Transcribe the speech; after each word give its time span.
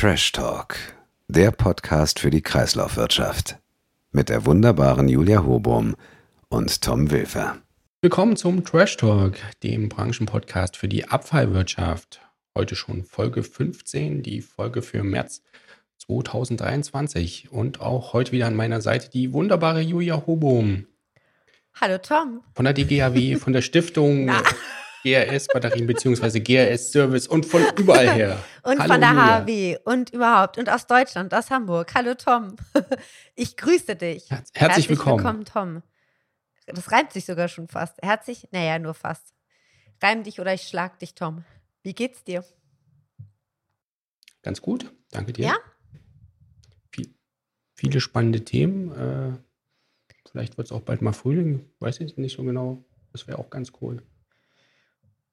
Trash 0.00 0.30
Talk, 0.30 0.76
der 1.26 1.50
Podcast 1.50 2.20
für 2.20 2.30
die 2.30 2.40
Kreislaufwirtschaft. 2.40 3.58
Mit 4.12 4.28
der 4.28 4.46
wunderbaren 4.46 5.08
Julia 5.08 5.44
Hobum 5.44 5.96
und 6.48 6.82
Tom 6.82 7.10
Wilfer. 7.10 7.56
Willkommen 8.00 8.36
zum 8.36 8.64
Trash 8.64 8.96
Talk, 8.96 9.34
dem 9.64 9.88
Branchenpodcast 9.88 10.76
für 10.76 10.86
die 10.86 11.08
Abfallwirtschaft. 11.08 12.20
Heute 12.56 12.76
schon 12.76 13.02
Folge 13.02 13.42
15, 13.42 14.22
die 14.22 14.40
Folge 14.40 14.82
für 14.82 15.02
März 15.02 15.42
2023. 15.96 17.50
Und 17.50 17.80
auch 17.80 18.12
heute 18.12 18.30
wieder 18.30 18.46
an 18.46 18.54
meiner 18.54 18.80
Seite 18.80 19.10
die 19.10 19.32
wunderbare 19.32 19.80
Julia 19.80 20.22
Hobum. 20.28 20.86
Hallo 21.80 21.98
Tom. 21.98 22.42
Von 22.54 22.66
der 22.66 22.74
DGAW, 22.74 23.36
von 23.38 23.52
der 23.52 23.62
Stiftung 23.62 24.28
GRS 24.28 24.54
Batterien 25.02 25.86
bzw. 25.86 26.40
GRS 26.40 26.92
Service 26.92 27.26
und 27.26 27.46
von 27.46 27.62
überall 27.76 28.10
her. 28.14 28.42
und 28.62 28.78
Hallo, 28.80 28.92
von 28.92 29.00
der. 29.00 29.14
HW 29.46 29.78
und 29.84 30.10
überhaupt 30.10 30.58
und 30.58 30.68
aus 30.68 30.86
Deutschland, 30.86 31.32
aus 31.34 31.50
Hamburg. 31.50 31.94
Hallo 31.94 32.14
Tom. 32.14 32.56
Ich 33.34 33.56
grüße 33.56 33.94
dich. 33.94 34.28
Herz- 34.30 34.50
herzlich 34.54 34.88
willkommen. 34.88 35.18
willkommen, 35.24 35.44
Tom. 35.44 35.82
Das 36.66 36.90
reimt 36.90 37.12
sich 37.12 37.24
sogar 37.24 37.46
schon 37.48 37.68
fast. 37.68 37.96
Herzlich, 38.02 38.48
naja, 38.50 38.78
nur 38.78 38.94
fast. 38.94 39.32
Reim 40.02 40.24
dich 40.24 40.40
oder 40.40 40.52
ich 40.54 40.62
schlag 40.62 40.98
dich, 40.98 41.14
Tom. 41.14 41.44
Wie 41.82 41.94
geht's 41.94 42.24
dir? 42.24 42.44
Ganz 44.42 44.60
gut, 44.60 44.92
danke 45.12 45.32
dir. 45.32 45.46
Ja? 45.46 45.56
Viel, 46.92 47.14
viele 47.74 48.00
spannende 48.00 48.44
Themen. 48.44 48.90
Äh, 48.92 49.38
vielleicht 50.30 50.58
wird 50.58 50.66
es 50.66 50.72
auch 50.72 50.80
bald 50.82 51.00
mal 51.00 51.12
Frühling, 51.12 51.70
weiß 51.78 52.00
ich 52.00 52.16
nicht 52.16 52.36
so 52.36 52.42
genau. 52.42 52.84
Das 53.12 53.26
wäre 53.28 53.38
auch 53.38 53.50
ganz 53.50 53.72
cool. 53.80 54.02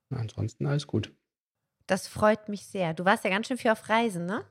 Ansonsten 0.10 0.66
alles 0.68 0.88
gut. 0.88 1.12
Das 1.88 2.08
freut 2.08 2.50
mich 2.50 2.66
sehr. 2.66 2.94
Du 2.94 3.06
warst 3.06 3.24
ja 3.24 3.30
ganz 3.30 3.48
schön 3.48 3.58
viel 3.58 3.72
auf 3.72 3.90
Reisen, 3.90 4.26
ne? 4.26 4.44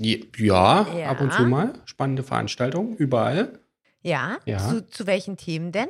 Ja, 0.00 0.86
Ja. 0.96 1.10
ab 1.10 1.20
und 1.20 1.32
zu 1.32 1.42
mal. 1.42 1.72
Spannende 1.84 2.22
Veranstaltungen, 2.22 2.94
überall. 2.96 3.58
Ja. 4.02 4.38
Ja. 4.44 4.58
Zu, 4.58 4.86
zu 4.88 5.06
welchen 5.06 5.36
Themen 5.36 5.72
denn? 5.72 5.88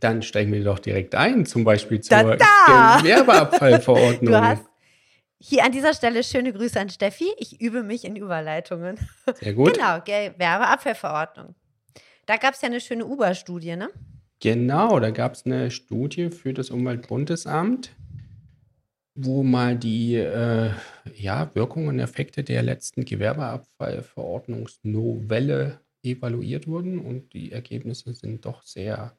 Dann 0.00 0.22
steigen 0.22 0.52
wir 0.52 0.62
doch 0.64 0.78
direkt 0.78 1.14
ein, 1.14 1.46
zum 1.46 1.64
Beispiel 1.64 2.00
zur! 2.00 2.36
Gewerbeabfallverordnung. 2.36 4.32
Du 4.34 4.40
hast 4.40 4.64
hier 5.38 5.64
an 5.64 5.72
dieser 5.72 5.92
Stelle 5.94 6.22
schöne 6.22 6.52
Grüße 6.52 6.78
an 6.78 6.88
Steffi. 6.88 7.32
Ich 7.38 7.60
übe 7.60 7.82
mich 7.82 8.04
in 8.04 8.16
Überleitungen. 8.16 8.98
Sehr 9.34 9.54
gut. 9.54 9.74
Genau, 9.76 10.00
Gewerbeabfallverordnung. 10.00 11.54
Da 12.26 12.36
gab 12.36 12.54
es 12.54 12.60
ja 12.62 12.68
eine 12.68 12.80
schöne 12.80 13.04
Uber-Studie, 13.06 13.76
ne? 13.76 13.90
Genau, 14.42 14.98
da 14.98 15.10
gab 15.10 15.34
es 15.34 15.46
eine 15.46 15.70
Studie 15.70 16.30
für 16.30 16.52
das 16.52 16.70
Umweltbundesamt, 16.70 17.94
wo 19.14 19.44
mal 19.44 19.78
die 19.78 20.16
äh, 20.16 20.72
ja, 21.14 21.54
Wirkungen 21.54 21.86
und 21.86 22.00
Effekte 22.00 22.42
der 22.42 22.64
letzten 22.64 23.04
Gewerbeabfallverordnungsnovelle 23.04 25.78
evaluiert 26.02 26.66
wurden 26.66 26.98
und 26.98 27.32
die 27.34 27.52
Ergebnisse 27.52 28.14
sind 28.14 28.44
doch 28.44 28.64
sehr 28.64 29.16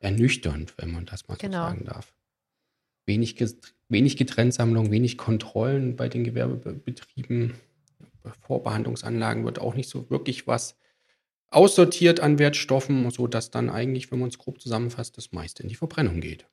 ernüchternd, 0.00 0.74
wenn 0.78 0.90
man 0.90 1.06
das 1.06 1.28
mal 1.28 1.36
Genau. 1.36 1.62
so 1.62 1.68
sagen 1.68 1.84
darf. 1.84 2.16
Wenig, 3.06 3.36
wenig 3.88 4.16
Getrenntsammlung, 4.16 4.90
wenig 4.90 5.16
Kontrollen 5.16 5.94
bei 5.94 6.08
den 6.08 6.24
Gewerbebetrieben. 6.24 7.54
Vorbehandlungsanlagen 8.40 9.44
wird 9.44 9.60
auch 9.60 9.76
nicht 9.76 9.88
so 9.88 10.10
wirklich 10.10 10.48
was 10.48 10.76
aussortiert 11.50 12.20
an 12.20 12.38
Wertstoffen, 12.38 13.10
sodass 13.10 13.50
dann 13.50 13.70
eigentlich, 13.70 14.10
wenn 14.10 14.18
man 14.18 14.28
es 14.28 14.38
grob 14.38 14.60
zusammenfasst, 14.60 15.16
das 15.16 15.32
meiste 15.32 15.62
in 15.62 15.68
die 15.68 15.74
Verbrennung 15.74 16.20
geht. 16.20 16.46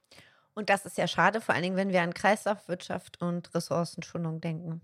Und 0.53 0.69
das 0.69 0.85
ist 0.85 0.97
ja 0.97 1.07
schade, 1.07 1.41
vor 1.41 1.55
allen 1.55 1.63
Dingen, 1.63 1.75
wenn 1.75 1.89
wir 1.89 2.01
an 2.01 2.13
Kreislaufwirtschaft 2.13 3.21
und 3.21 3.53
Ressourcenschonung 3.55 4.39
denken. 4.39 4.81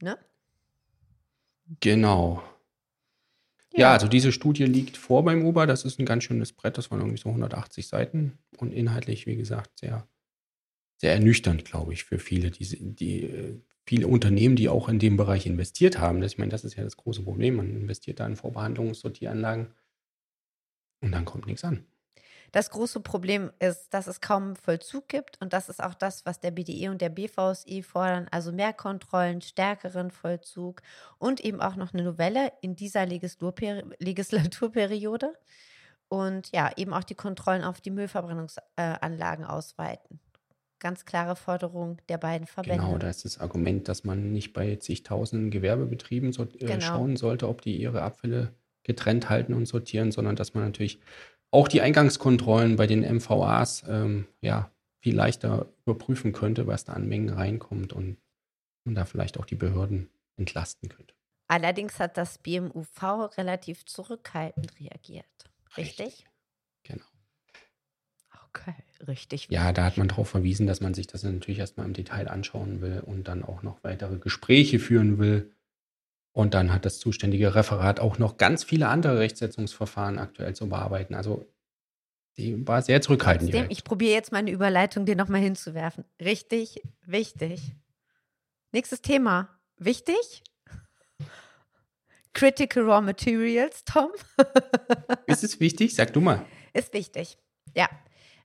Ne? 0.00 0.16
Genau. 1.80 2.42
Ja. 3.72 3.92
also 3.92 4.08
diese 4.08 4.32
Studie 4.32 4.64
liegt 4.64 4.96
vor 4.96 5.24
beim 5.24 5.44
Uber. 5.44 5.66
Das 5.66 5.84
ist 5.84 5.98
ein 5.98 6.06
ganz 6.06 6.24
schönes 6.24 6.52
Brett. 6.52 6.78
Das 6.78 6.90
waren 6.90 7.00
irgendwie 7.00 7.18
so 7.18 7.28
180 7.28 7.88
Seiten 7.88 8.38
und 8.56 8.72
inhaltlich, 8.72 9.26
wie 9.26 9.36
gesagt, 9.36 9.78
sehr, 9.80 10.08
sehr 10.96 11.12
ernüchternd, 11.12 11.64
glaube 11.64 11.92
ich, 11.92 12.04
für 12.04 12.18
viele, 12.18 12.50
die, 12.50 12.94
die 12.94 13.24
äh, 13.24 13.60
viele 13.86 14.08
Unternehmen, 14.08 14.56
die 14.56 14.68
auch 14.68 14.88
in 14.88 14.98
dem 14.98 15.16
Bereich 15.16 15.46
investiert 15.46 15.98
haben. 15.98 16.20
Das, 16.20 16.32
ich 16.32 16.38
meine, 16.38 16.50
das 16.50 16.64
ist 16.64 16.76
ja 16.76 16.84
das 16.84 16.96
große 16.96 17.22
Problem. 17.22 17.56
Man 17.56 17.70
investiert 17.70 18.20
da 18.20 18.26
in 18.26 18.36
Vorbehandlungssortieranlagen 18.36 19.72
und 21.00 21.12
dann 21.12 21.24
kommt 21.24 21.46
nichts 21.46 21.64
an. 21.64 21.86
Das 22.52 22.70
große 22.70 23.00
Problem 23.00 23.50
ist, 23.58 23.92
dass 23.92 24.06
es 24.06 24.20
kaum 24.20 24.56
Vollzug 24.56 25.08
gibt 25.08 25.40
und 25.42 25.52
das 25.52 25.68
ist 25.68 25.82
auch 25.82 25.94
das, 25.94 26.24
was 26.26 26.40
der 26.40 26.52
BDE 26.52 26.90
und 26.90 27.00
der 27.00 27.08
BVSI 27.08 27.82
fordern, 27.82 28.28
also 28.30 28.52
mehr 28.52 28.72
Kontrollen, 28.72 29.40
stärkeren 29.40 30.10
Vollzug 30.10 30.80
und 31.18 31.40
eben 31.40 31.60
auch 31.60 31.76
noch 31.76 31.92
eine 31.92 32.04
Novelle 32.04 32.52
in 32.62 32.76
dieser 32.76 33.04
Legislaturperi 33.04 33.82
Legislaturperiode 33.98 35.34
und 36.08 36.52
ja, 36.52 36.70
eben 36.76 36.92
auch 36.92 37.04
die 37.04 37.16
Kontrollen 37.16 37.64
auf 37.64 37.80
die 37.80 37.90
Müllverbrennungsanlagen 37.90 39.44
ausweiten. 39.44 40.20
Ganz 40.78 41.04
klare 41.04 41.36
Forderung 41.36 41.98
der 42.08 42.18
beiden 42.18 42.46
Verbände. 42.46 42.84
Genau, 42.84 42.98
da 42.98 43.08
ist 43.08 43.24
das 43.24 43.38
Argument, 43.38 43.88
dass 43.88 44.04
man 44.04 44.32
nicht 44.32 44.52
bei 44.52 44.76
zigtausend 44.76 45.50
Gewerbebetrieben 45.50 46.32
so, 46.32 46.44
äh, 46.44 46.66
Genau. 46.66 46.80
schauen 46.80 47.16
sollte, 47.16 47.48
ob 47.48 47.62
die 47.62 47.76
ihre 47.76 48.02
Abfälle 48.02 48.52
getrennt 48.82 49.30
halten 49.30 49.54
und 49.54 49.66
sortieren, 49.66 50.12
sondern 50.12 50.36
dass 50.36 50.54
man 50.54 50.64
natürlich 50.64 51.00
auch 51.50 51.68
die 51.68 51.80
Eingangskontrollen 51.80 52.76
bei 52.76 52.86
den 52.86 53.02
MVAs 53.02 53.84
ähm, 53.88 54.26
ja, 54.40 54.70
viel 55.00 55.16
leichter 55.16 55.66
überprüfen 55.86 56.32
könnte, 56.32 56.66
was 56.66 56.84
da 56.84 56.92
an 56.92 57.08
Mengen 57.08 57.30
reinkommt 57.30 57.92
und, 57.92 58.18
und 58.84 58.94
da 58.94 59.04
vielleicht 59.04 59.38
auch 59.38 59.46
die 59.46 59.54
Behörden 59.54 60.10
entlasten 60.36 60.88
könnte. 60.88 61.14
Allerdings 61.48 61.98
hat 62.00 62.16
das 62.16 62.38
BMUV 62.38 63.36
relativ 63.38 63.86
zurückhaltend 63.86 64.78
reagiert. 64.80 65.26
Richtig? 65.76 66.18
Genau. 66.18 66.30
Okay, 68.56 68.74
richtig. 69.06 69.48
Ja, 69.50 69.72
da 69.72 69.84
hat 69.84 69.96
man 69.96 70.08
darauf 70.08 70.28
verwiesen, 70.28 70.66
dass 70.66 70.80
man 70.80 70.94
sich 70.94 71.06
das 71.06 71.22
natürlich 71.22 71.58
erstmal 71.58 71.86
im 71.86 71.92
Detail 71.92 72.28
anschauen 72.28 72.80
will 72.80 73.02
und 73.04 73.28
dann 73.28 73.44
auch 73.44 73.62
noch 73.62 73.82
weitere 73.82 74.18
Gespräche 74.18 74.78
führen 74.78 75.18
will. 75.18 75.52
Und 76.32 76.54
dann 76.54 76.72
hat 76.72 76.84
das 76.84 76.98
zuständige 76.98 77.54
Referat 77.54 77.98
auch 77.98 78.18
noch 78.18 78.36
ganz 78.36 78.62
viele 78.62 78.88
andere 78.88 79.18
Rechtsetzungsverfahren 79.18 80.18
aktuell 80.18 80.54
zu 80.54 80.68
bearbeiten. 80.68 81.14
Also 81.14 81.46
die 82.36 82.66
war 82.66 82.82
sehr 82.82 83.00
zurückhaltend. 83.00 83.50
Trotzdem, 83.50 83.70
ich 83.70 83.84
probiere 83.84 84.12
jetzt 84.12 84.32
meine 84.32 84.50
Überleitung 84.50 85.06
dir 85.06 85.16
nochmal 85.16 85.40
hinzuwerfen. 85.40 86.04
Richtig, 86.20 86.82
wichtig. 87.06 87.72
Nächstes 88.72 89.00
Thema. 89.00 89.48
Wichtig? 89.78 90.42
Critical 92.34 92.82
Raw 92.82 93.00
Materials, 93.00 93.84
Tom. 93.84 94.10
Ist 95.26 95.42
es 95.42 95.58
wichtig? 95.58 95.94
Sag 95.94 96.12
du 96.12 96.20
mal. 96.20 96.44
Ist 96.74 96.92
wichtig. 96.92 97.38
Ja. 97.74 97.88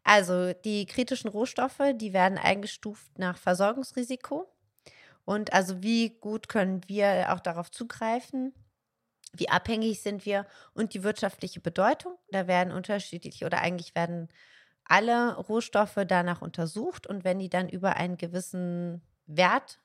Also 0.04 0.54
die 0.54 0.86
kritischen 0.86 1.30
Rohstoffe, 1.30 1.82
die 1.96 2.14
werden 2.14 2.38
eingestuft 2.38 3.18
nach 3.20 3.38
Versorgungsrisiko. 3.38 4.52
Und 5.26 5.54
also 5.54 5.84
wie 5.84 6.10
gut 6.20 6.50
können 6.50 6.82
wir 6.88 7.34
auch 7.34 7.40
darauf 7.40 7.72
zugreifen? 7.72 8.54
Wie 9.34 9.50
abhängig 9.50 10.02
sind 10.02 10.26
wir 10.26 10.46
und 10.74 10.94
die 10.94 11.04
wirtschaftliche 11.04 11.62
Bedeutung? 11.62 12.18
Da 12.32 12.48
werden 12.48 12.74
unterschiedliche 12.74 13.46
oder 13.46 13.60
eigentlich 13.62 13.96
werden 13.96 14.30
alle 14.86 15.36
Rohstoffe 15.38 16.00
danach 16.08 16.42
untersucht 16.42 17.08
und 17.08 17.24
wenn 17.24 17.40
die 17.40 17.50
dann 17.50 17.70
über 17.70 17.96
einen 17.98 18.18
gewissen 18.18 19.02
Wert 19.28 19.80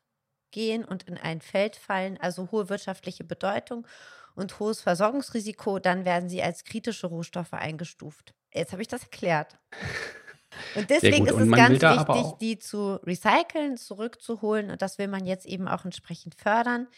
gehen 0.50 0.84
und 0.84 1.04
in 1.04 1.18
ein 1.18 1.40
Feld 1.40 1.76
fallen, 1.76 2.18
also 2.20 2.50
hohe 2.50 2.68
wirtschaftliche 2.68 3.24
Bedeutung 3.24 3.86
und 4.36 4.60
hohes 4.60 4.80
Versorgungsrisiko, 4.80 5.78
dann 5.78 6.04
werden 6.04 6.28
sie 6.28 6.42
als 6.42 6.64
kritische 6.64 7.08
Rohstoffe 7.08 7.54
eingestuft. 7.54 8.34
Jetzt 8.52 8.72
habe 8.72 8.82
ich 8.82 8.88
das 8.88 9.02
erklärt. 9.02 9.58
Und 10.74 10.88
deswegen 10.88 11.26
ist 11.26 11.36
es 11.36 11.50
ganz 11.50 11.82
wichtig, 11.82 12.38
die 12.40 12.58
zu 12.58 12.94
recyceln, 13.04 13.76
zurückzuholen 13.76 14.70
und 14.70 14.80
das 14.80 14.96
will 14.96 15.08
man 15.08 15.26
jetzt 15.26 15.44
eben 15.44 15.68
auch 15.68 15.84
entsprechend 15.84 16.34
fördern. 16.34 16.88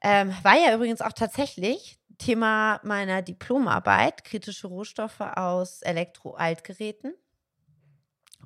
Ähm, 0.00 0.34
war 0.42 0.56
ja 0.56 0.74
übrigens 0.74 1.02
auch 1.02 1.12
tatsächlich 1.12 1.98
Thema 2.16 2.80
meiner 2.82 3.20
Diplomarbeit, 3.20 4.24
kritische 4.24 4.68
Rohstoffe 4.68 5.20
aus 5.20 5.82
Elektro-Altgeräten. 5.82 7.14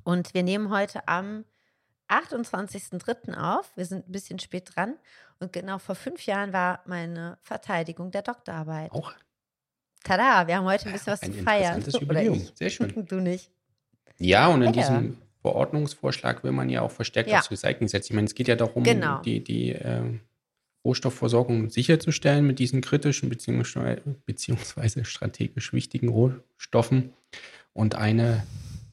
Und 0.03 0.33
wir 0.33 0.43
nehmen 0.43 0.69
heute 0.69 1.07
am 1.07 1.45
28.03. 2.09 3.35
auf. 3.37 3.71
Wir 3.75 3.85
sind 3.85 4.07
ein 4.07 4.11
bisschen 4.11 4.39
spät 4.39 4.75
dran. 4.75 4.97
Und 5.39 5.51
genau 5.53 5.79
vor 5.79 5.95
fünf 5.95 6.25
Jahren 6.25 6.53
war 6.53 6.81
meine 6.85 7.37
Verteidigung 7.41 8.11
der 8.11 8.21
Doktorarbeit. 8.21 8.91
Auch 8.91 9.13
Tada, 10.03 10.47
wir 10.47 10.57
haben 10.57 10.65
heute 10.65 10.85
ein 10.87 10.93
bisschen 10.93 11.13
was 11.13 11.23
ein 11.23 11.33
zu 11.33 11.43
feiern. 11.43 11.77
interessantes 11.77 11.99
Jubiläum. 12.01 12.47
Sehr 12.53 12.69
schön. 12.69 12.93
Du 13.07 13.19
nicht. 13.19 13.49
Ja, 14.17 14.47
und 14.47 14.61
in 14.61 14.67
Ja. 14.73 14.81
diesem 14.81 15.17
Verordnungsvorschlag 15.41 16.43
will 16.43 16.51
man 16.51 16.69
ja 16.69 16.81
auch 16.81 16.91
verstärkt 16.91 17.29
Ja. 17.29 17.39
aufs 17.39 17.51
Recycling 17.51 17.87
setzen. 17.87 18.13
Ich 18.13 18.15
meine, 18.15 18.25
es 18.27 18.35
geht 18.35 18.47
ja 18.47 18.55
darum, 18.55 18.83
Genau. 18.83 19.21
die, 19.21 19.43
die 19.43 19.71
ähm, 19.71 20.21
Rohstoffversorgung 20.85 21.69
sicherzustellen 21.71 22.45
mit 22.45 22.59
diesen 22.59 22.81
kritischen 22.81 23.29
beziehungsweise 23.29 25.05
strategisch 25.05 25.73
wichtigen 25.73 26.09
Rohstoffen. 26.09 27.13
Und 27.73 27.95
eine 27.95 28.45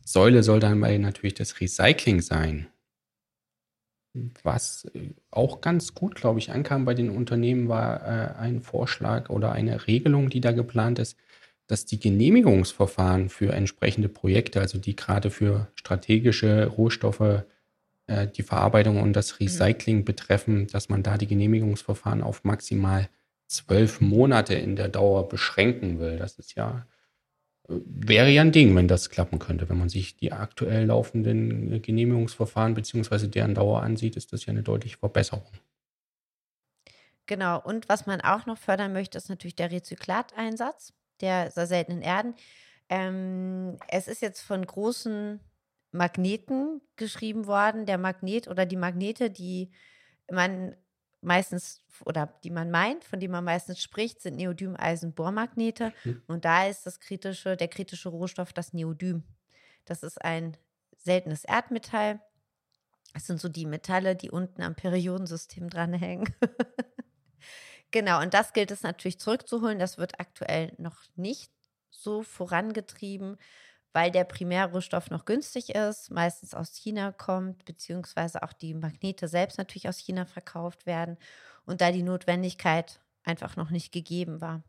Säule 0.05 0.43
soll 0.43 0.61
dann 0.61 0.81
bei 0.81 0.97
natürlich 0.97 1.35
das 1.35 1.61
Recycling 1.61 2.23
sein. 2.23 2.67
Was 4.43 4.87
äh, 4.95 5.11
auch 5.31 5.61
ganz 5.61 5.95
gut, 5.95 6.15
glaube 6.15 6.39
ich, 6.39 6.51
ankam 6.51 6.85
bei 6.85 6.95
den 6.95 7.11
Unternehmen, 7.11 7.69
war 7.69 8.03
äh, 8.03 8.35
ein 8.39 8.61
Vorschlag 8.61 9.31
oder 9.31 9.53
eine 9.53 9.87
Regelung, 9.87 10.29
die 10.29 10.41
da 10.41 10.53
geplant 10.53 10.99
ist, 10.99 11.17
dass 11.67 11.87
die 11.87 11.99
Genehmigungsverfahren 11.99 13.29
für 13.31 13.53
entsprechende 13.53 14.09
Projekte, 14.09 14.61
also 14.61 14.79
die 14.79 14.97
gerade 14.97 15.31
für 15.31 15.69
strategische 15.75 16.67
Rohstoffe, 16.67 17.45
äh, 18.07 18.27
die 18.27 18.43
Verarbeitung 18.43 19.01
und 19.01 19.15
das 19.15 19.33
mhm. 19.33 19.47
Recycling 19.47 20.05
betreffen, 20.05 20.67
dass 20.67 20.89
man 20.89 21.03
da 21.03 21.17
die 21.17 21.27
Genehmigungsverfahren 21.27 22.23
auf 22.23 22.45
maximal 22.45 23.09
zwölf 23.47 24.01
Monate 24.01 24.55
in 24.55 24.77
der 24.77 24.89
Dauer 24.89 25.29
beschränken 25.29 25.99
will. 26.01 26.19
Das 26.19 26.39
ist 26.39 26.55
ja 26.55 26.87
wäre 27.69 28.31
ja 28.31 28.43
ein 28.43 28.53
Ding, 28.53 28.75
wenn 28.77 28.89
das 28.89 29.11
klappen 29.11 29.39
könnte. 29.39 29.69
Wenn 29.69 29.79
man 29.79 29.89
sich 29.89 30.17
die 30.17 30.33
aktuell 30.33 30.87
laufenden 30.87 31.81
Genehmigungsverfahren 31.83 32.75
bzw. 32.75 33.29
deren 33.29 33.55
Dauer 33.55 33.83
ansieht, 33.83 34.17
ist 34.17 34.33
das 34.33 34.47
ja 34.47 34.51
eine 34.51 34.63
deutliche 34.63 34.99
Verbesserung. 34.99 35.47
Genau, 37.27 37.61
und 37.63 37.89
was 37.89 38.07
man 38.07 38.21
auch 38.21 38.47
noch 38.47 38.59
fördern 38.59 38.93
möchte, 38.93 39.17
ist 39.17 39.29
natürlich 39.29 39.55
der 39.55 39.71
Rezyklateinsatz 39.71 40.93
der 41.21 41.51
seltenen 41.53 42.03
Erden. 42.03 42.35
Ähm, 42.89 43.79
es 43.89 44.09
ist 44.09 44.21
jetzt 44.23 44.41
von 44.41 44.67
großen 44.67 45.41
Magneten 45.93 46.81
geschrieben 46.97 47.47
worden. 47.47 47.87
Der 47.87 47.99
Magnet 47.99 48.49
oder 48.49 48.67
die 48.67 48.77
Magnete, 48.77 49.31
die 49.31 49.71
man 50.31 50.75
meistens 51.23 51.81
oder 52.05 52.27
die 52.45 52.51
man 52.51 52.71
meint, 52.71 53.05
von 53.05 53.21
denen 53.21 53.33
man 53.33 53.45
meistens 53.45 53.81
spricht, 53.81 54.21
sind 54.21 54.37
Neodym-Eisen-Bohrmagnete. 54.37 55.93
Mhm. 56.05 56.23
Und 56.27 56.45
da 56.45 56.67
ist 56.67 56.85
das 56.85 57.01
kritische, 57.01 57.57
der 57.57 57.69
kritische 57.69 58.09
Rohstoff 58.09 58.53
das 58.53 58.73
Neodym. 58.73 59.23
Das 59.85 60.03
ist 60.03 60.23
ein 60.23 60.57
seltenes 60.97 61.45
Erdmetall. 61.45 62.21
Das 63.15 63.27
sind 63.27 63.41
so 63.41 63.49
die 63.49 63.67
Metalle, 63.67 64.17
die 64.17 64.31
unten 64.31 64.63
am 64.63 64.75
Periodensystem 64.75 65.69
dranhängen. 65.69 66.33
genau, 67.91 68.21
und 68.21 68.35
das 68.35 68.53
gilt 68.53 68.71
es 68.71 68.83
natürlich 68.83 69.19
zurückzuholen. 69.19 69.79
Das 69.79 69.99
wird 69.99 70.19
aktuell 70.19 70.73
noch 70.79 71.03
nicht 71.15 71.53
so 71.91 72.23
vorangetrieben 72.23 73.37
weil 73.93 74.11
der 74.11 74.25
Primärrohstoff 74.25 75.11
noch 75.11 75.25
günstig 75.25 75.75
ist, 75.75 76.11
meistens 76.11 76.55
aus 76.55 76.75
China 76.75 77.13
kommt, 77.13 77.65
beziehungsweise 77.65 78.43
auch 78.43 78.53
die 78.53 78.75
Magnete 78.75 79.29
selbst 79.29 79.59
natürlich 79.59 79.89
aus 79.89 79.99
China 79.99 80.25
verkauft 80.25 80.87
werden 80.87 81.19
und 81.67 81.81
da 81.81 81.93
die 81.93 82.03
Notwendigkeit 82.03 83.01
einfach 83.25 83.57
noch 83.57 83.71
nicht 83.71 83.93
gegeben 83.93 84.41
war. 84.41 84.63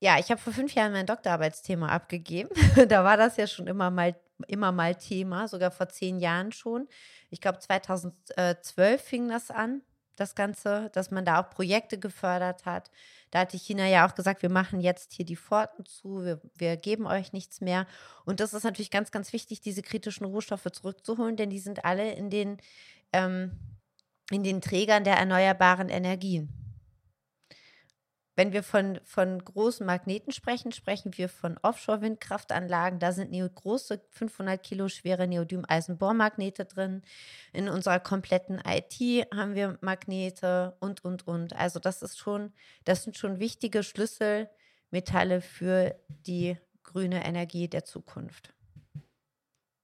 Ja, 0.00 0.18
ich 0.18 0.30
habe 0.30 0.40
vor 0.40 0.52
fünf 0.52 0.74
Jahren 0.74 0.92
mein 0.92 1.06
Doktorarbeitsthema 1.06 1.88
abgegeben. 1.88 2.50
da 2.88 3.04
war 3.04 3.16
das 3.16 3.36
ja 3.36 3.46
schon 3.46 3.66
immer 3.66 3.90
mal, 3.90 4.16
immer 4.48 4.72
mal 4.72 4.94
Thema, 4.94 5.46
sogar 5.46 5.70
vor 5.70 5.88
zehn 5.88 6.18
Jahren 6.18 6.52
schon. 6.52 6.88
Ich 7.28 7.40
glaube, 7.40 7.58
2012 7.58 9.00
fing 9.00 9.28
das 9.28 9.50
an 9.50 9.82
das 10.20 10.34
Ganze, 10.34 10.90
dass 10.92 11.10
man 11.10 11.24
da 11.24 11.40
auch 11.40 11.50
Projekte 11.50 11.98
gefördert 11.98 12.66
hat. 12.66 12.90
Da 13.30 13.40
hatte 13.40 13.56
China 13.56 13.86
ja 13.86 14.06
auch 14.06 14.14
gesagt, 14.14 14.42
wir 14.42 14.50
machen 14.50 14.80
jetzt 14.80 15.12
hier 15.12 15.24
die 15.24 15.36
Pforten 15.36 15.86
zu, 15.86 16.24
wir, 16.24 16.40
wir 16.56 16.76
geben 16.76 17.06
euch 17.06 17.32
nichts 17.32 17.60
mehr. 17.60 17.86
Und 18.24 18.40
das 18.40 18.54
ist 18.54 18.64
natürlich 18.64 18.90
ganz, 18.90 19.10
ganz 19.10 19.32
wichtig, 19.32 19.60
diese 19.60 19.82
kritischen 19.82 20.26
Rohstoffe 20.26 20.70
zurückzuholen, 20.72 21.36
denn 21.36 21.50
die 21.50 21.60
sind 21.60 21.84
alle 21.84 22.12
in 22.12 22.30
den, 22.30 22.58
ähm, 23.12 23.52
in 24.30 24.42
den 24.42 24.60
Trägern 24.60 25.04
der 25.04 25.16
erneuerbaren 25.16 25.88
Energien. 25.88 26.69
Wenn 28.36 28.52
wir 28.52 28.62
von, 28.62 29.00
von 29.04 29.44
großen 29.44 29.84
Magneten 29.84 30.32
sprechen, 30.32 30.72
sprechen 30.72 31.16
wir 31.16 31.28
von 31.28 31.58
Offshore-Windkraftanlagen. 31.62 32.98
Da 32.98 33.12
sind 33.12 33.32
große 33.54 34.00
500 34.10 34.62
Kilo 34.62 34.88
schwere 34.88 35.26
Neodym-Eisenbohrmagnete 35.26 36.64
drin. 36.64 37.02
In 37.52 37.68
unserer 37.68 38.00
kompletten 38.00 38.60
IT 38.64 39.26
haben 39.34 39.54
wir 39.54 39.78
Magnete 39.80 40.76
und, 40.80 41.04
und, 41.04 41.26
und. 41.26 41.54
Also 41.56 41.80
das 41.80 42.02
ist 42.02 42.18
schon, 42.18 42.52
das 42.84 43.02
sind 43.02 43.18
schon 43.18 43.40
wichtige 43.40 43.82
Schlüsselmetalle 43.82 45.40
für 45.40 45.96
die 46.08 46.56
grüne 46.84 47.24
Energie 47.24 47.68
der 47.68 47.84
Zukunft. 47.84 48.54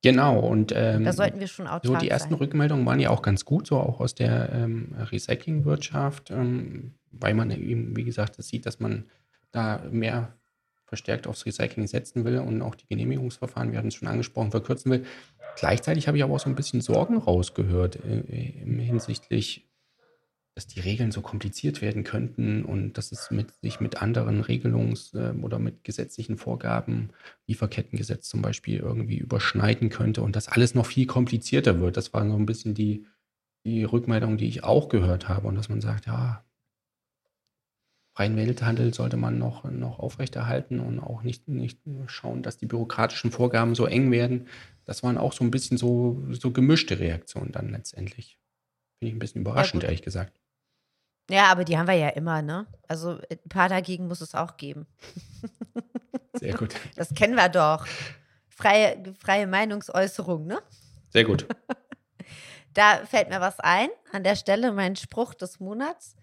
Genau, 0.03 0.39
und 0.39 0.73
ähm, 0.75 1.05
da 1.05 1.13
sollten 1.13 1.41
wir 1.41 1.49
schon 1.49 1.67
So 1.83 1.97
die 1.97 2.09
ersten 2.09 2.31
sein. 2.31 2.39
Rückmeldungen 2.39 2.87
waren 2.87 3.01
ja 3.01 3.11
auch 3.11 3.23
ganz 3.23 3.45
gut, 3.45 3.67
so 3.67 3.77
auch 3.77 3.99
aus 3.99 4.15
der 4.15 4.53
ähm, 4.53 4.95
Recyclingwirtschaft. 4.97 6.31
Ähm, 6.31 6.95
weil 7.21 7.35
man 7.35 7.51
eben, 7.51 7.97
wie 7.97 8.05
gesagt, 8.05 8.39
das 8.39 8.49
sieht, 8.49 8.67
dass 8.67 8.81
man 8.81 9.07
da 9.53 9.83
mehr 9.91 10.37
verstärkt 10.87 11.27
aufs 11.27 11.45
Recycling 11.45 11.87
setzen 11.87 12.25
will 12.25 12.39
und 12.39 12.63
auch 12.63 12.75
die 12.75 12.87
Genehmigungsverfahren, 12.87 13.73
wir 13.73 13.79
hatten 13.79 13.89
es 13.89 13.95
schon 13.95 14.09
angesprochen, 14.09 14.53
verkürzen 14.53 14.91
will. 14.93 15.05
Gleichzeitig 15.57 16.07
habe 16.07 16.17
ich 16.17 16.23
aber 16.23 16.35
auch 16.35 16.41
so 16.41 16.49
ein 16.49 16.55
bisschen 16.55 16.81
Sorgen 16.81 17.17
rausgehört 17.17 17.97
äh, 18.05 18.53
hinsichtlich, 18.85 19.69
dass 20.55 20.67
die 20.67 20.81
Regeln 20.81 21.13
so 21.13 21.21
kompliziert 21.21 21.83
werden 21.83 22.03
könnten 22.03 22.65
und 22.65 22.95
dass 22.95 23.13
es 23.13 23.31
mit, 23.31 23.53
sich 23.61 23.81
mit 23.81 24.01
anderen 24.01 24.43
Regelungs- 24.43 25.15
äh, 25.15 25.37
oder 25.43 25.59
mit 25.59 25.85
gesetzlichen 25.85 26.39
Vorgaben, 26.39 27.11
Lieferkettengesetz 27.47 28.29
zum 28.29 28.43
Beispiel, 28.43 28.79
irgendwie 28.79 29.19
überschneiden 29.19 29.91
könnte 29.91 30.23
und 30.23 30.37
das 30.37 30.49
alles 30.49 30.75
noch 30.75 30.87
viel 30.87 31.07
komplizierter 31.07 31.81
wird. 31.81 31.97
Das 31.97 32.15
war 32.15 32.27
so 32.27 32.37
ein 32.37 32.47
bisschen 32.47 32.75
die, 32.75 33.07
die 33.65 33.85
Rückmeldung, 33.85 34.39
die 34.39 34.49
ich 34.49 34.63
auch 34.63 34.89
gehört 34.89 35.29
habe 35.29 35.49
und 35.49 35.57
dass 35.57 35.69
man 35.69 35.81
sagt, 35.81 36.07
ja, 36.07 36.45
freien 38.17 38.37
Welthandel 38.37 38.95
sollte 38.95 39.19
man 39.19 39.39
noch, 39.39 39.65
noch 39.65 39.99
aufrechterhalten 39.99 40.81
und 40.81 41.01
auch 41.01 41.23
nicht, 41.23 41.49
nicht 41.49 41.79
schauen, 42.07 42.43
dass 42.43 42.57
die 42.57 42.65
bürokratischen 42.65 43.31
Vorgaben 43.31 43.75
so 43.75 43.85
eng 43.85 44.11
werden. 44.11 44.49
Das 44.87 45.03
waren 45.03 45.19
auch 45.19 45.35
so 45.35 45.45
ein 45.45 45.51
bisschen 45.51 45.77
so, 45.77 46.25
so 46.31 46.51
gemischte 46.51 46.99
Reaktionen 46.99 47.53
dann 47.53 47.69
letztendlich. 47.69 48.39
Finde 48.99 49.11
ich 49.11 49.17
ein 49.17 49.19
bisschen 49.19 49.43
überraschend, 49.43 49.83
ja, 49.83 49.91
ehrlich 49.91 50.01
gesagt. 50.01 50.41
Ja, 51.29 51.47
aber 51.47 51.65
die 51.65 51.77
haben 51.77 51.89
wir 51.89 51.95
ja 51.95 52.09
immer, 52.09 52.41
ne? 52.41 52.67
Also 52.89 53.19
ein 53.31 53.49
paar 53.51 53.69
dagegen 53.69 54.07
muss 54.07 54.23
es 54.23 54.35
auch 54.35 54.57
geben. 54.57 54.87
Sehr 56.33 56.55
gut. 56.55 56.75
Das 56.95 57.13
kennen 57.15 57.35
wir 57.35 57.51
doch. 57.51 57.87
Freie, 58.49 59.15
freie 59.19 59.47
Meinungsäußerung, 59.47 60.47
ne? 60.47 60.59
Sehr 61.11 61.25
gut. 61.25 61.47
Da 62.75 63.07
fällt 63.07 63.31
mir 63.31 63.41
was 63.41 63.59
ein. 63.59 63.89
An 64.13 64.23
der 64.23 64.37
Stelle 64.37 64.71
mein 64.71 64.97
Spruch 64.97 65.33
des 65.33 65.61
Monats. 65.61 66.15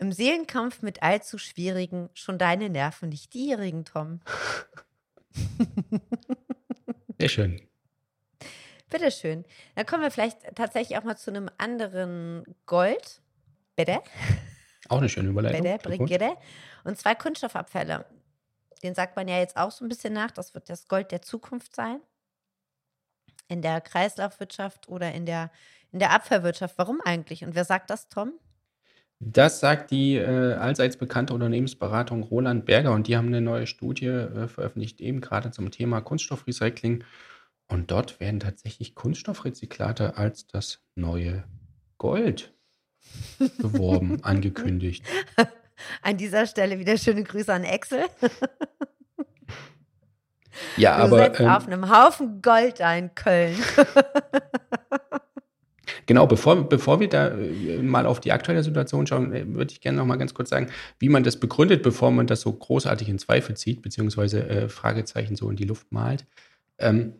Im 0.00 0.12
Seelenkampf 0.12 0.80
mit 0.80 1.02
allzu 1.02 1.36
schwierigen, 1.36 2.08
schon 2.14 2.38
deine 2.38 2.70
Nerven, 2.70 3.10
nicht 3.10 3.34
die 3.34 3.50
ihrigen, 3.50 3.84
Tom. 3.84 4.20
Sehr 7.18 7.28
schön. 7.28 7.60
Bitteschön. 8.88 9.44
Dann 9.74 9.84
kommen 9.84 10.02
wir 10.02 10.10
vielleicht 10.10 10.56
tatsächlich 10.56 10.96
auch 10.96 11.04
mal 11.04 11.16
zu 11.16 11.30
einem 11.30 11.50
anderen 11.58 12.44
Gold. 12.64 13.20
Bitte? 13.76 14.00
Auch 14.88 14.98
eine 14.98 15.10
schöne 15.10 15.28
Überleitung. 15.28 15.62
Bitte, 15.62 15.78
Brigitte. 15.86 16.36
Und 16.82 16.96
zwar 16.96 17.14
Kunststoffabfälle. 17.14 18.06
Den 18.82 18.94
sagt 18.94 19.16
man 19.16 19.28
ja 19.28 19.38
jetzt 19.38 19.58
auch 19.58 19.70
so 19.70 19.84
ein 19.84 19.90
bisschen 19.90 20.14
nach. 20.14 20.30
Das 20.30 20.54
wird 20.54 20.70
das 20.70 20.88
Gold 20.88 21.12
der 21.12 21.20
Zukunft 21.20 21.76
sein. 21.76 22.00
In 23.48 23.60
der 23.60 23.82
Kreislaufwirtschaft 23.82 24.88
oder 24.88 25.12
in 25.12 25.26
der, 25.26 25.50
in 25.92 25.98
der 25.98 26.12
Abfallwirtschaft. 26.12 26.78
Warum 26.78 27.02
eigentlich? 27.02 27.44
Und 27.44 27.54
wer 27.54 27.66
sagt 27.66 27.90
das, 27.90 28.08
Tom? 28.08 28.32
Das 29.22 29.60
sagt 29.60 29.90
die 29.90 30.16
äh, 30.16 30.54
allseits 30.54 30.96
bekannte 30.96 31.34
Unternehmensberatung 31.34 32.22
Roland 32.22 32.64
Berger 32.64 32.92
und 32.92 33.06
die 33.06 33.18
haben 33.18 33.26
eine 33.28 33.42
neue 33.42 33.66
Studie 33.66 34.06
äh, 34.06 34.48
veröffentlicht, 34.48 35.02
eben 35.02 35.20
gerade 35.20 35.50
zum 35.50 35.70
Thema 35.70 36.00
Kunststoffrecycling. 36.00 37.04
Und 37.68 37.90
dort 37.90 38.18
werden 38.18 38.40
tatsächlich 38.40 38.94
Kunststoffrezyklate 38.94 40.16
als 40.16 40.46
das 40.46 40.80
neue 40.94 41.44
Gold 41.98 42.54
beworben, 43.58 44.18
angekündigt. 44.24 45.04
An 46.00 46.16
dieser 46.16 46.46
Stelle 46.46 46.78
wieder 46.78 46.96
schöne 46.96 47.22
Grüße 47.22 47.52
an 47.52 47.64
Excel. 47.64 48.06
ja, 50.78 50.96
du 51.06 51.14
aber. 51.14 51.38
Ähm, 51.38 51.48
auf 51.48 51.66
einem 51.66 51.90
Haufen 51.90 52.40
Gold 52.40 52.80
ein, 52.80 53.14
Köln. 53.14 53.56
Genau, 56.10 56.26
bevor, 56.26 56.68
bevor 56.68 56.98
wir 56.98 57.08
da 57.08 57.28
äh, 57.28 57.80
mal 57.80 58.04
auf 58.04 58.18
die 58.18 58.32
aktuelle 58.32 58.64
Situation 58.64 59.06
schauen, 59.06 59.32
äh, 59.32 59.46
würde 59.46 59.72
ich 59.72 59.80
gerne 59.80 59.98
noch 59.98 60.06
mal 60.06 60.16
ganz 60.16 60.34
kurz 60.34 60.50
sagen, 60.50 60.66
wie 60.98 61.08
man 61.08 61.22
das 61.22 61.38
begründet, 61.38 61.84
bevor 61.84 62.10
man 62.10 62.26
das 62.26 62.40
so 62.40 62.52
großartig 62.52 63.08
in 63.08 63.20
Zweifel 63.20 63.56
zieht, 63.56 63.80
beziehungsweise 63.80 64.44
äh, 64.48 64.68
Fragezeichen 64.68 65.36
so 65.36 65.48
in 65.48 65.54
die 65.54 65.66
Luft 65.66 65.92
malt. 65.92 66.26
Ähm, 66.78 67.12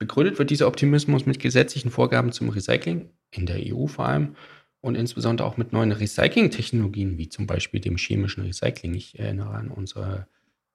begründet 0.00 0.40
wird 0.40 0.50
dieser 0.50 0.66
Optimismus 0.66 1.24
mit 1.24 1.38
gesetzlichen 1.38 1.92
Vorgaben 1.92 2.32
zum 2.32 2.48
Recycling, 2.48 3.10
in 3.30 3.46
der 3.46 3.60
EU 3.60 3.86
vor 3.86 4.06
allem, 4.08 4.34
und 4.80 4.96
insbesondere 4.96 5.46
auch 5.46 5.56
mit 5.56 5.72
neuen 5.72 5.92
Recycling-Technologien, 5.92 7.18
wie 7.18 7.28
zum 7.28 7.46
Beispiel 7.46 7.78
dem 7.78 7.96
chemischen 7.96 8.42
Recycling. 8.42 8.94
Ich 8.94 9.20
erinnere 9.20 9.50
an 9.50 9.68
unsere 9.68 10.26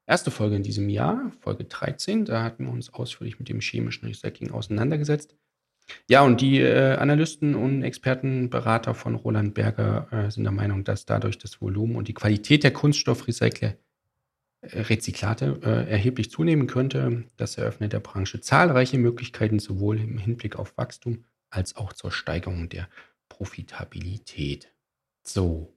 erste 0.05 0.31
Folge 0.31 0.55
in 0.55 0.63
diesem 0.63 0.87
Jahr, 0.87 1.33
Folge 1.41 1.65
13. 1.65 2.23
Da 2.23 2.43
hatten 2.43 2.63
wir 2.63 2.71
uns 2.71 2.93
ausführlich 2.93 3.39
mit 3.39 3.49
dem 3.49 3.59
chemischen 3.59 4.07
Recycling 4.07 4.51
auseinandergesetzt. 4.51 5.35
Ja, 6.09 6.21
und 6.21 6.41
die 6.41 6.59
äh, 6.59 6.95
Analysten 6.95 7.55
und 7.55 7.83
Expertenberater 7.83 8.93
von 8.93 9.15
Roland 9.15 9.53
Berger 9.53 10.07
äh, 10.11 10.31
sind 10.31 10.43
der 10.43 10.51
Meinung, 10.51 10.83
dass 10.83 11.05
dadurch 11.05 11.37
das 11.37 11.61
Volumen 11.61 11.95
und 11.95 12.07
die 12.07 12.13
Qualität 12.13 12.63
der 12.63 12.71
Kunststoffrecycle 12.71 13.77
äh, 14.61 14.79
Rezyklate 14.81 15.59
äh, 15.63 15.89
erheblich 15.89 16.31
zunehmen 16.31 16.67
könnte. 16.67 17.25
Das 17.37 17.57
eröffnet 17.57 17.93
der 17.93 17.99
Branche 17.99 18.41
zahlreiche 18.41 18.97
Möglichkeiten, 18.97 19.59
sowohl 19.59 19.99
im 19.99 20.17
Hinblick 20.17 20.57
auf 20.57 20.77
Wachstum 20.77 21.25
als 21.49 21.75
auch 21.75 21.93
zur 21.93 22.11
Steigerung 22.11 22.69
der 22.69 22.89
Profitabilität. 23.29 24.73
So, 25.23 25.73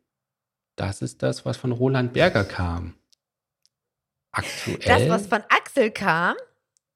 das 0.76 1.02
ist 1.02 1.23
das, 1.23 1.45
was 1.45 1.57
von 1.57 1.73
Roland 1.73 2.12
Berger 2.12 2.45
kam. 2.45 2.95
Aktuell. 4.33 4.79
Das, 4.85 5.09
was 5.09 5.26
von 5.26 5.43
Axel 5.49 5.90
kam, 5.90 6.37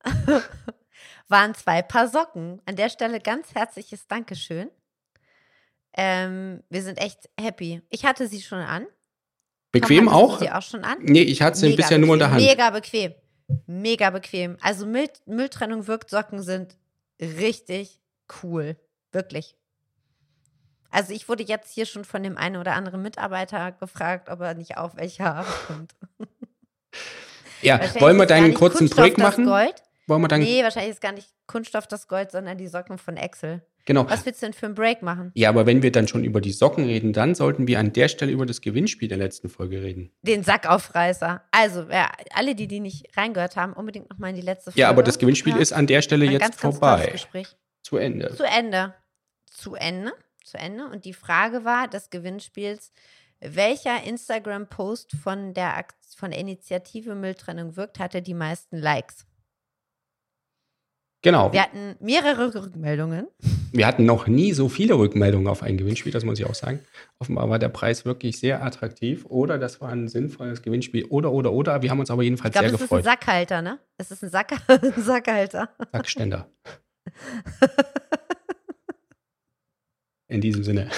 waren 1.28 1.54
zwei 1.54 1.82
Paar 1.82 2.08
Socken. 2.08 2.60
An 2.66 2.76
der 2.76 2.88
Stelle 2.88 3.20
ganz 3.20 3.54
herzliches 3.54 4.06
Dankeschön. 4.06 4.70
Ähm, 5.96 6.62
wir 6.68 6.82
sind 6.82 6.98
echt 6.98 7.30
happy. 7.40 7.82
Ich 7.90 8.04
hatte 8.04 8.26
sie 8.28 8.42
schon 8.42 8.58
an. 8.58 8.86
Bequem 9.72 10.06
Tom, 10.06 10.14
auch? 10.14 10.38
Sie 10.38 10.50
auch 10.50 10.62
schon 10.62 10.84
an? 10.84 10.98
Nee, 11.00 11.22
ich 11.22 11.42
hatte 11.42 11.58
sie 11.58 11.74
bisher 11.74 11.98
bequem. 11.98 12.06
nur 12.06 12.14
in 12.14 12.18
der 12.20 12.30
Hand. 12.30 12.40
Mega 12.40 12.70
bequem. 12.70 13.14
Mega 13.66 14.10
bequem. 14.10 14.56
Also 14.60 14.86
Müll, 14.86 15.08
Mülltrennung 15.26 15.86
wirkt 15.86 16.10
Socken 16.10 16.42
sind 16.42 16.76
richtig 17.20 18.00
cool. 18.42 18.76
Wirklich. 19.12 19.56
Also 20.90 21.12
ich 21.12 21.28
wurde 21.28 21.42
jetzt 21.42 21.72
hier 21.72 21.86
schon 21.86 22.04
von 22.04 22.22
dem 22.22 22.36
einen 22.36 22.56
oder 22.56 22.74
anderen 22.74 23.02
Mitarbeiter 23.02 23.72
gefragt, 23.72 24.28
ob 24.28 24.40
er 24.40 24.54
nicht 24.54 24.76
auf 24.76 24.96
welche 24.96 25.24
haben 25.24 25.48
könnte. 25.66 25.96
Ja, 27.62 27.80
wollen 28.00 28.16
wir 28.16 28.26
deinen 28.26 28.54
kurzen 28.54 28.88
Break 28.88 29.18
machen? 29.18 29.44
Gold? 29.44 29.82
Wollen 30.06 30.23
wir 30.23 30.28
dann 30.28 30.40
nee, 30.40 30.62
wahrscheinlich 30.62 30.92
ist 30.92 31.00
gar 31.00 31.12
nicht 31.12 31.28
Kunststoff 31.46 31.87
das 31.87 32.08
Gold, 32.08 32.30
sondern 32.30 32.58
die 32.58 32.66
Socken 32.66 32.99
von 32.99 33.16
Excel. 33.16 33.62
Genau. 33.87 34.08
Was 34.08 34.25
willst 34.25 34.40
du 34.40 34.46
denn 34.46 34.54
für 34.54 34.66
einen 34.66 34.75
Break 34.75 35.02
machen? 35.02 35.30
Ja, 35.34 35.50
aber 35.50 35.66
wenn 35.66 35.82
wir 35.82 35.92
dann 35.92 36.08
schon 36.08 36.25
über 36.25 36.40
die 36.40 36.52
Socken 36.52 36.87
reden, 36.87 37.12
dann 37.12 37.34
sollten 37.34 37.66
wir 37.66 37.78
an 37.78 37.92
der 37.92 38.08
Stelle 38.08 38.32
über 38.32 38.46
das 38.46 38.62
Gewinnspiel 38.62 39.08
der 39.08 39.18
letzten 39.18 39.50
Folge 39.50 39.82
reden. 39.82 40.11
Den 40.23 40.42
Sackaufreißer. 40.42 41.42
Also, 41.50 41.82
ja, 41.90 42.11
alle, 42.34 42.54
die 42.54 42.66
die 42.66 42.80
nicht 42.80 43.14
reingehört 43.16 43.56
haben, 43.56 43.75
unbedingt 43.75 44.08
nochmal 44.08 44.30
in 44.30 44.37
die 44.37 44.42
letzte 44.42 44.70
Folge. 44.70 44.80
Ja, 44.80 44.88
aber 44.88 45.02
das 45.02 45.18
Gewinnspiel 45.18 45.54
ja. 45.54 45.58
ist 45.58 45.73
an 45.73 45.87
der 45.87 46.00
Stelle 46.00 46.25
Ein 46.25 46.32
jetzt 46.32 46.40
ganz, 46.40 46.56
vorbei. 46.56 47.00
Ganz 47.00 47.12
Gespräch. 47.12 47.56
Zu 47.82 47.99
Ende. 47.99 48.34
Zu 48.34 48.44
Ende. 48.44 48.94
Zu 49.44 49.75
Ende. 49.75 50.12
Zu 50.42 50.58
Ende. 50.58 50.87
Und 50.87 51.04
die 51.04 51.12
Frage 51.12 51.64
war 51.64 51.87
des 51.87 52.08
Gewinnspiels, 52.08 52.90
welcher 53.40 54.02
Instagram-Post 54.02 55.12
von 55.23 55.52
der, 55.52 55.84
von 56.16 56.30
der 56.30 56.40
Initiative 56.40 57.14
Mülltrennung 57.14 57.76
wirkt, 57.76 57.99
hatte 57.99 58.23
die 58.23 58.32
meisten 58.32 58.78
Likes? 58.78 59.26
Genau. 61.24 61.50
Wir 61.54 61.62
hatten 61.62 61.96
mehrere 62.00 62.54
Rückmeldungen. 62.54 63.28
Wir 63.72 63.86
hatten 63.86 64.04
noch 64.04 64.26
nie 64.26 64.52
so 64.52 64.68
viele 64.68 64.98
Rückmeldungen 64.98 65.48
auf 65.48 65.62
ein 65.62 65.78
Gewinnspiel, 65.78 66.12
das 66.12 66.22
muss 66.22 66.38
ich 66.38 66.44
auch 66.44 66.54
sagen. 66.54 66.80
Offenbar 67.18 67.48
war 67.48 67.58
der 67.58 67.70
Preis 67.70 68.04
wirklich 68.04 68.38
sehr 68.38 68.62
attraktiv 68.62 69.24
oder 69.24 69.58
das 69.58 69.80
war 69.80 69.88
ein 69.88 70.06
sinnvolles 70.06 70.60
Gewinnspiel 70.60 71.06
oder, 71.06 71.32
oder, 71.32 71.52
oder. 71.52 71.80
Wir 71.80 71.90
haben 71.90 71.98
uns 71.98 72.10
aber 72.10 72.22
jedenfalls 72.22 72.54
ich 72.54 72.60
glaub, 72.60 72.68
sehr 72.68 72.78
gefreut. 72.78 73.00
Es 73.00 73.06
ist 73.06 73.08
ein 73.08 73.18
Sackhalter, 73.18 73.62
ne? 73.62 73.78
Es 73.96 74.10
ist 74.10 74.22
ein, 74.22 74.28
Sack 74.28 74.52
Sackhalter. 74.98 75.70
Sackständer. 75.92 76.46
In 80.28 80.42
diesem 80.42 80.62
Sinne. 80.62 80.90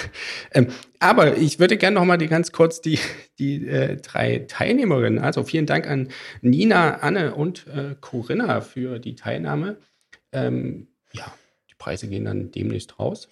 Ähm, 0.53 0.67
aber 0.99 1.37
ich 1.37 1.61
würde 1.61 1.77
gerne 1.77 1.95
noch 1.95 2.05
mal 2.05 2.17
die, 2.17 2.27
ganz 2.27 2.51
kurz 2.51 2.81
die, 2.81 2.99
die 3.39 3.65
äh, 3.69 3.97
drei 3.99 4.45
Teilnehmerinnen, 4.49 5.21
also 5.21 5.45
vielen 5.45 5.67
Dank 5.67 5.89
an 5.89 6.09
Nina, 6.41 6.97
Anne 6.97 7.37
und 7.37 7.69
äh, 7.69 7.95
Corinna 8.01 8.61
für 8.61 8.99
die 8.99 9.15
Teilnahme. 9.15 9.77
Ähm, 10.33 10.89
ja, 11.13 11.33
die 11.71 11.75
Preise 11.77 12.09
gehen 12.09 12.25
dann 12.25 12.51
demnächst 12.51 12.99
raus. 12.99 13.29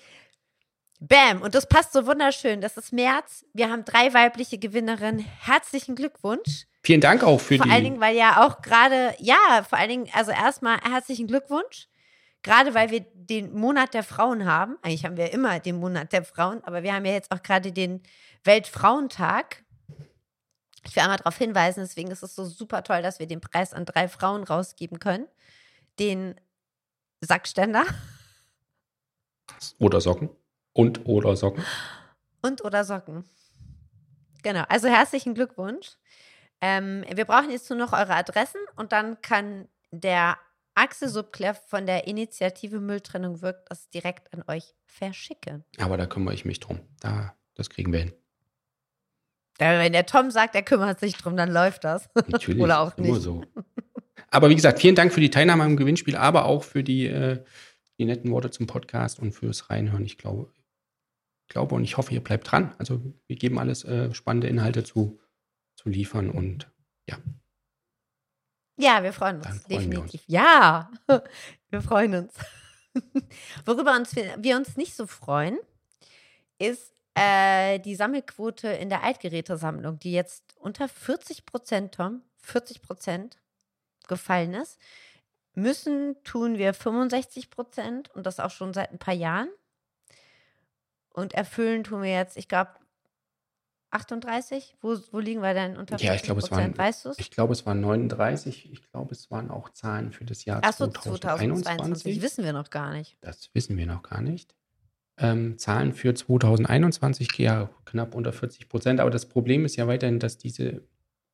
Bam, 1.00 1.42
und 1.42 1.54
das 1.54 1.68
passt 1.68 1.92
so 1.92 2.06
wunderschön. 2.06 2.60
Das 2.60 2.76
ist 2.76 2.92
März. 2.92 3.44
Wir 3.52 3.70
haben 3.70 3.84
drei 3.84 4.14
weibliche 4.14 4.58
Gewinnerinnen. 4.58 5.18
Herzlichen 5.18 5.96
Glückwunsch. 5.96 6.66
Vielen 6.82 7.00
Dank 7.00 7.24
auch 7.24 7.40
für 7.40 7.56
vor 7.56 7.64
die. 7.64 7.70
Vor 7.70 7.72
allen 7.72 7.84
Dingen, 7.84 8.00
weil 8.00 8.16
ja 8.16 8.46
auch 8.46 8.62
gerade, 8.62 9.14
ja, 9.18 9.64
vor 9.68 9.78
allen 9.78 9.88
Dingen, 9.88 10.08
also 10.12 10.30
erstmal 10.30 10.78
herzlichen 10.80 11.26
Glückwunsch. 11.26 11.88
Gerade 12.42 12.74
weil 12.74 12.90
wir 12.90 13.00
den 13.14 13.54
Monat 13.54 13.94
der 13.94 14.02
Frauen 14.02 14.44
haben. 14.44 14.76
Eigentlich 14.82 15.04
haben 15.04 15.16
wir 15.16 15.32
immer 15.32 15.60
den 15.60 15.76
Monat 15.76 16.12
der 16.12 16.24
Frauen, 16.24 16.62
aber 16.64 16.82
wir 16.82 16.94
haben 16.94 17.06
ja 17.06 17.12
jetzt 17.12 17.32
auch 17.32 17.42
gerade 17.42 17.72
den 17.72 18.02
Weltfrauentag. 18.44 19.64
Ich 20.86 20.94
will 20.94 21.02
einmal 21.02 21.16
darauf 21.16 21.38
hinweisen, 21.38 21.80
deswegen 21.80 22.10
ist 22.10 22.22
es 22.22 22.34
so 22.34 22.44
super 22.44 22.84
toll, 22.84 23.00
dass 23.00 23.18
wir 23.18 23.26
den 23.26 23.40
Preis 23.40 23.72
an 23.72 23.86
drei 23.86 24.08
Frauen 24.08 24.44
rausgeben 24.44 24.98
können. 24.98 25.26
Den 25.98 26.34
Sackständer. 27.20 27.84
Oder 29.78 30.00
Socken. 30.00 30.30
Und 30.72 31.06
oder 31.06 31.36
Socken. 31.36 31.64
Und 32.42 32.64
oder 32.64 32.84
Socken. 32.84 33.24
Genau. 34.42 34.64
Also 34.68 34.88
herzlichen 34.88 35.34
Glückwunsch. 35.34 35.96
Ähm, 36.60 37.04
wir 37.12 37.24
brauchen 37.24 37.50
jetzt 37.50 37.68
nur 37.70 37.78
noch 37.78 37.92
eure 37.92 38.14
Adressen 38.14 38.60
und 38.76 38.92
dann 38.92 39.20
kann 39.22 39.68
der 39.90 40.38
Axel 40.74 41.08
Subkleff 41.08 41.60
von 41.68 41.86
der 41.86 42.06
Initiative 42.06 42.80
Mülltrennung 42.80 43.42
wirkt 43.42 43.70
das 43.70 43.88
direkt 43.90 44.32
an 44.34 44.42
euch 44.48 44.74
verschicken. 44.86 45.64
Aber 45.78 45.96
da 45.96 46.06
kümmere 46.06 46.34
ich 46.34 46.44
mich 46.44 46.60
drum. 46.60 46.80
Da, 47.00 47.34
das 47.54 47.70
kriegen 47.70 47.92
wir 47.92 48.00
hin. 48.00 48.12
Ja, 49.60 49.78
wenn 49.78 49.92
der 49.92 50.06
Tom 50.06 50.32
sagt, 50.32 50.56
er 50.56 50.62
kümmert 50.62 50.98
sich 50.98 51.16
drum, 51.16 51.36
dann 51.36 51.50
läuft 51.50 51.84
das. 51.84 52.08
Natürlich. 52.26 52.60
Oder 52.62 52.80
auch 52.80 52.96
nicht. 52.96 53.08
Immer 53.08 53.20
so. 53.20 53.42
Aber 54.34 54.50
wie 54.50 54.56
gesagt, 54.56 54.80
vielen 54.80 54.96
Dank 54.96 55.12
für 55.12 55.20
die 55.20 55.30
Teilnahme 55.30 55.62
am 55.62 55.76
Gewinnspiel, 55.76 56.16
aber 56.16 56.46
auch 56.46 56.64
für 56.64 56.82
die, 56.82 57.06
äh, 57.06 57.44
die 57.98 58.04
netten 58.04 58.32
Worte 58.32 58.50
zum 58.50 58.66
Podcast 58.66 59.20
und 59.20 59.30
fürs 59.30 59.70
Reinhören. 59.70 60.04
Ich 60.04 60.18
glaube, 60.18 60.52
glaube 61.46 61.76
und 61.76 61.84
ich 61.84 61.96
hoffe, 61.96 62.12
ihr 62.12 62.22
bleibt 62.22 62.50
dran. 62.50 62.74
Also 62.78 63.00
wir 63.28 63.36
geben 63.36 63.60
alles 63.60 63.84
äh, 63.84 64.12
spannende 64.12 64.48
Inhalte 64.48 64.82
zu, 64.82 65.20
zu 65.76 65.88
liefern 65.88 66.30
und 66.30 66.68
ja. 67.08 67.16
Ja, 68.76 69.04
wir 69.04 69.12
freuen 69.12 69.36
uns. 69.36 69.46
freuen 69.46 69.68
definitiv. 69.68 70.22
Wir 70.26 70.40
uns. 70.40 70.48
Ja, 70.48 70.90
wir 71.70 71.80
freuen 71.80 72.14
uns. 72.14 72.34
Worüber 73.64 73.94
uns 73.94 74.16
wir, 74.16 74.34
wir, 74.40 74.56
uns 74.56 74.76
nicht 74.76 74.96
so 74.96 75.06
freuen, 75.06 75.58
ist 76.58 76.92
äh, 77.14 77.78
die 77.78 77.94
Sammelquote 77.94 78.66
in 78.66 78.88
der 78.88 79.04
Altgerätesammlung, 79.04 80.00
die 80.00 80.10
jetzt 80.10 80.56
unter 80.56 80.88
40 80.88 81.46
Prozent, 81.46 81.94
Tom, 81.94 82.22
40 82.38 82.82
Prozent 82.82 83.38
gefallen 84.08 84.54
ist. 84.54 84.78
Müssen 85.54 86.16
tun 86.24 86.58
wir 86.58 86.74
65 86.74 87.50
Prozent 87.50 88.10
und 88.10 88.26
das 88.26 88.40
auch 88.40 88.50
schon 88.50 88.74
seit 88.74 88.90
ein 88.90 88.98
paar 88.98 89.14
Jahren. 89.14 89.48
Und 91.10 91.32
erfüllen 91.32 91.84
tun 91.84 92.02
wir 92.02 92.10
jetzt, 92.10 92.36
ich 92.36 92.48
glaube, 92.48 92.70
38? 93.94 94.76
Wo, 94.80 94.98
wo 95.12 95.20
liegen 95.20 95.40
wir 95.40 95.54
denn 95.54 95.76
unter 95.76 95.96
40 95.98 96.06
Ja, 96.06 96.14
ich 96.14 96.22
glaube, 96.24 96.40
es 96.40 96.50
waren, 96.50 96.76
weißt 96.76 97.04
du's? 97.04 97.18
ich 97.18 97.30
glaube, 97.30 97.52
es 97.52 97.64
waren 97.64 97.80
39. 97.80 98.72
Ich 98.72 98.82
glaube, 98.90 99.12
es 99.12 99.30
waren 99.30 99.50
auch 99.50 99.70
Zahlen 99.70 100.12
für 100.12 100.24
das 100.24 100.44
Jahr 100.44 100.64
Achso, 100.64 100.88
2021. 100.88 101.64
2022. 101.64 102.22
Wissen 102.22 102.44
wir 102.44 102.52
noch 102.52 102.70
gar 102.70 102.92
nicht. 102.92 103.16
Das 103.20 103.50
wissen 103.54 103.76
wir 103.76 103.86
noch 103.86 104.02
gar 104.02 104.20
nicht. 104.20 104.54
Ähm, 105.16 105.58
Zahlen 105.58 105.92
für 105.92 106.12
2021, 106.12 107.38
ja, 107.38 107.70
knapp 107.84 108.16
unter 108.16 108.32
40 108.32 108.68
Prozent. 108.68 108.98
Aber 108.98 109.10
das 109.10 109.26
Problem 109.26 109.64
ist 109.64 109.76
ja 109.76 109.86
weiterhin, 109.86 110.18
dass 110.18 110.38
diese 110.38 110.82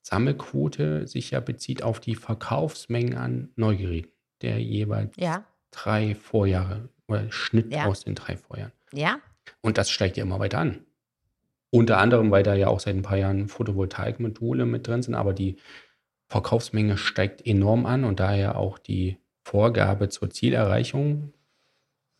Sammelquote 0.02 1.06
sich 1.06 1.30
ja 1.32 1.40
bezieht 1.40 1.82
auf 1.82 2.00
die 2.00 2.14
Verkaufsmengen 2.14 3.16
an 3.16 3.50
Neugeräten 3.56 4.12
der 4.42 4.60
jeweils 4.60 5.14
ja. 5.16 5.44
drei 5.70 6.14
Vorjahre 6.14 6.88
oder 7.08 7.30
Schnitt 7.30 7.72
ja. 7.72 7.86
aus 7.86 8.04
den 8.04 8.14
drei 8.14 8.36
Vorjahren. 8.36 8.72
Ja. 8.92 9.18
Und 9.60 9.78
das 9.78 9.90
steigt 9.90 10.16
ja 10.16 10.24
immer 10.24 10.38
weiter 10.38 10.58
an. 10.58 10.80
Unter 11.70 11.98
anderem, 11.98 12.30
weil 12.30 12.42
da 12.42 12.54
ja 12.54 12.68
auch 12.68 12.80
seit 12.80 12.96
ein 12.96 13.02
paar 13.02 13.16
Jahren 13.16 13.48
Photovoltaikmodule 13.48 14.66
mit 14.66 14.86
drin 14.86 15.02
sind, 15.02 15.14
aber 15.14 15.32
die 15.32 15.56
Verkaufsmenge 16.28 16.96
steigt 16.96 17.46
enorm 17.46 17.86
an 17.86 18.04
und 18.04 18.20
daher 18.20 18.56
auch 18.56 18.78
die 18.78 19.18
Vorgabe 19.42 20.08
zur 20.08 20.30
Zielerreichung 20.30 21.32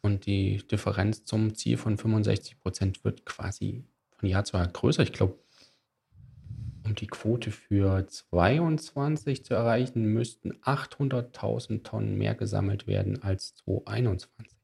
und 0.02 0.26
die 0.26 0.58
Differenz 0.58 1.24
zum 1.24 1.54
Ziel 1.54 1.76
von 1.76 1.96
65 1.96 2.58
Prozent 2.58 3.04
wird 3.04 3.26
quasi 3.26 3.84
von 4.16 4.28
Jahr 4.28 4.44
zu 4.44 4.56
Jahr 4.56 4.66
größer. 4.66 5.02
Ich 5.02 5.12
glaube, 5.12 5.38
um 6.84 6.94
die 6.94 7.06
Quote 7.06 7.50
für 7.50 8.06
22 8.06 9.44
zu 9.44 9.54
erreichen, 9.54 10.04
müssten 10.04 10.52
800.000 10.62 11.82
Tonnen 11.82 12.16
mehr 12.16 12.34
gesammelt 12.34 12.86
werden 12.86 13.22
als 13.22 13.54
2021. 13.56 14.56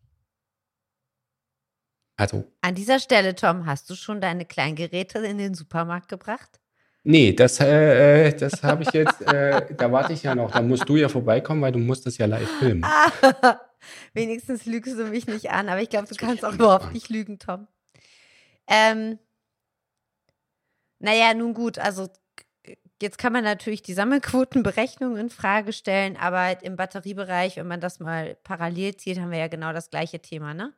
Also. 2.16 2.44
An 2.62 2.74
dieser 2.74 2.98
Stelle, 2.98 3.34
Tom, 3.34 3.66
hast 3.66 3.90
du 3.90 3.94
schon 3.94 4.20
deine 4.20 4.46
Kleingeräte 4.46 5.18
in 5.18 5.38
den 5.38 5.54
Supermarkt 5.54 6.08
gebracht? 6.08 6.60
Nee, 7.04 7.34
das, 7.34 7.60
äh, 7.60 8.28
äh 8.28 8.34
das 8.34 8.62
habe 8.62 8.82
ich 8.82 8.90
jetzt, 8.90 9.20
äh, 9.22 9.74
da 9.76 9.92
warte 9.92 10.12
ich 10.12 10.22
ja 10.22 10.34
noch. 10.34 10.50
Da 10.50 10.62
musst 10.62 10.88
du 10.88 10.96
ja 10.96 11.08
vorbeikommen, 11.08 11.62
weil 11.62 11.72
du 11.72 11.78
musst 11.78 12.06
das 12.06 12.18
ja 12.18 12.26
live 12.26 12.50
filmen. 12.58 12.82
Ah, 12.84 13.60
wenigstens 14.14 14.66
lügst 14.66 14.98
du 14.98 15.04
mich 15.04 15.26
nicht 15.26 15.50
an, 15.50 15.68
aber 15.68 15.82
ich 15.82 15.90
glaube, 15.90 16.08
du 16.08 16.14
kannst 16.16 16.44
auch 16.44 16.54
überhaupt 16.54 16.92
nicht 16.92 17.08
lügen, 17.08 17.38
Tom. 17.38 17.68
Ähm, 18.66 19.18
naja, 20.98 21.34
nun 21.34 21.54
gut, 21.54 21.78
also 21.78 22.08
jetzt 23.02 23.18
kann 23.18 23.32
man 23.32 23.44
natürlich 23.44 23.82
die 23.82 23.94
Sammelquotenberechnung 23.94 25.16
in 25.16 25.30
Frage 25.30 25.72
stellen, 25.72 26.16
aber 26.16 26.62
im 26.62 26.76
Batteriebereich, 26.76 27.56
wenn 27.56 27.66
man 27.66 27.80
das 27.80 28.00
mal 28.00 28.36
parallel 28.44 28.96
zieht, 28.96 29.18
haben 29.20 29.30
wir 29.30 29.38
ja 29.38 29.48
genau 29.48 29.72
das 29.72 29.90
gleiche 29.90 30.20
Thema, 30.20 30.54
ne? 30.54 30.74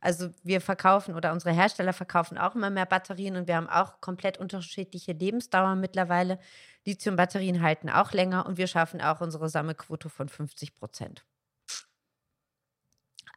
Also 0.00 0.30
wir 0.42 0.60
verkaufen 0.60 1.14
oder 1.14 1.32
unsere 1.32 1.54
Hersteller 1.54 1.92
verkaufen 1.92 2.36
auch 2.36 2.56
immer 2.56 2.70
mehr 2.70 2.86
Batterien 2.86 3.36
und 3.36 3.46
wir 3.46 3.54
haben 3.54 3.68
auch 3.68 4.00
komplett 4.00 4.36
unterschiedliche 4.36 5.12
Lebensdauer 5.12 5.76
mittlerweile. 5.76 6.40
Lithium-Batterien 6.84 7.62
halten 7.62 7.88
auch 7.88 8.12
länger 8.12 8.46
und 8.46 8.58
wir 8.58 8.66
schaffen 8.66 9.00
auch 9.00 9.20
unsere 9.20 9.48
Sammelquote 9.48 10.08
von 10.08 10.28
50 10.28 10.74
Prozent. 10.74 11.24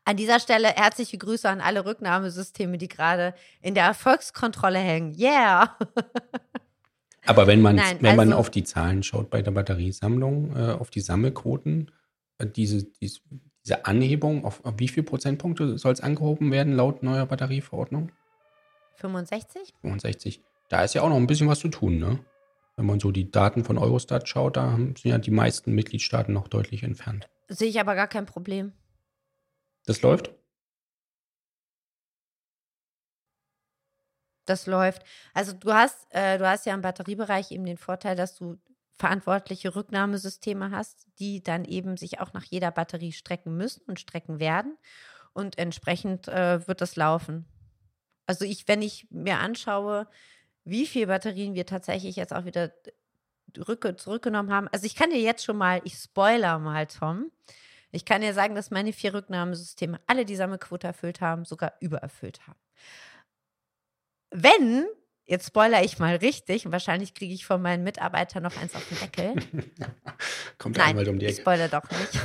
An 0.05 0.17
dieser 0.17 0.39
Stelle 0.39 0.67
herzliche 0.67 1.17
Grüße 1.17 1.49
an 1.49 1.61
alle 1.61 1.83
Rücknahmesysteme, 1.83 2.77
die 2.77 2.87
gerade 2.87 3.33
in 3.61 3.73
der 3.73 3.85
Erfolgskontrolle 3.85 4.77
hängen. 4.77 5.15
Yeah! 5.19 5.75
Aber 7.25 7.47
wenn 7.47 7.59
man, 7.59 7.75
Nein, 7.75 7.97
wenn 8.01 8.11
also, 8.11 8.17
man 8.17 8.33
auf 8.33 8.51
die 8.51 8.63
Zahlen 8.63 9.01
schaut 9.01 9.31
bei 9.31 9.41
der 9.41 9.49
Batteriesammlung, 9.49 10.55
äh, 10.55 10.71
auf 10.73 10.91
die 10.91 11.01
Sammelquoten, 11.01 11.89
äh, 12.37 12.45
diese, 12.45 12.83
diese, 13.01 13.21
diese 13.65 13.85
Anhebung, 13.85 14.45
auf, 14.45 14.63
auf 14.63 14.75
wie 14.77 14.87
viele 14.87 15.07
Prozentpunkte 15.07 15.79
soll 15.79 15.93
es 15.93 16.01
angehoben 16.01 16.51
werden 16.51 16.73
laut 16.73 17.01
neuer 17.01 17.25
Batterieverordnung? 17.25 18.11
65? 18.97 19.73
65. 19.81 20.41
Da 20.69 20.83
ist 20.83 20.93
ja 20.93 21.01
auch 21.01 21.09
noch 21.09 21.17
ein 21.17 21.27
bisschen 21.27 21.47
was 21.47 21.59
zu 21.59 21.69
tun, 21.69 21.97
ne? 21.97 22.19
Wenn 22.77 22.85
man 22.85 22.99
so 22.99 23.11
die 23.11 23.31
Daten 23.31 23.63
von 23.63 23.77
Eurostat 23.77 24.27
schaut, 24.27 24.57
da 24.57 24.75
sind 24.75 25.03
ja 25.03 25.17
die 25.17 25.31
meisten 25.31 25.73
Mitgliedstaaten 25.73 26.33
noch 26.33 26.47
deutlich 26.47 26.83
entfernt. 26.83 27.27
Sehe 27.47 27.69
ich 27.69 27.79
aber 27.79 27.95
gar 27.95 28.07
kein 28.07 28.25
Problem. 28.25 28.73
Das 29.85 30.01
läuft? 30.01 30.33
Das 34.45 34.67
läuft. 34.67 35.03
Also 35.33 35.53
du 35.53 35.73
hast, 35.73 36.07
äh, 36.11 36.37
du 36.37 36.47
hast 36.47 36.65
ja 36.65 36.73
im 36.73 36.81
Batteriebereich 36.81 37.51
eben 37.51 37.65
den 37.65 37.77
Vorteil, 37.77 38.15
dass 38.15 38.35
du 38.35 38.57
verantwortliche 38.97 39.75
Rücknahmesysteme 39.75 40.71
hast, 40.71 41.07
die 41.19 41.43
dann 41.43 41.65
eben 41.65 41.97
sich 41.97 42.19
auch 42.19 42.33
nach 42.33 42.43
jeder 42.43 42.71
Batterie 42.71 43.11
strecken 43.11 43.57
müssen 43.57 43.81
und 43.87 43.99
strecken 43.99 44.39
werden. 44.39 44.77
Und 45.33 45.57
entsprechend 45.57 46.27
äh, 46.27 46.65
wird 46.67 46.79
das 46.79 46.95
laufen. 46.95 47.45
Also 48.25 48.45
ich, 48.45 48.67
wenn 48.67 48.81
ich 48.81 49.07
mir 49.09 49.39
anschaue, 49.39 50.07
wie 50.63 50.87
viele 50.87 51.07
Batterien 51.07 51.55
wir 51.55 51.65
tatsächlich 51.65 52.15
jetzt 52.15 52.33
auch 52.33 52.45
wieder 52.45 52.71
zurückgenommen 53.53 54.51
haben. 54.51 54.67
Also 54.71 54.85
ich 54.85 54.95
kann 54.95 55.09
dir 55.09 55.19
jetzt 55.19 55.43
schon 55.43 55.57
mal, 55.57 55.81
ich 55.83 55.95
spoiler 55.95 56.59
mal, 56.59 56.87
Tom. 56.87 57.31
Ich 57.95 58.03
kann 58.03 58.21
dir 58.21 58.33
sagen, 58.33 58.55
dass 58.55 58.71
meine 58.71 58.91
vier 58.91 59.13
Rücknahmesysteme 59.13 60.01
alle 60.05 60.25
die 60.25 60.35
Sammelquote 60.35 60.85
erfüllt 60.85 61.21
haben, 61.21 61.45
sogar 61.45 61.73
übererfüllt 61.79 62.45
haben. 62.45 62.59
Wenn, 64.31 64.85
jetzt 65.23 65.47
spoiler 65.47 65.81
ich 65.81 65.97
mal 65.97 66.17
richtig, 66.17 66.65
und 66.65 66.73
wahrscheinlich 66.73 67.13
kriege 67.13 67.33
ich 67.33 67.45
von 67.45 67.61
meinen 67.61 67.85
Mitarbeitern 67.85 68.43
noch 68.43 68.57
eins 68.57 68.75
auf 68.75 68.85
den 68.89 68.99
Deckel. 68.99 69.33
Kommt 70.57 70.77
Nein, 70.77 70.89
einmal 70.89 71.07
um 71.07 71.19
die 71.19 71.25
Ecke. 71.25 71.35
Ich 71.35 71.41
spoiler 71.41 71.69
doch 71.69 71.89
nicht. 71.89 72.19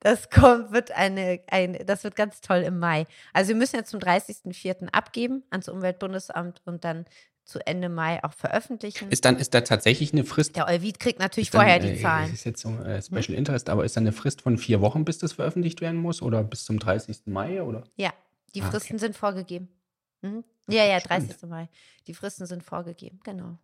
Das 0.00 0.30
kommt, 0.30 0.72
wird 0.72 0.92
eine, 0.92 1.40
ein, 1.48 1.84
das 1.84 2.04
wird 2.04 2.14
ganz 2.14 2.40
toll 2.40 2.58
im 2.58 2.78
Mai. 2.78 3.06
Also 3.32 3.48
wir 3.48 3.56
müssen 3.56 3.74
jetzt 3.74 3.90
zum 3.90 3.98
30.04. 3.98 4.88
abgeben 4.92 5.42
ans 5.50 5.68
Umweltbundesamt 5.68 6.62
und 6.64 6.84
dann 6.84 7.06
zu 7.46 7.64
Ende 7.64 7.88
Mai 7.88 8.22
auch 8.24 8.32
veröffentlichen. 8.32 9.08
Ist 9.10 9.24
dann 9.24 9.38
ist 9.38 9.54
da 9.54 9.60
tatsächlich 9.60 10.12
eine 10.12 10.24
Frist? 10.24 10.56
Der 10.56 10.66
Euvid 10.66 10.98
kriegt 10.98 11.20
natürlich 11.20 11.50
dann, 11.50 11.62
vorher 11.62 11.78
die 11.78 11.90
äh, 11.90 12.02
Zahlen. 12.02 12.26
Das 12.26 12.40
ist 12.40 12.44
jetzt 12.44 12.60
so 12.60 12.70
äh, 12.80 13.00
Special 13.00 13.28
hm? 13.28 13.34
Interest, 13.34 13.68
aber 13.70 13.84
ist 13.84 13.96
dann 13.96 14.02
eine 14.02 14.12
Frist 14.12 14.42
von 14.42 14.58
vier 14.58 14.80
Wochen, 14.80 15.04
bis 15.04 15.18
das 15.18 15.34
veröffentlicht 15.34 15.80
werden 15.80 16.00
muss 16.00 16.20
oder 16.20 16.42
bis 16.42 16.64
zum 16.64 16.78
30. 16.78 17.18
Mai 17.26 17.62
oder? 17.62 17.84
Ja, 17.96 18.12
die 18.54 18.62
ah, 18.62 18.70
Fristen 18.70 18.96
okay. 18.96 19.06
sind 19.06 19.16
vorgegeben. 19.16 19.68
Mhm. 20.22 20.44
Ja, 20.68 20.84
ja, 20.84 20.98
30. 20.98 21.36
Stimmt. 21.36 21.50
Mai. 21.50 21.68
Die 22.08 22.14
Fristen 22.14 22.46
sind 22.46 22.64
vorgegeben, 22.64 23.20
genau. 23.22 23.58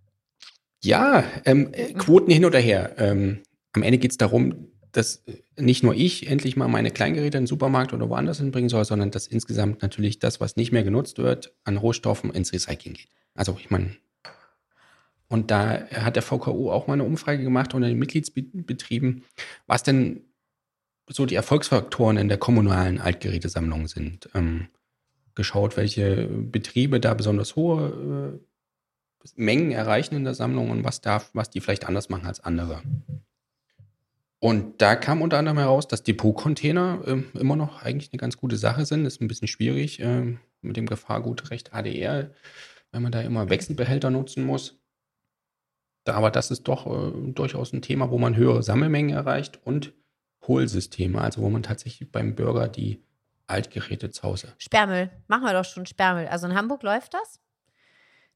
Ja, 0.85 1.25
ähm, 1.45 1.71
äh, 1.73 1.93
Quoten 1.95 2.31
hin 2.31 2.45
oder 2.45 2.61
her. 2.61 2.95
Ähm, 2.99 3.43
am 3.73 3.83
Ende 3.83 3.99
geht 3.99 4.13
es 4.13 4.17
darum, 4.17 4.69
dass 4.93 5.25
nicht 5.59 5.83
nur 5.83 5.95
ich 5.95 6.29
endlich 6.29 6.57
mal 6.57 6.69
meine 6.69 6.91
Kleingeräte 6.91 7.39
in 7.39 7.45
den 7.45 7.47
Supermarkt 7.49 7.93
oder 7.93 8.09
woanders 8.09 8.39
hinbringen 8.39 8.69
soll, 8.69 8.85
sondern 8.85 9.11
dass 9.11 9.27
insgesamt 9.27 9.83
natürlich 9.83 10.19
das, 10.21 10.41
was 10.41 10.57
nicht 10.57 10.71
mehr 10.71 10.85
genutzt 10.85 11.19
wird, 11.19 11.55
an 11.65 11.79
Rohstoffen 11.79 12.31
ins 12.33 12.53
Recycling 12.53 12.95
geht. 12.95 13.09
Also 13.35 13.57
ich 13.59 13.71
meine, 13.71 13.97
und 15.29 15.51
da 15.51 15.89
hat 15.91 16.17
der 16.17 16.23
VKU 16.23 16.71
auch 16.71 16.87
mal 16.87 16.95
eine 16.95 17.05
Umfrage 17.05 17.43
gemacht 17.43 17.75
unter 17.75 17.89
den 17.89 17.99
Mitgliedsbetrieben, 17.99 19.25
was 19.67 19.83
denn 19.83 20.25
so 21.09 21.27
die 21.27 21.35
Erfolgsfaktoren 21.35 22.17
in 22.17 22.29
der 22.29 22.39
kommunalen 22.39 23.01
Altgerätesammlung 23.01 23.89
sind. 23.89 24.29
Ähm, 24.35 24.69
geschaut, 25.35 25.77
welche 25.77 26.27
Betriebe 26.27 27.01
da 27.01 27.15
besonders 27.15 27.57
hohe 27.57 28.39
äh, 28.39 29.33
Mengen 29.37 29.71
erreichen 29.71 30.17
in 30.17 30.25
der 30.25 30.35
Sammlung 30.35 30.71
und 30.71 30.85
was 30.85 31.01
darf, 31.01 31.31
was 31.33 31.49
die 31.49 31.61
vielleicht 31.61 31.87
anders 31.87 32.09
machen 32.09 32.27
als 32.27 32.41
andere. 32.41 32.83
Und 34.41 34.83
da 34.83 34.97
kam 34.97 35.23
unter 35.23 35.39
anderem 35.39 35.59
heraus, 35.59 35.87
dass 35.87 36.03
Depotcontainer 36.03 37.01
äh, 37.07 37.39
immer 37.39 37.55
noch 37.55 37.83
eigentlich 37.83 38.13
eine 38.13 38.19
ganz 38.19 38.37
gute 38.37 38.57
Sache 38.57 38.85
sind. 38.85 39.05
Das 39.05 39.15
ist 39.15 39.21
ein 39.21 39.29
bisschen 39.29 39.47
schwierig 39.47 40.01
äh, 40.01 40.37
mit 40.61 40.77
dem 40.77 40.87
Gefahrgutrecht 40.87 41.73
ADR, 41.73 42.31
wenn 42.93 43.03
man 43.03 43.13
da 43.13 43.21
immer 43.21 43.49
Wechselbehälter 43.49 44.11
nutzen 44.11 44.45
muss. 44.45 44.79
Aber 46.07 46.31
das 46.31 46.51
ist 46.51 46.65
doch 46.65 46.87
äh, 46.87 47.33
durchaus 47.33 47.73
ein 47.73 47.83
Thema, 47.83 48.11
wo 48.11 48.19
man 48.19 48.37
höhere 48.37 48.63
Sammelmengen 48.63 49.15
erreicht 49.15 49.61
und 49.65 49.93
Hohlsysteme, 50.47 51.21
also 51.21 51.43
wo 51.43 51.51
man 51.51 51.63
tatsächlich 51.63 52.11
beim 52.11 52.35
Bürger 52.35 52.69
die 52.69 53.05
Altgeräte 53.47 54.11
zu 54.11 54.23
Hause. 54.25 54.53
Sperrmüll, 54.59 55.11
machen 55.29 55.45
wir 55.45 55.53
doch 55.53 55.65
schon 55.65 55.87
Sperrmüll. 55.87 56.27
Also 56.27 56.47
in 56.47 56.55
Hamburg 56.55 56.83
läuft 56.83 57.15
das. 57.15 57.41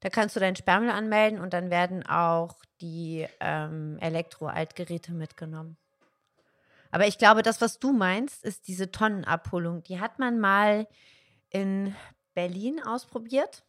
Da 0.00 0.10
kannst 0.10 0.36
du 0.36 0.40
deinen 0.40 0.56
Sperrmüll 0.56 0.90
anmelden 0.90 1.40
und 1.40 1.52
dann 1.52 1.70
werden 1.70 2.06
auch 2.06 2.56
die 2.80 3.26
ähm, 3.40 3.96
Elektro-Altgeräte 4.00 5.12
mitgenommen. 5.12 5.76
Aber 6.90 7.06
ich 7.06 7.18
glaube, 7.18 7.42
das, 7.42 7.60
was 7.60 7.78
du 7.78 7.92
meinst, 7.92 8.44
ist 8.44 8.68
diese 8.68 8.90
Tonnenabholung. 8.90 9.82
Die 9.82 10.00
hat 10.00 10.18
man 10.18 10.38
mal 10.38 10.86
in 11.50 11.94
Berlin 12.34 12.80
ausprobiert. 12.82 13.64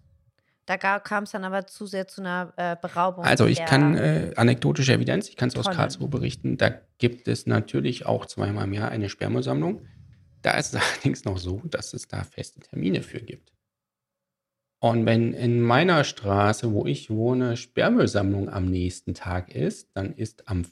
Da 0.68 0.78
kam 1.00 1.24
es 1.24 1.32
dann 1.32 1.46
aber 1.46 1.66
zu 1.66 1.86
sehr 1.86 2.10
zu 2.10 2.20
einer 2.20 2.54
äh, 2.58 2.76
Beraubung. 2.82 3.24
Also 3.24 3.46
ich 3.46 3.64
kann 3.64 3.96
äh, 3.96 4.34
anekdotische 4.36 4.92
Evidenz, 4.92 5.30
ich 5.30 5.38
kann 5.38 5.48
es 5.48 5.56
aus 5.56 5.70
Karlsruhe 5.70 6.10
berichten, 6.10 6.58
da 6.58 6.70
gibt 6.98 7.30
es 7.30 7.48
natürlich 7.48 8.06
auch 8.06 8.26
zweimal 8.26 8.66
im 8.66 8.74
Jahr 8.74 8.90
eine 8.90 9.08
Sperrmüllsammlung. 9.08 9.88
Da 10.42 10.58
ist 10.58 10.74
es 10.74 10.82
allerdings 10.82 11.24
noch 11.24 11.38
so, 11.38 11.62
dass 11.64 11.94
es 11.94 12.10
da 12.10 12.22
feste 12.24 12.60
Termine 12.60 13.02
für 13.02 13.22
gibt. 13.22 13.54
Und 14.80 15.06
wenn 15.06 15.32
in 15.32 15.62
meiner 15.62 16.04
Straße, 16.04 16.74
wo 16.74 16.86
ich 16.86 17.10
wohne, 17.10 17.56
Sperrmüllsammlung 17.56 18.50
am 18.50 18.66
nächsten 18.66 19.14
Tag 19.14 19.56
ist, 19.56 19.90
dann 19.94 20.14
ist 20.14 20.50
am 20.50 20.66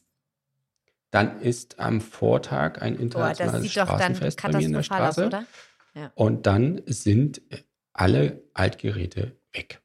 dann 1.10 1.39
ist 1.39 1.79
am 1.79 2.01
Vortag 2.01 2.81
ein 2.81 2.97
internationales 2.97 3.73
Boah, 3.73 3.86
Straßenfest 3.86 4.41
bei 4.41 4.51
mir 4.58 4.65
in 4.65 4.73
der 4.73 4.84
Straße. 4.84 5.27
Aus, 5.27 5.43
ja. 5.93 6.12
Und 6.15 6.45
dann 6.45 6.81
sind 6.86 7.41
alle 7.93 8.43
Altgeräte 8.53 9.38
weg. 9.53 9.81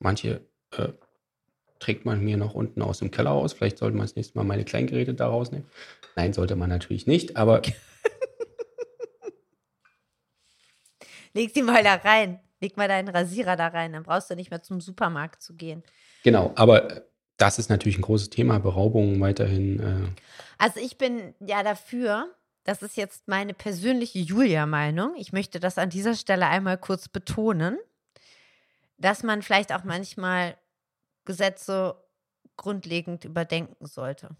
Manche 0.00 0.40
äh, 0.72 0.88
trägt 1.78 2.04
man 2.04 2.20
mir 2.22 2.36
noch 2.36 2.54
unten 2.54 2.82
aus 2.82 2.98
dem 2.98 3.10
Keller 3.10 3.30
aus. 3.32 3.52
Vielleicht 3.52 3.78
sollte 3.78 3.96
man 3.96 4.06
das 4.06 4.16
nächste 4.16 4.36
Mal 4.36 4.44
meine 4.44 4.64
Kleingeräte 4.64 5.14
da 5.14 5.28
rausnehmen. 5.28 5.68
Nein, 6.16 6.32
sollte 6.32 6.56
man 6.56 6.68
natürlich 6.68 7.06
nicht, 7.06 7.36
aber. 7.36 7.62
Leg 11.32 11.52
sie 11.54 11.62
mal 11.62 11.84
da 11.84 11.94
rein. 11.94 12.40
Leg 12.60 12.76
mal 12.76 12.88
deinen 12.88 13.08
Rasierer 13.08 13.54
da 13.56 13.68
rein. 13.68 13.92
Dann 13.92 14.02
brauchst 14.02 14.28
du 14.30 14.34
nicht 14.34 14.50
mehr 14.50 14.62
zum 14.62 14.80
Supermarkt 14.80 15.42
zu 15.42 15.54
gehen. 15.54 15.84
Genau, 16.24 16.52
aber 16.56 17.04
das 17.36 17.58
ist 17.58 17.70
natürlich 17.70 17.98
ein 17.98 18.02
großes 18.02 18.30
Thema, 18.30 18.58
Beraubung 18.58 19.20
weiterhin. 19.20 19.80
Äh. 19.80 20.08
Also 20.58 20.80
ich 20.80 20.98
bin 20.98 21.34
ja 21.40 21.62
dafür, 21.62 22.34
das 22.64 22.82
ist 22.82 22.96
jetzt 22.96 23.28
meine 23.28 23.54
persönliche 23.54 24.18
Julia-Meinung. 24.18 25.14
Ich 25.16 25.32
möchte 25.32 25.60
das 25.60 25.78
an 25.78 25.88
dieser 25.88 26.14
Stelle 26.14 26.46
einmal 26.46 26.76
kurz 26.76 27.08
betonen, 27.08 27.78
dass 29.00 29.22
man 29.22 29.42
vielleicht 29.42 29.72
auch 29.72 29.84
manchmal 29.84 30.56
Gesetze 31.24 31.96
grundlegend 32.56 33.24
überdenken 33.24 33.86
sollte. 33.86 34.36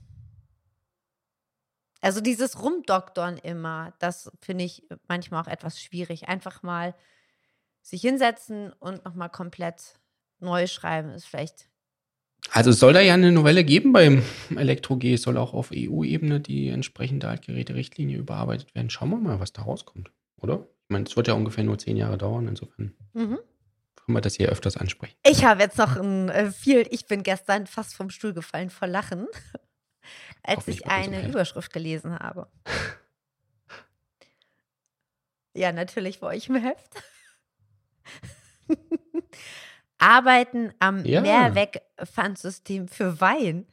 Also 2.03 2.21
dieses 2.21 2.63
Rumdoktern 2.63 3.37
immer, 3.39 3.93
das 3.99 4.31
finde 4.41 4.65
ich 4.65 4.87
manchmal 5.09 5.43
auch 5.43 5.49
etwas 5.49 5.81
schwierig. 5.81 6.29
Einfach 6.29 6.63
mal 6.63 6.95
sich 7.83 8.03
hinsetzen 8.03 8.73
und 8.75 9.05
nochmal 9.05 9.31
komplett 9.31 9.99
neu 10.39 10.67
schreiben, 10.67 11.11
ist 11.11 11.27
vielleicht 11.27 11.71
also 12.49 12.71
es 12.71 12.81
soll 12.81 12.95
da 12.95 13.01
ja 13.01 13.15
eine 13.15 13.33
Novelle 13.33 13.65
geben 13.65 13.93
beim 13.93 14.23
Elektro-G. 14.57 15.13
Es 15.13 15.23
soll 15.23 15.37
auch 15.37 15.53
auf 15.53 15.71
EU-Ebene 15.75 16.41
die 16.41 16.69
entsprechende 16.69 17.29
Altgeräte-Richtlinie 17.29 18.17
überarbeitet 18.17 18.75
werden. 18.75 18.89
Schauen 18.89 19.11
wir 19.11 19.19
mal, 19.19 19.41
was 19.41 19.53
da 19.53 19.63
rauskommt, 19.63 20.11
oder? 20.41 20.67
Ich 20.85 20.91
meine, 20.91 21.05
es 21.05 21.17
wird 21.17 21.29
ja 21.29 21.35
ungefähr 21.35 21.65
nur 21.65 21.79
zehn 21.79 21.99
Jahre 21.99 22.17
dauern, 22.17 22.49
insofern 22.49 22.95
mhm. 23.13 23.39
Können 23.97 24.17
wir 24.17 24.21
das 24.21 24.35
hier 24.35 24.49
öfters 24.49 24.77
ansprechen. 24.77 25.15
Ich 25.25 25.45
habe 25.45 25.63
jetzt 25.63 25.79
noch 25.79 25.97
ein 25.97 26.29
äh, 26.31 26.51
viel, 26.51 26.87
ich 26.91 27.07
bin 27.07 27.23
gestern 27.23 27.67
fast 27.67 27.95
vom 27.95 28.11
Stuhl 28.11 28.33
gefallen 28.33 28.71
vor 28.71 28.89
Lachen, 28.89 29.27
als 30.43 30.67
ich 30.69 30.87
eine 30.87 31.29
Überschrift 31.29 31.73
gelesen 31.73 32.19
habe. 32.19 32.49
ja, 35.55 35.73
natürlich 35.73 36.19
vor 36.19 36.29
euch 36.29 36.49
im 36.49 36.57
Heft. 36.57 37.03
Arbeiten 39.99 40.73
am 40.79 41.05
ja. 41.05 41.21
Mehrwegpfandsystem 41.21 42.89
für 42.89 43.21
Wein. 43.21 43.67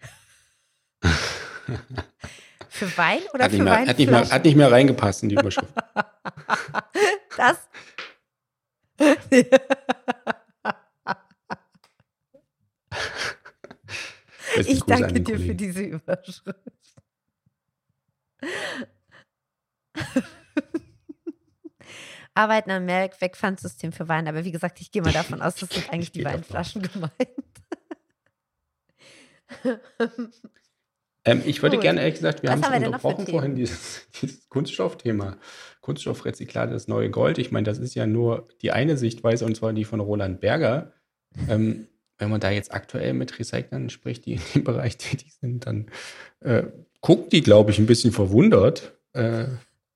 für 2.70 2.98
Wein 2.98 3.22
oder 3.34 3.46
hat 3.46 3.52
für 3.52 3.66
Wein? 3.66 4.30
Hat 4.30 4.44
nicht 4.44 4.56
mehr 4.56 4.72
reingepasst 4.72 5.24
in 5.24 5.30
die 5.30 5.36
Überschrift. 5.36 5.74
das 7.38 7.58
ich 14.66 14.82
danke 14.84 15.22
dir 15.22 15.40
für 15.40 15.56
diese 15.56 15.82
Überschrift. 15.84 16.58
Arbeiten 22.38 22.72
am 22.72 22.86
Merk, 22.86 23.20
weg 23.20 23.36
für 23.92 24.08
Wein. 24.08 24.28
Aber 24.28 24.46
wie 24.46 24.52
gesagt, 24.52 24.80
ich 24.80 24.92
gehe 24.92 25.02
mal 25.02 25.12
davon 25.12 25.42
aus, 25.42 25.56
das 25.56 25.70
sind 25.70 25.90
eigentlich 25.92 26.12
die 26.12 26.24
Weinflaschen 26.24 26.84
davon. 26.84 27.10
gemeint. 27.10 27.12
ähm, 31.26 31.42
ich 31.46 31.64
würde 31.64 31.80
gerne, 31.80 32.02
ehrlich 32.02 32.16
gesagt, 32.16 32.44
wir 32.44 32.52
Was 32.52 32.62
haben 32.62 32.74
es 32.82 32.86
unterbrochen 32.86 33.28
vorhin, 33.28 33.56
dieses, 33.56 34.08
dieses 34.22 34.48
Kunststoffthema. 34.50 35.38
Kunststoffrezyklate, 35.88 36.74
das 36.74 36.90
neue 36.90 37.10
Gold. 37.10 37.38
Ich 37.38 37.50
meine, 37.50 37.64
das 37.64 37.80
ist 37.80 37.96
ja 37.96 38.06
nur 38.06 38.50
die 38.62 38.72
eine 38.74 38.98
Sichtweise, 38.98 39.46
und 39.46 39.56
zwar 39.56 39.72
die 39.72 39.86
von 39.86 40.02
Roland 40.02 40.42
Berger. 40.42 40.92
Ähm, 41.48 41.88
wenn 42.18 42.30
man 42.30 42.42
da 42.42 42.52
jetzt 42.52 42.74
aktuell 42.74 43.14
mit 43.14 43.40
Recyclern 43.40 43.90
spricht, 43.90 44.26
die 44.26 44.34
in 44.34 44.42
dem 44.54 44.64
Bereich 44.66 44.98
tätig 44.98 45.36
sind, 45.40 45.66
dann 45.66 45.86
äh, 46.42 46.64
guckt 47.00 47.32
die, 47.32 47.40
glaube 47.40 47.72
ich, 47.72 47.80
ein 47.80 47.86
bisschen 47.86 48.12
verwundert, 48.12 48.98
äh, 49.14 49.46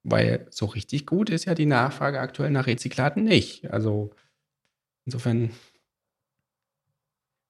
weil 0.04 0.48
so 0.50 0.66
richtig 0.66 1.06
gut 1.06 1.30
ist 1.30 1.44
ja 1.44 1.56
die 1.56 1.66
Nachfrage 1.66 2.22
aktuell 2.22 2.52
nach 2.52 2.68
Rezyklaten 2.68 3.26
nicht. 3.26 3.70
Also 3.70 4.12
insofern 5.06 5.52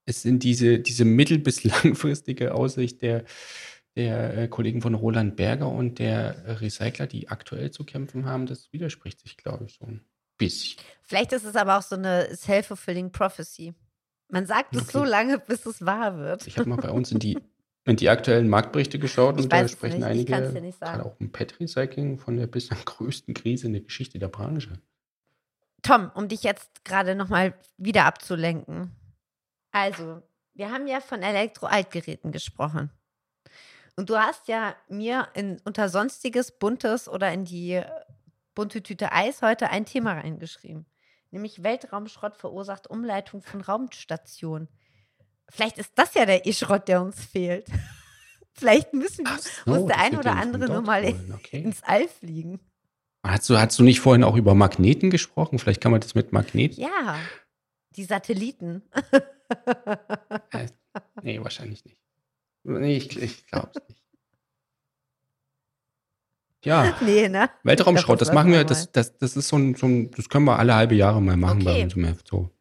es 0.07 0.23
sind 0.23 0.41
diese, 0.41 0.79
diese 0.79 1.05
mittel- 1.05 1.37
bis 1.37 1.63
langfristige 1.83 2.55
Aussicht 2.55 3.03
der, 3.03 3.23
der 3.95 4.37
äh, 4.37 4.47
Kollegen 4.47 4.81
von 4.81 4.93
Roland 4.93 5.35
Berger 5.35 5.69
und 5.69 5.99
der 5.99 6.61
Recycler, 6.61 7.07
die 7.07 7.29
aktuell 7.29 7.71
zu 7.71 7.83
kämpfen 7.83 8.25
haben, 8.25 8.45
das 8.45 8.71
widerspricht 8.71 9.19
sich, 9.19 9.37
glaube 9.37 9.65
ich, 9.65 9.75
so 9.75 9.85
ein 9.85 10.05
bisschen. 10.37 10.81
Vielleicht 11.03 11.33
ist 11.33 11.45
es 11.45 11.55
aber 11.55 11.77
auch 11.77 11.81
so 11.81 11.95
eine 11.95 12.35
self-fulfilling 12.35 13.11
prophecy. 13.11 13.73
Man 14.29 14.45
sagt 14.45 14.75
es 14.75 14.83
okay. 14.83 14.91
so 14.91 15.03
lange, 15.03 15.39
bis 15.39 15.65
es 15.65 15.85
wahr 15.85 16.17
wird. 16.17 16.47
Ich 16.47 16.57
habe 16.57 16.69
mal 16.69 16.77
bei 16.77 16.89
uns 16.89 17.11
in 17.11 17.19
die, 17.19 17.37
in 17.83 17.97
die 17.97 18.09
aktuellen 18.09 18.47
Marktberichte 18.47 18.97
geschaut 18.97 19.37
ich 19.37 19.43
und 19.43 19.53
da 19.53 19.67
sprechen 19.67 19.97
nicht. 19.97 20.05
einige, 20.05 20.31
gerade 20.79 21.05
auch 21.05 21.19
im 21.19 21.31
Pet-Recycling, 21.31 22.17
von 22.17 22.37
der 22.37 22.47
bislang 22.47 22.79
größten 22.85 23.33
Krise 23.33 23.67
in 23.67 23.73
der 23.73 23.81
Geschichte 23.81 24.19
der 24.19 24.29
Branche. 24.29 24.79
Tom, 25.81 26.11
um 26.15 26.27
dich 26.27 26.43
jetzt 26.43 26.85
gerade 26.85 27.15
nochmal 27.15 27.53
wieder 27.77 28.05
abzulenken. 28.05 28.91
Also, 29.71 30.21
wir 30.53 30.71
haben 30.71 30.87
ja 30.87 31.01
von 31.01 31.21
Elektro-Altgeräten 31.21 32.31
gesprochen. 32.31 32.91
Und 33.95 34.09
du 34.09 34.17
hast 34.17 34.47
ja 34.47 34.75
mir 34.87 35.27
in 35.33 35.59
unter 35.65 35.89
sonstiges 35.89 36.57
Buntes 36.57 37.07
oder 37.07 37.31
in 37.31 37.45
die 37.45 37.81
bunte 38.55 38.81
Tüte 38.81 39.11
Eis 39.11 39.41
heute 39.41 39.69
ein 39.69 39.85
Thema 39.85 40.13
reingeschrieben 40.13 40.85
nämlich 41.31 41.63
Weltraumschrott 41.63 42.37
verursacht 42.37 42.87
Umleitung 42.87 43.41
von 43.41 43.61
Raumstationen. 43.61 44.67
Vielleicht 45.49 45.77
ist 45.77 45.91
das 45.95 46.13
ja 46.13 46.25
der 46.25 46.45
E-Schrott, 46.45 46.87
der 46.87 47.01
uns 47.01 47.23
fehlt. 47.23 47.67
Vielleicht 48.53 48.93
müssen 48.93 49.25
so, 49.25 49.71
muss 49.71 49.87
der 49.87 49.97
ein 49.97 50.17
oder 50.17 50.35
andere 50.35 50.67
nur 50.67 50.81
mal 50.81 51.03
okay. 51.33 51.61
ins 51.61 51.81
All 51.83 52.07
fliegen. 52.07 52.59
Hast 53.25 53.49
du, 53.49 53.57
hast 53.57 53.79
du 53.79 53.83
nicht 53.83 54.01
vorhin 54.01 54.23
auch 54.23 54.35
über 54.35 54.55
Magneten 54.55 55.09
gesprochen? 55.09 55.57
Vielleicht 55.57 55.81
kann 55.81 55.91
man 55.91 56.01
das 56.01 56.15
mit 56.15 56.33
Magneten. 56.33 56.81
Ja, 56.81 57.17
die 57.95 58.03
Satelliten. 58.03 58.83
äh, 60.51 60.67
nee, 61.21 61.41
wahrscheinlich 61.41 61.85
nicht. 61.85 62.00
Nee, 62.63 62.97
ich, 62.97 63.21
ich 63.21 63.45
glaube 63.47 63.71
es 63.75 63.87
nicht. 63.87 64.01
Ja. 66.63 66.95
Nee, 67.01 67.27
ne? 67.27 67.49
Weltraumschrott, 67.63 68.21
das, 68.21 68.27
das 68.27 68.35
machen 68.35 68.51
wir, 68.51 68.63
das, 68.63 68.91
das, 68.91 69.17
das 69.17 69.35
ist 69.35 69.47
so 69.47 69.57
ein, 69.57 69.73
so 69.73 69.87
ein, 69.87 70.11
das 70.11 70.29
können 70.29 70.45
wir 70.45 70.59
alle 70.59 70.75
halbe 70.75 70.93
Jahre 70.93 71.19
mal 71.19 71.35
machen 71.35 71.63
okay. 71.63 71.65
bei 71.65 71.83
uns 71.83 71.95
im 71.95 72.05
Heft. 72.05 72.27
So. 72.27 72.51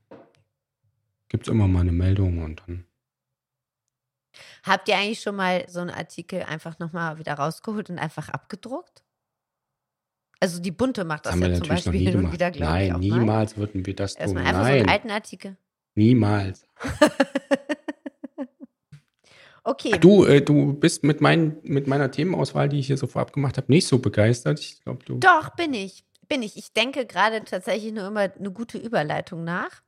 Gibt 1.28 1.46
es 1.46 1.52
immer 1.52 1.68
mal 1.68 1.80
eine 1.80 1.92
Meldung 1.92 2.42
und 2.42 2.62
dann. 2.66 2.86
Habt 4.62 4.88
ihr 4.88 4.96
eigentlich 4.96 5.20
schon 5.20 5.36
mal 5.36 5.64
so 5.68 5.80
einen 5.80 5.90
Artikel 5.90 6.42
einfach 6.42 6.78
nochmal 6.78 7.18
wieder 7.18 7.34
rausgeholt 7.34 7.90
und 7.90 7.98
einfach 7.98 8.30
abgedruckt? 8.30 9.02
Also 10.40 10.60
die 10.60 10.70
Bunte 10.70 11.04
macht 11.04 11.26
das, 11.26 11.38
das 11.38 11.48
ja 11.48 11.54
zum 11.54 11.68
Beispiel 11.68 12.00
hin 12.00 12.24
und 12.24 12.32
wieder, 12.32 12.50
glaube 12.50 12.82
ich. 12.82 12.90
Nein, 12.90 13.00
niemals 13.00 13.58
würden 13.58 13.84
wir 13.84 13.94
das 13.94 14.14
tun. 14.14 14.38
Einfach 14.38 14.62
Nein. 14.62 14.64
so 14.64 14.80
einen 14.80 14.88
alten 14.88 15.10
Artikel. 15.10 15.56
Niemals. 15.94 16.66
Okay. 19.70 19.96
Du, 20.00 20.24
äh, 20.24 20.42
du 20.42 20.72
bist 20.72 21.04
mit, 21.04 21.20
mein, 21.20 21.58
mit 21.62 21.86
meiner 21.86 22.10
Themenauswahl, 22.10 22.68
die 22.68 22.80
ich 22.80 22.88
hier 22.88 22.96
so 22.96 23.06
vorab 23.06 23.32
gemacht 23.32 23.56
habe, 23.56 23.70
nicht 23.70 23.86
so 23.86 24.00
begeistert. 24.00 24.58
Ich 24.58 24.82
glaube, 24.82 25.04
du. 25.04 25.18
Doch, 25.18 25.50
bin 25.50 25.74
ich. 25.74 26.04
Bin 26.26 26.42
ich. 26.42 26.56
Ich 26.56 26.72
denke 26.72 27.06
gerade 27.06 27.44
tatsächlich 27.44 27.92
nur 27.92 28.08
immer 28.08 28.32
eine 28.36 28.50
gute 28.50 28.78
Überleitung 28.78 29.44
nach. 29.44 29.82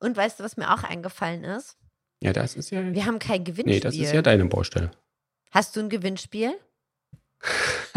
Und 0.00 0.16
weißt 0.16 0.40
du, 0.40 0.44
was 0.44 0.56
mir 0.56 0.74
auch 0.74 0.82
eingefallen 0.82 1.44
ist? 1.44 1.78
Ja, 2.20 2.32
das 2.32 2.56
ist 2.56 2.70
ja. 2.70 2.92
Wir 2.92 3.06
haben 3.06 3.20
kein 3.20 3.44
Gewinnspiel. 3.44 3.74
Nee, 3.76 3.80
das 3.80 3.94
ist 3.94 4.12
ja 4.12 4.20
deine 4.20 4.46
Baustelle. 4.46 4.90
Hast 5.52 5.76
du 5.76 5.80
ein 5.80 5.90
Gewinnspiel? 5.90 6.52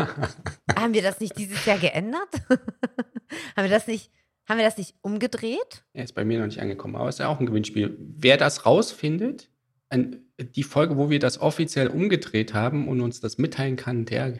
haben 0.75 0.93
wir 0.93 1.01
das 1.01 1.19
nicht 1.19 1.35
dieses 1.35 1.65
Jahr 1.65 1.79
geändert? 1.79 2.29
haben 2.49 3.63
wir 3.63 3.69
das 3.69 3.87
nicht. 3.87 4.11
Haben 4.47 4.59
wir 4.59 4.65
das 4.65 4.77
nicht 4.77 4.93
umgedreht? 5.01 5.83
Er 5.93 6.03
ist 6.03 6.13
bei 6.13 6.25
mir 6.25 6.37
noch 6.37 6.45
nicht 6.45 6.59
angekommen, 6.59 6.95
aber 6.95 7.09
es 7.09 7.15
ist 7.15 7.19
ja 7.19 7.29
auch 7.29 7.39
ein 7.39 7.47
Gewinnspiel. 7.47 7.97
Wer 7.97 8.37
das 8.37 8.65
rausfindet, 8.67 9.49
ein, 9.93 10.25
die 10.39 10.63
Folge, 10.63 10.97
wo 10.97 11.09
wir 11.09 11.19
das 11.19 11.39
offiziell 11.39 11.87
umgedreht 11.87 12.53
haben 12.53 12.87
und 12.87 12.99
uns 13.01 13.19
das 13.19 13.37
mitteilen 13.37 13.75
kann, 13.75 14.05
der, 14.05 14.39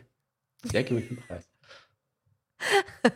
der 0.64 0.84
gewinnt 0.84 1.10
den 1.10 1.18
Preis. 1.18 1.48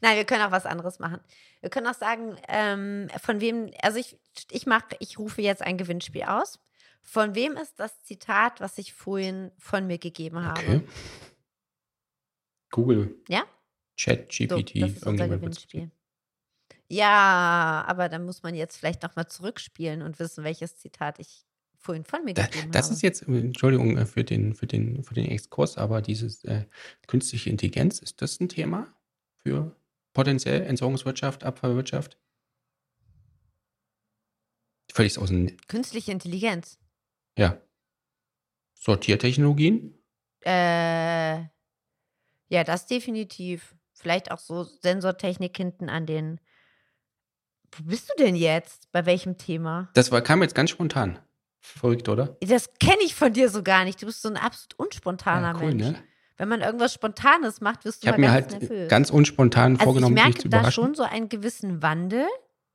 Nein, 0.00 0.16
wir 0.16 0.24
können 0.24 0.42
auch 0.42 0.50
was 0.50 0.66
anderes 0.66 0.98
machen. 0.98 1.20
Wir 1.60 1.70
können 1.70 1.86
auch 1.86 1.94
sagen, 1.94 2.36
ähm, 2.48 3.08
von 3.22 3.40
wem, 3.40 3.70
also 3.82 3.98
ich, 3.98 4.18
ich 4.50 4.66
mache, 4.66 4.96
ich 5.00 5.18
rufe 5.18 5.42
jetzt 5.42 5.62
ein 5.62 5.78
Gewinnspiel 5.78 6.24
aus. 6.24 6.60
Von 7.02 7.34
wem 7.34 7.56
ist 7.56 7.80
das 7.80 8.02
Zitat, 8.02 8.60
was 8.60 8.76
ich 8.76 8.92
vorhin 8.92 9.50
von 9.58 9.86
mir 9.86 9.98
gegeben 9.98 10.44
habe? 10.44 10.60
Okay. 10.60 10.80
Google. 12.70 13.16
Ja? 13.28 13.44
Chat, 13.96 14.28
GPT, 14.28 14.48
so, 14.48 14.80
das 14.80 14.90
ist 14.90 15.06
unser 15.06 15.28
Gewinnspiel. 15.28 15.90
Ja, 16.88 17.84
aber 17.86 18.08
dann 18.08 18.24
muss 18.24 18.42
man 18.42 18.54
jetzt 18.54 18.76
vielleicht 18.76 19.02
nochmal 19.02 19.26
zurückspielen 19.28 20.02
und 20.02 20.18
wissen, 20.18 20.42
welches 20.42 20.78
Zitat 20.78 21.18
ich 21.18 21.44
vorhin 21.76 22.04
von 22.04 22.24
mir 22.24 22.34
da, 22.34 22.46
gegeben 22.46 22.72
das 22.72 22.86
habe. 22.86 22.94
ist 22.94 23.02
jetzt, 23.02 23.22
Entschuldigung 23.22 23.96
äh, 23.96 24.06
für 24.06 24.24
den, 24.24 24.54
für 24.54 24.66
den, 24.66 25.04
für 25.04 25.14
den 25.14 25.26
Exkurs, 25.26 25.76
aber 25.76 26.02
dieses 26.02 26.44
äh, 26.44 26.64
künstliche 27.06 27.50
Intelligenz, 27.50 27.98
ist 27.98 28.20
das 28.22 28.40
ein 28.40 28.48
Thema 28.48 28.88
für 29.36 29.76
potenziell 30.12 30.62
Entsorgungswirtschaft, 30.62 31.44
Abfallwirtschaft? 31.44 32.18
Völlig 34.92 35.18
aus 35.18 35.28
dem. 35.28 35.56
Künstliche 35.68 36.10
Intelligenz. 36.10 36.78
Ja. 37.36 37.60
Sortiertechnologien? 38.74 39.94
Äh, 40.40 41.40
ja, 42.48 42.64
das 42.64 42.86
definitiv. 42.86 43.76
Vielleicht 43.92 44.30
auch 44.30 44.38
so 44.38 44.64
Sensortechnik 44.64 45.56
hinten 45.56 45.88
an 45.88 46.06
den 46.06 46.40
wo 47.76 47.84
bist 47.84 48.10
du 48.10 48.22
denn 48.22 48.36
jetzt? 48.36 48.90
Bei 48.92 49.06
welchem 49.06 49.38
Thema? 49.38 49.88
Das 49.94 50.10
war, 50.10 50.20
kam 50.20 50.42
jetzt 50.42 50.54
ganz 50.54 50.70
spontan. 50.70 51.18
Verrückt, 51.60 52.08
oder? 52.08 52.36
Das 52.40 52.74
kenne 52.78 53.02
ich 53.04 53.14
von 53.14 53.32
dir 53.32 53.50
so 53.50 53.62
gar 53.62 53.84
nicht. 53.84 54.00
Du 54.00 54.06
bist 54.06 54.22
so 54.22 54.28
ein 54.28 54.36
absolut 54.36 54.78
unspontaner 54.78 55.52
ja, 55.52 55.60
cool, 55.60 55.74
Mensch. 55.74 55.98
Ne? 55.98 56.02
Wenn 56.38 56.48
man 56.48 56.60
irgendwas 56.60 56.94
Spontanes 56.94 57.60
macht, 57.60 57.84
wirst 57.84 58.04
du 58.04 58.06
ich 58.06 58.12
mal 58.12 58.18
mir 58.18 58.30
halt 58.30 58.52
nervös. 58.52 58.88
ganz 58.88 59.10
unspontan 59.10 59.72
also 59.72 59.84
vorgenommen, 59.84 60.16
ich 60.16 60.22
merke 60.22 60.48
da 60.48 60.70
schon 60.70 60.94
so 60.94 61.02
einen 61.02 61.28
gewissen 61.28 61.82
Wandel, 61.82 62.26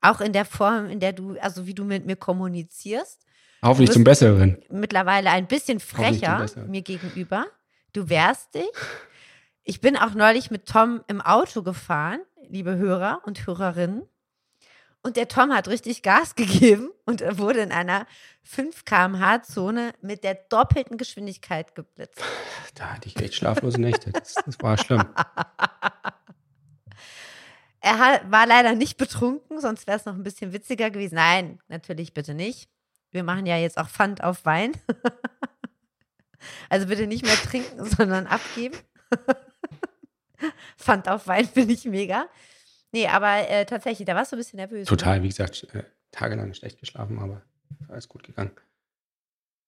auch 0.01 0.19
in 0.19 0.33
der 0.33 0.43
Form, 0.43 0.87
in 0.89 0.99
der 0.99 1.13
du, 1.13 1.37
also 1.39 1.65
wie 1.65 1.73
du 1.73 1.85
mit 1.85 2.05
mir 2.05 2.17
kommunizierst. 2.17 3.25
Hoffentlich 3.63 3.91
zum 3.91 4.03
Besseren. 4.03 4.61
Mittlerweile 4.69 5.29
ein 5.29 5.47
bisschen 5.47 5.79
frecher 5.79 6.45
mir 6.67 6.81
gegenüber. 6.81 7.45
Du 7.93 8.09
wehrst 8.09 8.53
dich. 8.53 8.69
Ich 9.63 9.79
bin 9.79 9.95
auch 9.95 10.13
neulich 10.13 10.51
mit 10.51 10.65
Tom 10.65 11.01
im 11.07 11.21
Auto 11.21 11.63
gefahren, 11.63 12.19
liebe 12.49 12.75
Hörer 12.75 13.21
und 13.25 13.47
Hörerinnen. 13.47 14.03
Und 15.03 15.17
der 15.17 15.27
Tom 15.27 15.53
hat 15.53 15.67
richtig 15.67 16.01
Gas 16.01 16.35
gegeben 16.35 16.89
und 17.05 17.21
er 17.21 17.37
wurde 17.37 17.59
in 17.59 17.71
einer 17.71 18.07
5 18.43 18.85
km/h 18.85 19.43
Zone 19.43 19.93
mit 20.01 20.23
der 20.23 20.35
doppelten 20.35 20.97
Geschwindigkeit 20.97 21.75
geblitzt. 21.75 22.23
Da 22.75 22.93
hatte 22.93 23.07
ich 23.07 23.17
echt 23.17 23.35
schlaflose 23.35 23.79
Nächte. 23.79 24.11
Das, 24.11 24.33
das 24.33 24.57
war 24.61 24.77
schlimm. 24.77 25.03
Er 27.85 27.99
war 28.31 28.47
leider 28.47 28.75
nicht 28.75 28.95
betrunken, 28.95 29.59
sonst 29.59 29.87
wäre 29.87 29.97
es 29.97 30.05
noch 30.05 30.13
ein 30.13 30.23
bisschen 30.23 30.53
witziger 30.53 30.89
gewesen. 30.89 31.15
Nein, 31.15 31.59
natürlich 31.67 32.13
bitte 32.13 32.33
nicht. 32.33 32.69
Wir 33.11 33.25
machen 33.25 33.45
ja 33.45 33.57
jetzt 33.57 33.77
auch 33.77 33.89
Pfand 33.89 34.23
auf 34.23 34.45
Wein. 34.45 34.71
Also 36.69 36.87
bitte 36.87 37.07
nicht 37.07 37.23
mehr 37.23 37.35
trinken, 37.35 37.85
sondern 37.85 38.27
abgeben. 38.27 38.77
Pfand 40.77 41.07
auf 41.07 41.25
Wein 41.27 41.47
finde 41.47 41.73
ich 41.73 41.85
mega. 41.85 42.27
Nee, 42.93 43.07
aber 43.07 43.49
äh, 43.49 43.65
tatsächlich, 43.65 44.05
da 44.05 44.15
warst 44.15 44.31
du 44.31 44.35
ein 44.35 44.39
bisschen 44.39 44.57
nervös. 44.57 44.87
Total, 44.87 45.17
ne? 45.17 45.23
wie 45.23 45.29
gesagt, 45.29 45.67
äh, 45.73 45.83
tagelang 46.11 46.53
schlecht 46.53 46.79
geschlafen, 46.79 47.19
aber 47.19 47.41
alles 47.89 48.07
gut 48.07 48.23
gegangen. 48.23 48.51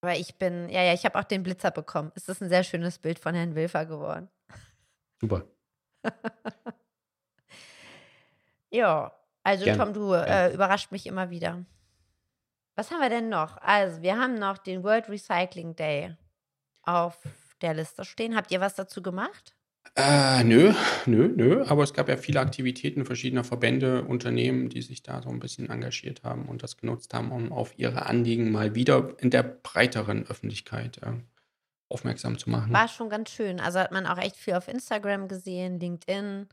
Aber 0.02 0.14
ich 0.14 0.36
bin, 0.36 0.70
ja, 0.70 0.84
ja, 0.84 0.94
ich 0.94 1.04
habe 1.06 1.18
auch 1.18 1.24
den 1.24 1.42
Blitzer 1.42 1.72
bekommen. 1.72 2.12
Es 2.14 2.30
ist 2.30 2.42
ein 2.42 2.50
sehr 2.50 2.64
schönes 2.64 3.00
Bild 3.00 3.18
von 3.18 3.34
Herrn 3.34 3.56
Wilfer 3.56 3.88
geworden. 3.88 4.30
Super. 5.20 5.48
ja, 8.70 9.12
also 9.42 9.66
Gerne. 9.66 9.84
Tom, 9.84 9.94
du 9.94 10.14
äh, 10.14 10.54
überrascht 10.54 10.92
mich 10.92 11.08
immer 11.08 11.32
wieder. 11.32 11.66
Was 12.76 12.92
haben 12.92 13.02
wir 13.02 13.10
denn 13.10 13.30
noch? 13.30 13.58
Also, 13.58 14.04
wir 14.04 14.20
haben 14.20 14.36
noch 14.36 14.60
den 14.60 14.84
World 14.84 15.10
Recycling 15.10 15.76
Day 15.76 16.16
auf 16.84 17.18
der 17.62 17.74
Liste 17.74 18.06
stehen. 18.06 18.36
Habt 18.36 18.52
ihr 18.52 18.62
was 18.62 18.76
dazu 18.76 19.02
gemacht? 19.02 19.55
Äh, 19.94 20.44
nö, 20.44 20.74
nö, 21.06 21.32
nö. 21.36 21.64
Aber 21.66 21.84
es 21.84 21.94
gab 21.94 22.10
ja 22.10 22.18
viele 22.18 22.40
Aktivitäten 22.40 23.06
verschiedener 23.06 23.44
Verbände, 23.44 24.04
Unternehmen, 24.04 24.70
die 24.70 24.82
sich 24.82 25.04
da 25.04 25.22
so 25.22 25.30
ein 25.30 25.40
bisschen 25.40 25.70
engagiert 25.70 26.24
haben 26.24 26.50
und 26.50 26.64
das 26.64 26.78
genutzt 26.78 27.14
haben, 27.14 27.32
um 27.32 27.52
auf 27.52 27.78
ihre 27.78 28.06
Anliegen 28.06 28.52
mal 28.52 28.76
wieder 28.76 29.16
in 29.20 29.30
der 29.30 29.44
breiteren 29.44 30.28
Öffentlichkeit 30.28 30.98
äh, 31.04 31.14
aufmerksam 31.88 32.38
zu 32.38 32.50
machen. 32.50 32.74
War 32.74 32.88
schon 32.88 33.10
ganz 33.10 33.30
schön. 33.30 33.60
Also 33.60 33.80
hat 33.80 33.92
man 33.92 34.06
auch 34.06 34.18
echt 34.18 34.36
viel 34.36 34.56
auf 34.56 34.68
Instagram 34.68 35.28
gesehen, 35.28 35.80
LinkedIn. 35.80 36.48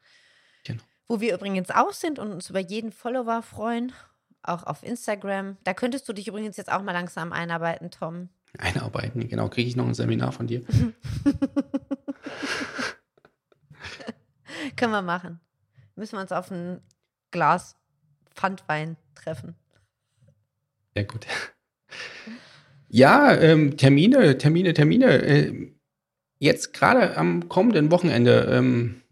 Genau. 0.65 0.83
Wo 1.09 1.21
wir 1.21 1.35
übrigens 1.35 1.71
auch 1.71 1.93
sind 1.93 2.19
und 2.19 2.31
uns 2.31 2.51
über 2.51 2.61
jeden 2.61 2.93
Follower 2.93 3.43
freuen. 3.43 3.93
Auch 4.45 4.65
auf 4.65 4.83
Instagram. 4.83 5.57
Da 5.65 5.75
könntest 5.75 6.09
du 6.09 6.13
dich 6.13 6.29
übrigens 6.29 6.57
jetzt 6.57 6.71
auch 6.71 6.83
mal 6.83 6.93
langsam 6.93 7.33
einarbeiten, 7.33 7.91
Tom. 7.91 8.29
Einarbeiten, 8.59 9.29
genau. 9.29 9.49
Kriege 9.49 9.69
ich 9.69 9.77
noch 9.77 9.87
ein 9.87 9.95
Seminar 9.95 10.33
von 10.33 10.47
dir? 10.47 10.63
Können 14.77 14.93
wir 14.93 15.03
machen. 15.03 15.41
Müssen 15.97 16.17
wir 16.17 16.21
uns 16.21 16.33
auf 16.33 16.51
ein 16.51 16.81
Glas 17.31 17.77
Pfandwein 18.35 18.97
treffen. 19.15 19.55
Sehr 20.95 21.05
gut. 21.05 21.27
Ja, 22.89 23.35
ähm, 23.35 23.77
Termine, 23.77 24.37
Termine, 24.39 24.75
Termine. 24.75 25.23
Äh, 25.23 25.73
jetzt 26.39 26.73
gerade 26.73 27.17
am 27.17 27.49
kommenden 27.49 27.91
Wochenende. 27.91 28.49
Ähm, 28.51 29.03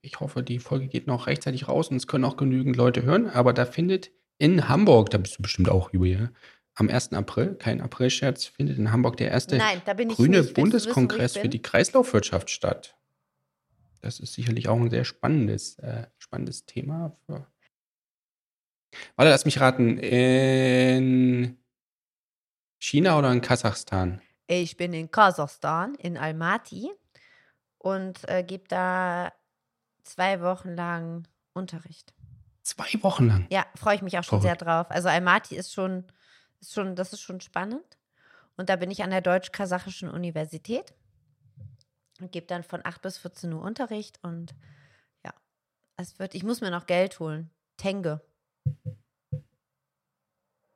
ich 0.00 0.20
hoffe, 0.20 0.42
die 0.42 0.60
Folge 0.60 0.86
geht 0.86 1.08
noch 1.08 1.26
rechtzeitig 1.26 1.66
raus 1.66 1.88
und 1.88 1.96
es 1.96 2.06
können 2.06 2.24
auch 2.24 2.36
genügend 2.36 2.76
Leute 2.76 3.02
hören. 3.02 3.28
Aber 3.28 3.52
da 3.52 3.64
findet 3.64 4.12
in 4.38 4.68
Hamburg, 4.68 5.10
da 5.10 5.18
bist 5.18 5.38
du 5.38 5.42
bestimmt 5.42 5.68
auch 5.68 5.90
hier, 5.90 6.30
am 6.76 6.88
1. 6.88 7.14
April, 7.14 7.54
kein 7.54 7.80
April-Scherz, 7.80 8.44
findet 8.44 8.78
in 8.78 8.92
Hamburg 8.92 9.16
der 9.16 9.30
erste 9.30 9.56
Nein, 9.56 9.80
grüne 10.08 10.42
Bundeskongress 10.42 11.36
für 11.36 11.48
die 11.48 11.62
Kreislaufwirtschaft 11.62 12.50
statt. 12.50 12.96
Das 14.00 14.20
ist 14.20 14.34
sicherlich 14.34 14.68
auch 14.68 14.76
ein 14.76 14.90
sehr 14.90 15.04
spannendes, 15.04 15.78
äh, 15.78 16.06
spannendes 16.18 16.66
Thema. 16.66 17.16
Für 17.26 17.46
Warte, 19.16 19.30
lass 19.30 19.44
mich 19.44 19.60
raten. 19.60 19.98
In 19.98 21.58
China 22.78 23.18
oder 23.18 23.32
in 23.32 23.40
Kasachstan? 23.40 24.20
Ich 24.46 24.76
bin 24.76 24.92
in 24.92 25.10
Kasachstan, 25.10 25.94
in 25.96 26.16
Almaty 26.16 26.90
und 27.78 28.28
äh, 28.28 28.44
gebe 28.44 28.64
da 28.68 29.32
zwei 30.04 30.40
Wochen 30.40 30.74
lang 30.74 31.26
Unterricht. 31.52 32.14
Zwei 32.62 33.02
Wochen 33.02 33.26
lang? 33.26 33.46
Ja, 33.50 33.66
freue 33.74 33.96
ich 33.96 34.02
mich 34.02 34.18
auch 34.18 34.24
schon 34.24 34.40
Verrückt. 34.40 34.60
sehr 34.60 34.66
drauf. 34.66 34.90
Also 34.90 35.08
Almaty 35.08 35.56
ist 35.56 35.72
schon, 35.72 36.04
ist 36.60 36.74
schon, 36.74 36.96
das 36.96 37.12
ist 37.12 37.20
schon 37.20 37.40
spannend. 37.40 37.98
Und 38.56 38.68
da 38.68 38.76
bin 38.76 38.90
ich 38.90 39.02
an 39.02 39.10
der 39.10 39.20
Deutsch-Kasachischen 39.20 40.10
Universität 40.10 40.94
und 42.20 42.32
gebe 42.32 42.46
dann 42.46 42.62
von 42.62 42.80
8 42.84 43.02
bis 43.02 43.18
14 43.18 43.52
Uhr 43.52 43.62
Unterricht 43.62 44.18
und 44.22 44.54
ja, 45.24 45.32
es 45.96 46.18
wird, 46.18 46.34
ich 46.34 46.44
muss 46.44 46.60
mir 46.60 46.70
noch 46.70 46.86
Geld 46.86 47.18
holen. 47.20 47.50
Tenge. 47.76 48.20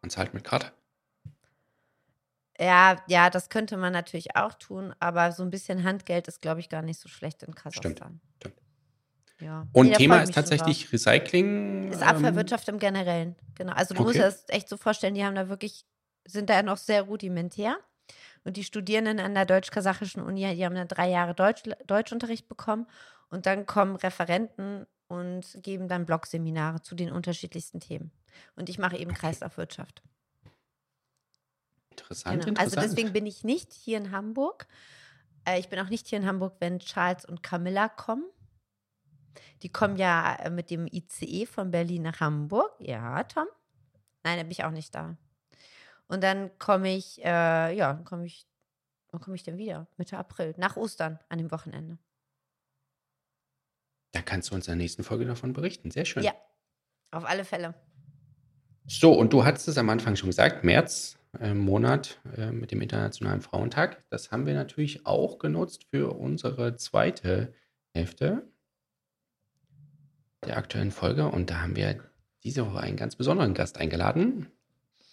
Man 0.03 0.11
zahlt 0.11 0.35
mit 0.35 0.44
Karte. 0.44 0.72
Ja, 2.59 3.03
ja, 3.07 3.31
das 3.31 3.48
könnte 3.48 3.79
man 3.79 3.92
natürlich 3.92 4.37
auch 4.37 4.53
tun, 4.53 4.94
aber 4.98 5.33
so 5.33 5.42
ein 5.42 5.50
bisschen 5.50 5.83
Handgeld 5.83 6.29
ist, 6.29 6.42
glaube 6.42 6.61
ich, 6.61 6.68
gar 6.68 6.83
nicht 6.83 7.00
so 7.00 7.09
schlecht 7.09 7.42
in 7.42 7.55
Kasachstan. 7.55 7.94
Stimmt. 7.94 8.20
Stimmt. 8.37 8.61
Ja. 9.40 9.66
Und 9.72 9.88
nee, 9.88 9.94
Thema 9.94 10.20
ist 10.20 10.35
tatsächlich 10.35 10.92
Recycling. 10.92 11.90
Ist 11.90 12.03
Abfallwirtschaft 12.03 12.68
ähm, 12.68 12.74
im 12.74 12.79
Generellen. 12.79 13.37
Genau. 13.55 13.72
Also 13.72 13.94
du 13.94 14.00
okay. 14.00 14.07
musst 14.07 14.16
dir 14.16 14.22
das 14.22 14.44
echt 14.48 14.68
so 14.68 14.76
vorstellen, 14.76 15.14
die 15.14 15.24
haben 15.24 15.35
da 15.35 15.48
wirklich, 15.48 15.87
sind 16.26 16.50
da 16.50 16.62
noch 16.62 16.76
sehr 16.76 17.03
rudimentär. 17.03 17.79
Und 18.44 18.57
die 18.57 18.64
Studierenden 18.64 19.20
an 19.20 19.35
der 19.35 19.44
deutsch-kasachischen 19.44 20.22
Uni, 20.22 20.55
die 20.55 20.64
haben 20.64 20.74
dann 20.74 20.88
drei 20.88 21.11
Jahre 21.11 21.35
Deutsch, 21.35 21.62
Deutschunterricht 21.87 22.48
bekommen. 22.48 22.87
Und 23.29 23.46
dann 23.46 23.66
kommen 23.66 23.96
Referenten 23.96 24.87
und 25.09 25.59
geben 25.62 25.88
dann 25.88 26.07
Blogseminare 26.07 26.83
zu 26.83 26.94
den 26.94 27.12
unterschiedlichsten 27.12 27.81
Themen. 27.81 28.12
Und 28.57 28.68
ich 28.68 28.79
mache 28.79 28.96
eben. 28.96 29.12
Kreislaufwirtschaft. 29.12 30.03
Interessant, 31.90 32.44
genau. 32.44 32.61
Also 32.61 32.81
deswegen 32.81 33.12
bin 33.12 33.26
ich 33.26 33.44
nicht 33.44 33.72
hier 33.72 33.98
in 33.98 34.11
Hamburg. 34.11 34.66
Äh, 35.44 35.61
ich 35.61 35.68
bin 35.68 35.79
auch 35.79 35.88
nicht 35.88 36.07
hier 36.07 36.18
in 36.18 36.26
Hamburg, 36.26 36.57
wenn 36.61 36.79
Charles 36.79 37.24
und 37.24 37.42
Camilla 37.42 37.88
kommen. 37.88 38.24
Die 39.62 39.68
kommen 39.68 39.96
ja 39.96 40.37
äh, 40.37 40.50
mit 40.50 40.70
dem 40.70 40.87
ICE 40.87 41.46
von 41.46 41.70
Berlin 41.70 42.03
nach 42.03 42.20
Hamburg. 42.20 42.72
Ja, 42.79 43.22
Tom? 43.24 43.46
Nein, 44.22 44.37
da 44.38 44.42
bin 44.42 44.53
ich 44.53 44.64
auch 44.64 44.70
nicht 44.70 44.94
da. 44.94 45.16
Und 46.11 46.25
dann 46.25 46.51
komme 46.59 46.92
ich, 46.92 47.25
äh, 47.25 47.73
ja, 47.77 47.92
dann 47.92 48.05
komme 48.05 48.27
ich, 48.27 48.44
wann 49.12 49.20
komme 49.20 49.37
ich 49.37 49.44
denn 49.44 49.59
wieder? 49.59 49.87
Mitte 49.96 50.18
April, 50.18 50.55
nach 50.57 50.77
Ostern, 50.77 51.20
an 51.29 51.38
dem 51.38 51.53
Wochenende. 51.53 51.99
Da 54.11 54.20
kannst 54.20 54.51
du 54.51 54.57
uns 54.57 54.66
in 54.66 54.73
der 54.73 54.83
nächsten 54.83 55.05
Folge 55.05 55.25
davon 55.25 55.53
berichten. 55.53 55.92
Sehr 55.92 56.05
schön. 56.05 56.25
Ja, 56.25 56.33
auf 57.12 57.25
alle 57.25 57.44
Fälle. 57.44 57.75
So, 58.87 59.12
und 59.12 59.33
du 59.33 59.44
hattest 59.44 59.68
es 59.68 59.79
am 59.79 59.88
Anfang 59.88 60.16
schon 60.16 60.31
gesagt, 60.31 60.64
März 60.64 61.16
äh, 61.38 61.55
Monat 61.55 62.20
äh, 62.37 62.51
mit 62.51 62.73
dem 62.73 62.81
Internationalen 62.81 63.40
Frauentag. 63.40 64.05
Das 64.11 64.33
haben 64.33 64.46
wir 64.46 64.55
natürlich 64.55 65.07
auch 65.07 65.38
genutzt 65.38 65.87
für 65.90 66.16
unsere 66.18 66.75
zweite 66.75 67.55
Hälfte 67.94 68.51
der 70.44 70.57
aktuellen 70.57 70.90
Folge. 70.90 71.29
Und 71.29 71.51
da 71.51 71.61
haben 71.61 71.77
wir 71.77 72.03
diese 72.42 72.66
Woche 72.66 72.81
einen 72.81 72.96
ganz 72.96 73.14
besonderen 73.14 73.55
Gast 73.55 73.79
eingeladen. 73.79 74.51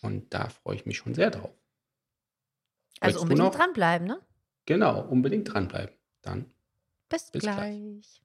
Und 0.02 0.34
da 0.34 0.50
freue 0.50 0.76
ich 0.76 0.86
mich 0.86 0.98
schon 0.98 1.14
sehr 1.14 1.32
drauf. 1.32 1.54
Also 3.00 3.20
Möchtest 3.20 3.24
unbedingt 3.24 3.56
dranbleiben, 3.56 4.08
ne? 4.08 4.20
Genau, 4.66 5.02
unbedingt 5.02 5.54
dranbleiben. 5.54 5.96
Dann 6.22 6.46
bis, 7.10 7.32
bis 7.32 7.42
gleich. 7.42 7.56
gleich. 7.56 8.22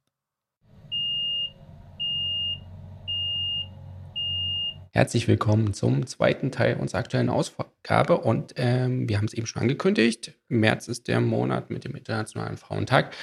Herzlich 4.95 5.27
willkommen 5.27 5.73
zum 5.73 6.07
zweiten 6.07 6.51
Teil 6.51 6.77
unserer 6.77 7.01
aktuellen 7.01 7.31
Ausgabe. 7.31 8.19
Und 8.19 8.53
ähm, 8.57 9.09
wir 9.09 9.17
haben 9.17 9.25
es 9.25 9.33
eben 9.33 9.47
schon 9.47 9.63
angekündigt. 9.63 10.35
März 10.49 10.89
ist 10.89 11.09
der 11.09 11.21
Monat 11.23 11.71
mit 11.71 11.85
dem 11.85 11.95
Internationalen 11.95 12.59
Frauentag. 12.59 13.15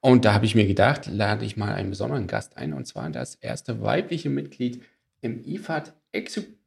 Und 0.00 0.26
da 0.26 0.34
habe 0.34 0.44
ich 0.44 0.54
mir 0.54 0.66
gedacht, 0.66 1.06
lade 1.06 1.46
ich 1.46 1.56
mal 1.56 1.72
einen 1.72 1.88
besonderen 1.88 2.26
Gast 2.26 2.58
ein. 2.58 2.74
Und 2.74 2.86
zwar 2.86 3.08
das 3.08 3.36
erste 3.36 3.80
weibliche 3.80 4.28
Mitglied 4.28 4.82
im 5.22 5.42
IFAD 5.42 5.94
Executive 6.12 6.63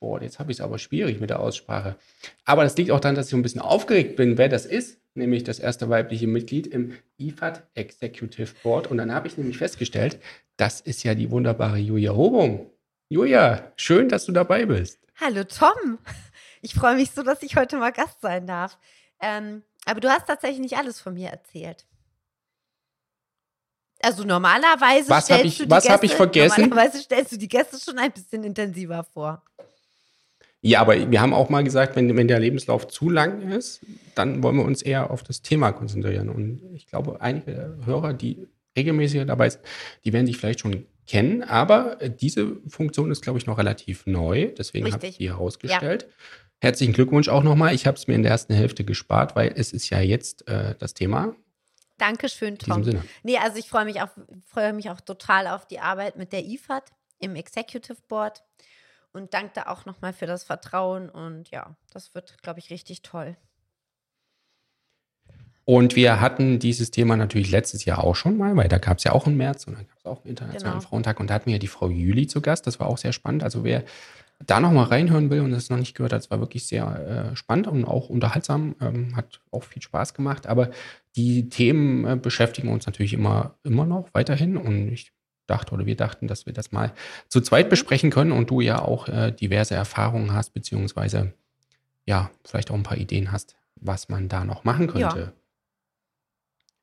Board. 0.00 0.22
Jetzt 0.22 0.38
habe 0.38 0.50
ich 0.50 0.58
es 0.58 0.60
aber 0.60 0.78
schwierig 0.78 1.20
mit 1.20 1.30
der 1.30 1.40
Aussprache. 1.40 1.96
Aber 2.44 2.64
das 2.64 2.76
liegt 2.76 2.90
auch 2.90 3.00
daran, 3.00 3.14
dass 3.14 3.28
ich 3.28 3.34
ein 3.34 3.42
bisschen 3.42 3.60
aufgeregt 3.60 4.16
bin, 4.16 4.38
wer 4.38 4.48
das 4.48 4.66
ist. 4.66 5.00
Nämlich 5.14 5.42
das 5.44 5.58
erste 5.58 5.88
weibliche 5.88 6.26
Mitglied 6.26 6.66
im 6.68 6.94
IFAD 7.18 7.62
Executive 7.74 8.54
Board. 8.62 8.86
Und 8.86 8.98
dann 8.98 9.12
habe 9.12 9.26
ich 9.26 9.36
nämlich 9.36 9.58
festgestellt, 9.58 10.20
das 10.56 10.80
ist 10.80 11.02
ja 11.02 11.14
die 11.14 11.30
wunderbare 11.30 11.78
Julia 11.78 12.14
Hobung. 12.14 12.70
Julia, 13.08 13.72
schön, 13.76 14.08
dass 14.08 14.26
du 14.26 14.32
dabei 14.32 14.66
bist. 14.66 14.98
Hallo 15.20 15.44
Tom. 15.44 15.98
Ich 16.60 16.74
freue 16.74 16.96
mich 16.96 17.12
so, 17.12 17.22
dass 17.22 17.42
ich 17.42 17.56
heute 17.56 17.76
mal 17.76 17.92
Gast 17.92 18.20
sein 18.20 18.46
darf. 18.46 18.78
Ähm, 19.20 19.62
aber 19.86 20.00
du 20.00 20.08
hast 20.08 20.26
tatsächlich 20.26 20.60
nicht 20.60 20.76
alles 20.76 21.00
von 21.00 21.14
mir 21.14 21.28
erzählt. 21.28 21.86
Also 24.00 24.24
normalerweise 24.24 25.08
was 25.08 25.24
stellst 25.24 25.44
ich, 25.44 25.58
du 25.58 25.64
die 25.64 25.70
was 25.70 25.88
habe 25.88 26.06
ich 26.06 26.14
vergessen? 26.14 26.62
Normalerweise 26.62 27.02
stellst 27.02 27.32
du 27.32 27.36
die 27.36 27.48
Gäste 27.48 27.78
schon 27.78 27.98
ein 27.98 28.12
bisschen 28.12 28.44
intensiver 28.44 29.04
vor. 29.12 29.42
Ja, 30.60 30.80
aber 30.80 31.10
wir 31.10 31.20
haben 31.20 31.32
auch 31.32 31.50
mal 31.50 31.62
gesagt, 31.62 31.94
wenn, 31.94 32.16
wenn 32.16 32.26
der 32.26 32.40
Lebenslauf 32.40 32.88
zu 32.88 33.10
lang 33.10 33.52
ist, 33.52 33.80
dann 34.14 34.42
wollen 34.42 34.56
wir 34.56 34.64
uns 34.64 34.82
eher 34.82 35.10
auf 35.10 35.22
das 35.22 35.42
Thema 35.42 35.72
konzentrieren. 35.72 36.28
Und 36.28 36.60
ich 36.74 36.86
glaube, 36.86 37.20
einige 37.20 37.78
Hörer, 37.84 38.12
die 38.12 38.48
regelmäßig 38.76 39.24
dabei 39.26 39.50
sind, 39.50 39.62
die 40.04 40.12
werden 40.12 40.26
sich 40.26 40.36
vielleicht 40.36 40.60
schon 40.60 40.86
kennen, 41.06 41.42
aber 41.42 41.96
diese 42.20 42.56
Funktion 42.68 43.10
ist, 43.10 43.22
glaube 43.22 43.38
ich, 43.38 43.46
noch 43.46 43.58
relativ 43.58 44.06
neu. 44.06 44.52
Deswegen 44.56 44.92
habe 44.92 45.06
ich 45.06 45.16
die 45.16 45.30
herausgestellt. 45.30 46.02
Ja. 46.02 46.14
Herzlichen 46.60 46.92
Glückwunsch 46.92 47.28
auch 47.28 47.44
nochmal. 47.44 47.74
Ich 47.74 47.86
habe 47.86 47.96
es 47.96 48.08
mir 48.08 48.14
in 48.14 48.22
der 48.22 48.32
ersten 48.32 48.52
Hälfte 48.52 48.84
gespart, 48.84 49.36
weil 49.36 49.52
es 49.54 49.72
ist 49.72 49.90
ja 49.90 50.00
jetzt 50.00 50.46
äh, 50.48 50.74
das 50.78 50.92
Thema. 50.92 51.34
Dankeschön, 51.98 52.58
Tom. 52.58 52.78
In 52.78 52.82
diesem 52.84 53.00
Sinne. 53.00 53.10
Nee, 53.22 53.38
also 53.38 53.58
ich 53.58 53.68
freue 53.68 53.84
mich, 53.84 54.00
auch, 54.00 54.08
freue 54.44 54.72
mich 54.72 54.90
auch 54.90 55.00
total 55.00 55.46
auf 55.48 55.66
die 55.66 55.80
Arbeit 55.80 56.16
mit 56.16 56.32
der 56.32 56.44
IFAD 56.44 56.84
im 57.18 57.36
Executive 57.36 57.98
Board 58.08 58.42
und 59.12 59.34
danke 59.34 59.52
da 59.54 59.66
auch 59.66 59.84
nochmal 59.84 60.12
für 60.12 60.26
das 60.26 60.44
Vertrauen 60.44 61.10
und 61.10 61.50
ja, 61.50 61.76
das 61.92 62.14
wird, 62.14 62.40
glaube 62.42 62.60
ich, 62.60 62.70
richtig 62.70 63.02
toll. 63.02 63.36
Und 65.64 65.96
wir 65.96 66.22
hatten 66.22 66.58
dieses 66.58 66.90
Thema 66.90 67.14
natürlich 67.16 67.50
letztes 67.50 67.84
Jahr 67.84 68.02
auch 68.02 68.16
schon 68.16 68.38
mal, 68.38 68.56
weil 68.56 68.68
da 68.68 68.78
gab 68.78 68.96
es 68.98 69.04
ja 69.04 69.12
auch 69.12 69.26
im 69.26 69.36
März 69.36 69.66
und 69.66 69.74
dann 69.74 69.86
gab 69.86 69.98
es 69.98 70.06
auch 70.06 70.24
einen 70.24 70.30
Internationalen 70.30 70.78
genau. 70.78 70.88
Frauentag 70.88 71.20
und 71.20 71.28
da 71.28 71.34
hatten 71.34 71.46
wir 71.46 71.54
ja 71.54 71.58
die 71.58 71.68
Frau 71.68 71.90
Jüli 71.90 72.26
zu 72.26 72.40
Gast. 72.40 72.66
Das 72.66 72.80
war 72.80 72.86
auch 72.86 72.96
sehr 72.96 73.12
spannend. 73.12 73.42
Also 73.42 73.64
wer 73.64 73.84
da 74.46 74.60
nochmal 74.60 74.84
reinhören 74.84 75.30
will 75.30 75.40
und 75.40 75.50
das 75.50 75.68
noch 75.68 75.78
nicht 75.78 75.94
gehört 75.94 76.12
hat, 76.12 76.20
es 76.22 76.30
war 76.30 76.40
wirklich 76.40 76.66
sehr 76.66 77.30
äh, 77.32 77.36
spannend 77.36 77.66
und 77.66 77.84
auch 77.84 78.08
unterhaltsam, 78.08 78.76
ähm, 78.80 79.16
hat 79.16 79.40
auch 79.50 79.64
viel 79.64 79.82
Spaß 79.82 80.14
gemacht. 80.14 80.46
Aber 80.46 80.70
die 81.16 81.48
Themen 81.48 82.06
äh, 82.06 82.16
beschäftigen 82.16 82.68
uns 82.68 82.86
natürlich 82.86 83.12
immer, 83.12 83.58
immer 83.64 83.84
noch 83.84 84.08
weiterhin 84.14 84.56
und 84.56 84.88
ich 84.92 85.12
dachte 85.48 85.74
oder 85.74 85.86
wir 85.86 85.96
dachten, 85.96 86.28
dass 86.28 86.46
wir 86.46 86.52
das 86.52 86.72
mal 86.72 86.92
zu 87.28 87.40
zweit 87.40 87.66
mhm. 87.66 87.70
besprechen 87.70 88.10
können 88.10 88.32
und 88.32 88.50
du 88.50 88.60
ja 88.60 88.80
auch 88.80 89.08
äh, 89.08 89.32
diverse 89.32 89.74
Erfahrungen 89.74 90.32
hast, 90.32 90.54
beziehungsweise 90.54 91.32
ja, 92.06 92.30
vielleicht 92.44 92.70
auch 92.70 92.74
ein 92.74 92.82
paar 92.84 92.96
Ideen 92.96 93.32
hast, 93.32 93.56
was 93.76 94.08
man 94.08 94.28
da 94.28 94.44
noch 94.44 94.64
machen 94.64 94.86
könnte. 94.86 95.18
Ja. 95.18 95.32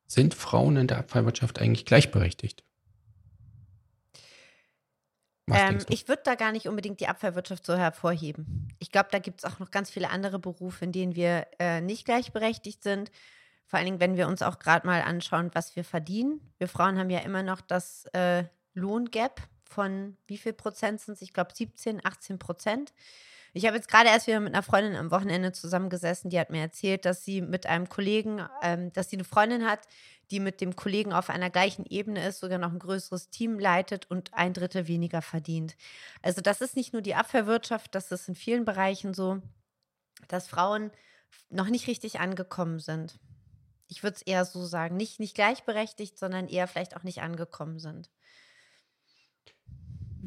Sind 0.08 0.34
Frauen 0.34 0.78
in 0.78 0.88
der 0.88 1.00
Abfallwirtschaft 1.00 1.60
eigentlich 1.60 1.86
gleichberechtigt? 1.86 2.64
Ähm, 5.52 5.80
ich 5.90 6.08
würde 6.08 6.24
da 6.26 6.36
gar 6.36 6.52
nicht 6.52 6.68
unbedingt 6.68 7.00
die 7.00 7.08
Abfallwirtschaft 7.08 7.66
so 7.66 7.76
hervorheben. 7.76 8.68
Ich 8.80 8.92
glaube, 8.92 9.10
da 9.12 9.20
gibt 9.20 9.40
es 9.40 9.46
auch 9.46 9.60
noch 9.60 9.72
ganz 9.72 9.90
viele 9.90 10.10
andere 10.10 10.40
Berufe, 10.40 10.86
in 10.86 10.92
denen 10.92 11.16
wir 11.16 11.48
äh, 11.60 11.82
nicht 11.82 12.06
gleichberechtigt 12.06 12.84
sind. 12.84 13.12
Vor 13.68 13.78
allen 13.78 13.86
Dingen, 13.86 14.00
wenn 14.00 14.18
wir 14.18 14.28
uns 14.28 14.42
auch 14.42 14.60
gerade 14.60 14.86
mal 14.86 15.02
anschauen, 15.02 15.52
was 15.54 15.76
wir 15.76 15.84
verdienen. 15.84 16.42
Wir 16.58 16.68
Frauen 16.68 16.98
haben 16.98 17.10
ja 17.10 17.20
immer 17.20 17.44
noch 17.44 17.62
das 17.62 18.06
äh, 18.14 18.44
Lohngap 18.74 19.42
von 19.64 20.18
wie 20.28 20.38
viel 20.38 20.54
Prozent 20.54 21.02
sind 21.02 21.16
es? 21.16 21.22
Ich 21.22 21.34
glaube 21.34 21.52
17, 21.54 22.02
18 22.04 22.40
Prozent. 22.40 22.94
Ich 23.54 23.66
habe 23.66 23.78
jetzt 23.78 23.88
gerade 23.88 24.10
erst 24.10 24.28
wieder 24.28 24.42
mit 24.42 24.54
einer 24.54 24.64
Freundin 24.64 24.98
am 24.98 25.12
Wochenende 25.12 25.54
zusammengesessen, 25.54 26.30
die 26.30 26.38
hat 26.38 26.50
mir 26.50 26.60
erzählt, 26.60 27.06
dass 27.06 27.24
sie 27.24 27.42
mit 27.42 27.66
einem 27.68 27.88
Kollegen, 27.88 28.46
ähm, 28.62 28.92
dass 28.92 29.10
sie 29.10 29.16
eine 29.16 29.24
Freundin 29.24 29.66
hat, 29.66 29.80
die 30.32 30.40
mit 30.40 30.62
dem 30.62 30.76
Kollegen 30.76 31.14
auf 31.14 31.30
einer 31.30 31.50
gleichen 31.50 31.86
Ebene 31.86 32.28
ist, 32.28 32.40
sogar 32.40 32.58
noch 32.58 32.72
ein 32.72 32.80
größeres 32.80 33.30
Team 33.30 33.60
leitet 33.60 34.10
und 34.10 34.34
ein 34.34 34.54
Drittel 34.54 34.88
weniger 34.88 35.22
verdient. 35.22 35.76
Also 36.22 36.42
das 36.42 36.62
ist 36.62 36.76
nicht 36.76 36.94
nur 36.94 37.02
die 37.02 37.16
Abwehrwirtschaft, 37.16 37.94
das 37.96 38.12
ist 38.12 38.28
in 38.28 38.36
vielen 38.36 38.66
Bereichen 38.66 39.14
so, 39.14 39.42
dass 40.28 40.48
Frauen 40.48 40.92
noch 41.50 41.70
nicht 41.70 41.88
richtig 41.88 42.20
angekommen 42.20 42.80
sind. 42.80 43.20
Ich 43.88 44.02
würde 44.04 44.16
es 44.16 44.22
eher 44.24 44.46
so 44.46 44.66
sagen, 44.66 44.98
nicht, 44.98 45.20
nicht 45.20 45.36
gleichberechtigt, 45.36 46.18
sondern 46.18 46.48
eher 46.48 46.68
vielleicht 46.68 46.98
auch 46.98 47.04
nicht 47.04 47.22
angekommen 47.22 47.80
sind. 47.80 48.10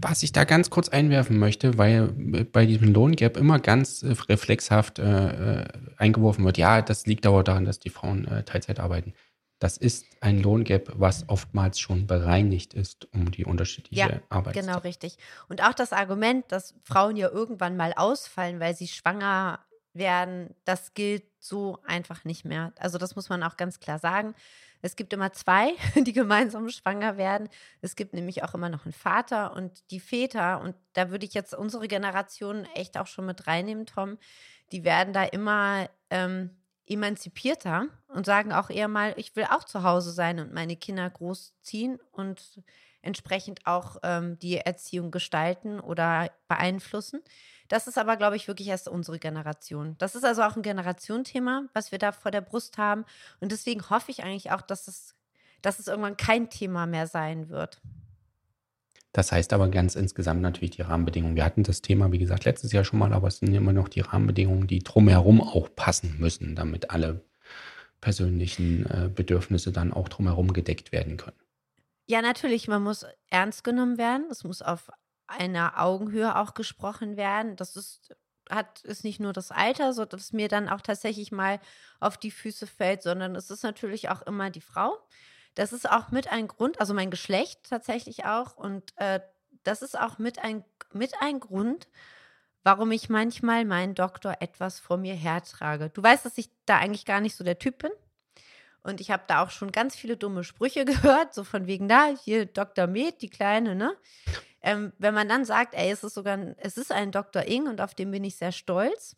Was 0.00 0.22
ich 0.22 0.30
da 0.30 0.44
ganz 0.44 0.70
kurz 0.70 0.88
einwerfen 0.88 1.38
möchte, 1.38 1.76
weil 1.76 2.12
bei 2.52 2.66
diesem 2.66 2.92
Lohngap 2.92 3.36
immer 3.36 3.58
ganz 3.58 4.04
äh, 4.04 4.12
reflexhaft 4.28 5.00
äh, 5.00 5.62
äh, 5.62 5.68
eingeworfen 5.96 6.44
wird, 6.44 6.56
ja, 6.56 6.82
das 6.82 7.06
liegt 7.06 7.26
aber 7.26 7.42
daran, 7.42 7.64
dass 7.64 7.80
die 7.80 7.90
Frauen 7.90 8.24
äh, 8.28 8.44
Teilzeit 8.44 8.78
arbeiten. 8.78 9.12
Das 9.58 9.76
ist 9.76 10.06
ein 10.20 10.40
Lohngap, 10.40 10.92
was 10.94 11.28
oftmals 11.28 11.80
schon 11.80 12.06
bereinigt 12.06 12.74
ist 12.74 13.12
um 13.12 13.30
die 13.30 13.44
unterschiedliche 13.44 14.00
ja, 14.00 14.20
Arbeitszeit. 14.28 14.66
Genau, 14.66 14.78
richtig. 14.78 15.18
Und 15.48 15.62
auch 15.64 15.74
das 15.74 15.92
Argument, 15.92 16.44
dass 16.52 16.74
Frauen 16.84 17.16
ja 17.16 17.28
irgendwann 17.28 17.76
mal 17.76 17.92
ausfallen, 17.96 18.60
weil 18.60 18.76
sie 18.76 18.86
schwanger 18.86 19.58
werden, 19.94 20.54
das 20.64 20.94
gilt 20.94 21.24
so 21.40 21.80
einfach 21.84 22.24
nicht 22.24 22.44
mehr. 22.44 22.72
Also 22.78 22.98
das 22.98 23.16
muss 23.16 23.28
man 23.28 23.42
auch 23.42 23.56
ganz 23.56 23.80
klar 23.80 23.98
sagen. 23.98 24.34
Es 24.80 24.94
gibt 24.94 25.12
immer 25.12 25.32
zwei, 25.32 25.72
die 25.96 26.12
gemeinsam 26.12 26.68
schwanger 26.68 27.16
werden. 27.16 27.48
Es 27.80 27.96
gibt 27.96 28.14
nämlich 28.14 28.44
auch 28.44 28.54
immer 28.54 28.68
noch 28.68 28.84
einen 28.84 28.92
Vater 28.92 29.54
und 29.54 29.90
die 29.90 30.00
Väter. 30.00 30.60
Und 30.60 30.76
da 30.92 31.10
würde 31.10 31.26
ich 31.26 31.34
jetzt 31.34 31.54
unsere 31.54 31.88
Generation 31.88 32.64
echt 32.74 32.96
auch 32.96 33.06
schon 33.06 33.26
mit 33.26 33.46
reinnehmen, 33.46 33.86
Tom. 33.86 34.18
Die 34.70 34.84
werden 34.84 35.12
da 35.12 35.24
immer 35.24 35.88
ähm, 36.10 36.50
emanzipierter 36.88 37.86
und 38.08 38.26
sagen 38.26 38.52
auch 38.52 38.70
eher 38.70 38.88
mal, 38.88 39.14
ich 39.16 39.36
will 39.36 39.44
auch 39.44 39.64
zu 39.64 39.82
Hause 39.82 40.12
sein 40.12 40.40
und 40.40 40.52
meine 40.52 40.76
Kinder 40.76 41.08
großziehen 41.08 41.98
und 42.12 42.62
entsprechend 43.02 43.66
auch 43.66 43.96
ähm, 44.02 44.38
die 44.38 44.56
Erziehung 44.58 45.10
gestalten 45.10 45.80
oder 45.80 46.30
beeinflussen. 46.48 47.22
Das 47.68 47.86
ist 47.86 47.98
aber, 47.98 48.16
glaube 48.16 48.36
ich, 48.36 48.48
wirklich 48.48 48.68
erst 48.68 48.88
unsere 48.88 49.18
Generation. 49.18 49.96
Das 49.98 50.14
ist 50.14 50.24
also 50.24 50.42
auch 50.42 50.56
ein 50.56 50.62
Generationenthema, 50.62 51.64
was 51.74 51.92
wir 51.92 51.98
da 51.98 52.12
vor 52.12 52.30
der 52.30 52.40
Brust 52.40 52.78
haben. 52.78 53.04
Und 53.40 53.52
deswegen 53.52 53.88
hoffe 53.90 54.10
ich 54.10 54.24
eigentlich 54.24 54.50
auch, 54.50 54.62
dass 54.62 54.88
es, 54.88 55.14
dass 55.62 55.78
es 55.78 55.86
irgendwann 55.86 56.16
kein 56.16 56.50
Thema 56.50 56.86
mehr 56.86 57.06
sein 57.06 57.50
wird. 57.50 57.80
Das 59.12 59.32
heißt 59.32 59.52
aber 59.52 59.68
ganz 59.68 59.94
insgesamt 59.94 60.42
natürlich 60.42 60.72
die 60.72 60.82
Rahmenbedingungen. 60.82 61.36
Wir 61.36 61.44
hatten 61.44 61.62
das 61.62 61.80
Thema, 61.80 62.12
wie 62.12 62.18
gesagt, 62.18 62.44
letztes 62.44 62.72
Jahr 62.72 62.84
schon 62.84 62.98
mal, 62.98 63.12
aber 63.12 63.28
es 63.28 63.38
sind 63.38 63.54
immer 63.54 63.72
noch 63.72 63.88
die 63.88 64.00
Rahmenbedingungen, 64.00 64.66
die 64.66 64.80
drumherum 64.80 65.40
auch 65.40 65.68
passen 65.74 66.16
müssen, 66.18 66.54
damit 66.54 66.90
alle 66.90 67.24
persönlichen 68.00 68.86
äh, 68.86 69.08
Bedürfnisse 69.08 69.72
dann 69.72 69.92
auch 69.92 70.08
drumherum 70.08 70.52
gedeckt 70.52 70.92
werden 70.92 71.16
können. 71.16 71.36
Ja, 72.06 72.22
natürlich, 72.22 72.68
man 72.68 72.82
muss 72.82 73.04
ernst 73.28 73.64
genommen 73.64 73.98
werden. 73.98 74.28
Es 74.30 74.44
muss 74.44 74.62
auf 74.62 74.90
einer 75.26 75.78
Augenhöhe 75.78 76.36
auch 76.36 76.54
gesprochen 76.54 77.16
werden. 77.16 77.56
Das 77.56 77.76
ist, 77.76 78.14
hat, 78.48 78.82
ist 78.82 79.04
nicht 79.04 79.20
nur 79.20 79.32
das 79.32 79.50
Alter, 79.50 79.92
so 79.92 80.04
dass 80.04 80.32
mir 80.32 80.48
dann 80.48 80.68
auch 80.68 80.80
tatsächlich 80.80 81.32
mal 81.32 81.60
auf 82.00 82.16
die 82.16 82.30
Füße 82.30 82.66
fällt, 82.66 83.02
sondern 83.02 83.36
es 83.36 83.50
ist 83.50 83.62
natürlich 83.62 84.08
auch 84.08 84.22
immer 84.22 84.50
die 84.50 84.62
Frau. 84.62 84.98
Das 85.58 85.72
ist 85.72 85.90
auch 85.90 86.12
mit 86.12 86.30
ein 86.30 86.46
Grund, 86.46 86.78
also 86.78 86.94
mein 86.94 87.10
Geschlecht 87.10 87.68
tatsächlich 87.68 88.24
auch. 88.24 88.56
Und 88.56 88.92
äh, 88.94 89.18
das 89.64 89.82
ist 89.82 89.98
auch 89.98 90.18
mit 90.18 90.38
ein, 90.38 90.64
mit 90.92 91.14
ein 91.20 91.40
Grund, 91.40 91.88
warum 92.62 92.92
ich 92.92 93.08
manchmal 93.08 93.64
meinen 93.64 93.96
Doktor 93.96 94.36
etwas 94.38 94.78
vor 94.78 94.98
mir 94.98 95.14
hertrage. 95.14 95.90
Du 95.90 96.00
weißt, 96.00 96.24
dass 96.24 96.38
ich 96.38 96.48
da 96.64 96.78
eigentlich 96.78 97.04
gar 97.04 97.20
nicht 97.20 97.34
so 97.34 97.42
der 97.42 97.58
Typ 97.58 97.78
bin. 97.78 97.90
Und 98.84 99.00
ich 99.00 99.10
habe 99.10 99.24
da 99.26 99.42
auch 99.42 99.50
schon 99.50 99.72
ganz 99.72 99.96
viele 99.96 100.16
dumme 100.16 100.44
Sprüche 100.44 100.84
gehört, 100.84 101.34
so 101.34 101.42
von 101.42 101.66
wegen 101.66 101.88
da, 101.88 102.06
hier 102.06 102.46
Dr. 102.46 102.86
Med, 102.86 103.20
die 103.20 103.28
Kleine, 103.28 103.74
ne? 103.74 103.96
Ähm, 104.62 104.92
wenn 104.98 105.12
man 105.12 105.28
dann 105.28 105.44
sagt, 105.44 105.74
ey, 105.74 105.90
es 105.90 106.04
ist 106.04 106.14
sogar, 106.14 106.34
ein, 106.34 106.54
es 106.58 106.76
ist 106.76 106.92
ein 106.92 107.10
Dr. 107.10 107.42
Ing 107.48 107.66
und 107.66 107.80
auf 107.80 107.96
den 107.96 108.12
bin 108.12 108.22
ich 108.22 108.36
sehr 108.36 108.52
stolz, 108.52 109.16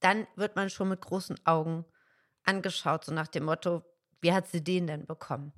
dann 0.00 0.26
wird 0.34 0.56
man 0.56 0.70
schon 0.70 0.88
mit 0.88 1.02
großen 1.02 1.38
Augen 1.44 1.84
angeschaut, 2.44 3.04
so 3.04 3.12
nach 3.12 3.28
dem 3.28 3.44
Motto, 3.44 3.84
wie 4.20 4.32
hat 4.32 4.46
sie 4.46 4.62
den 4.62 4.86
denn 4.86 5.06
bekommen? 5.06 5.52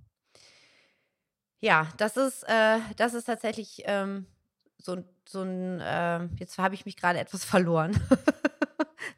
Ja, 1.61 1.89
das 1.99 2.17
ist, 2.17 2.43
äh, 2.45 2.79
das 2.97 3.15
ist 3.15 3.25
tatsächlich 3.25 3.83
ähm, 3.85 4.27
so, 4.79 5.05
so 5.29 5.43
ein, 5.43 5.81
äh, 5.81 6.25
jetzt 6.39 6.59
habe 6.59 6.75
ich 6.75 6.87
mich 6.87 6.97
gerade 6.97 7.19
etwas 7.19 7.45
verloren. 7.47 7.93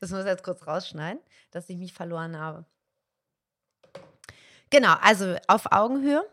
das 0.00 0.10
muss 0.10 0.20
ich 0.20 0.26
jetzt 0.26 0.44
kurz 0.44 0.66
rausschneiden, 0.66 1.22
dass 1.50 1.68
ich 1.68 1.78
mich 1.78 1.92
verloren 1.92 2.38
habe. 2.38 2.66
Genau, 4.70 4.94
also 5.00 5.36
auf 5.48 5.70
Augenhöhe. 5.70 6.24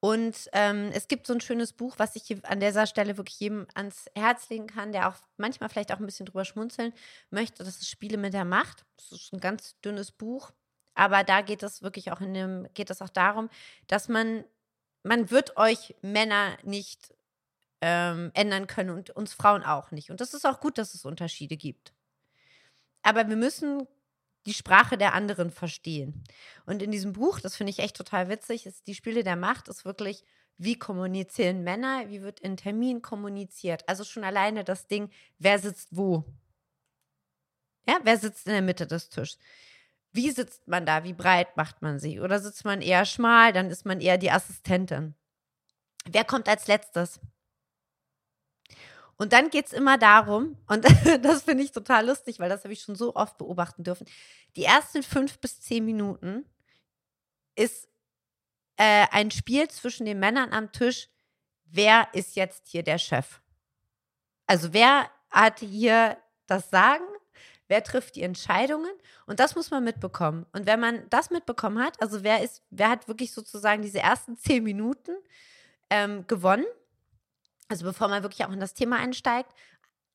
Und 0.00 0.48
ähm, 0.52 0.90
es 0.92 1.08
gibt 1.08 1.26
so 1.26 1.32
ein 1.32 1.40
schönes 1.40 1.72
Buch, 1.72 1.94
was 1.96 2.14
ich 2.16 2.44
an 2.44 2.60
dieser 2.60 2.86
Stelle 2.86 3.16
wirklich 3.16 3.40
jedem 3.40 3.66
ans 3.74 4.06
Herz 4.14 4.48
legen 4.50 4.66
kann, 4.66 4.92
der 4.92 5.08
auch 5.08 5.16
manchmal 5.36 5.68
vielleicht 5.68 5.90
auch 5.90 5.98
ein 5.98 6.06
bisschen 6.06 6.26
drüber 6.26 6.44
schmunzeln 6.44 6.92
möchte. 7.30 7.64
Das 7.64 7.76
ist 7.76 7.88
Spiele 7.88 8.18
mit 8.18 8.34
der 8.34 8.44
Macht. 8.44 8.84
Das 8.96 9.10
ist 9.12 9.32
ein 9.32 9.40
ganz 9.40 9.80
dünnes 9.80 10.12
Buch. 10.12 10.52
Aber 10.96 11.22
da 11.22 11.42
geht 11.42 11.62
es 11.62 11.82
wirklich 11.82 12.10
auch 12.10 12.20
in 12.20 12.34
dem, 12.34 12.66
geht 12.74 12.90
es 12.90 13.02
auch 13.02 13.10
darum, 13.10 13.50
dass 13.86 14.08
man, 14.08 14.44
man 15.04 15.30
wird 15.30 15.56
euch 15.58 15.94
Männer 16.02 16.56
nicht 16.64 17.14
ähm, 17.82 18.32
ändern 18.34 18.66
können 18.66 18.90
und 18.90 19.10
uns 19.10 19.34
Frauen 19.34 19.62
auch 19.62 19.90
nicht. 19.90 20.10
Und 20.10 20.20
das 20.20 20.34
ist 20.34 20.46
auch 20.46 20.58
gut, 20.58 20.78
dass 20.78 20.94
es 20.94 21.04
Unterschiede 21.04 21.56
gibt. 21.58 21.92
Aber 23.02 23.28
wir 23.28 23.36
müssen 23.36 23.86
die 24.46 24.54
Sprache 24.54 24.96
der 24.96 25.12
anderen 25.12 25.50
verstehen. 25.50 26.24
Und 26.64 26.82
in 26.82 26.90
diesem 26.90 27.12
Buch, 27.12 27.40
das 27.40 27.56
finde 27.56 27.70
ich 27.70 27.80
echt 27.80 27.96
total 27.96 28.30
witzig, 28.30 28.64
ist 28.64 28.86
die 28.86 28.94
Spiele 28.94 29.22
der 29.22 29.36
Macht, 29.36 29.68
ist 29.68 29.84
wirklich, 29.84 30.24
wie 30.56 30.78
kommunizieren 30.78 31.62
Männer, 31.62 32.08
wie 32.08 32.22
wird 32.22 32.40
in 32.40 32.56
Termin 32.56 33.02
kommuniziert. 33.02 33.86
Also 33.86 34.02
schon 34.04 34.24
alleine 34.24 34.64
das 34.64 34.86
Ding, 34.86 35.10
wer 35.38 35.58
sitzt 35.58 35.88
wo. 35.90 36.24
Ja, 37.86 38.00
wer 38.02 38.16
sitzt 38.16 38.46
in 38.46 38.52
der 38.54 38.62
Mitte 38.62 38.86
des 38.86 39.10
Tisches? 39.10 39.38
Wie 40.16 40.30
sitzt 40.30 40.66
man 40.66 40.86
da? 40.86 41.04
Wie 41.04 41.12
breit 41.12 41.56
macht 41.56 41.82
man 41.82 41.98
sich? 41.98 42.20
Oder 42.20 42.40
sitzt 42.40 42.64
man 42.64 42.80
eher 42.80 43.04
schmal? 43.04 43.52
Dann 43.52 43.70
ist 43.70 43.84
man 43.84 44.00
eher 44.00 44.16
die 44.16 44.30
Assistentin. 44.30 45.14
Wer 46.08 46.24
kommt 46.24 46.48
als 46.48 46.66
letztes? 46.66 47.20
Und 49.18 49.32
dann 49.32 49.50
geht 49.50 49.66
es 49.66 49.72
immer 49.72 49.98
darum, 49.98 50.56
und 50.68 50.84
das 51.22 51.42
finde 51.42 51.64
ich 51.64 51.72
total 51.72 52.06
lustig, 52.06 52.38
weil 52.38 52.48
das 52.48 52.64
habe 52.64 52.72
ich 52.72 52.82
schon 52.82 52.96
so 52.96 53.14
oft 53.14 53.36
beobachten 53.36 53.84
dürfen. 53.84 54.06
Die 54.56 54.64
ersten 54.64 55.02
fünf 55.02 55.38
bis 55.38 55.60
zehn 55.60 55.84
Minuten 55.84 56.46
ist 57.54 57.88
äh, 58.76 59.06
ein 59.10 59.30
Spiel 59.30 59.68
zwischen 59.68 60.06
den 60.06 60.18
Männern 60.18 60.52
am 60.52 60.72
Tisch. 60.72 61.08
Wer 61.64 62.08
ist 62.14 62.36
jetzt 62.36 62.68
hier 62.68 62.82
der 62.82 62.98
Chef? 62.98 63.40
Also 64.46 64.72
wer 64.72 65.10
hat 65.30 65.60
hier 65.60 66.16
das 66.46 66.70
Sagen? 66.70 67.04
Wer 67.68 67.82
trifft 67.82 68.16
die 68.16 68.22
Entscheidungen? 68.22 68.92
Und 69.26 69.40
das 69.40 69.54
muss 69.54 69.70
man 69.70 69.84
mitbekommen. 69.84 70.46
Und 70.52 70.66
wenn 70.66 70.80
man 70.80 71.08
das 71.10 71.30
mitbekommen 71.30 71.82
hat, 71.82 72.00
also 72.00 72.22
wer 72.22 72.42
ist, 72.42 72.62
wer 72.70 72.90
hat 72.90 73.08
wirklich 73.08 73.32
sozusagen 73.32 73.82
diese 73.82 74.00
ersten 74.00 74.36
zehn 74.36 74.62
Minuten 74.62 75.12
ähm, 75.90 76.26
gewonnen? 76.26 76.66
also 77.68 77.84
bevor 77.84 78.08
man 78.08 78.22
wirklich 78.22 78.44
auch 78.44 78.52
in 78.52 78.60
das 78.60 78.74
Thema 78.74 78.98
einsteigt, 78.98 79.52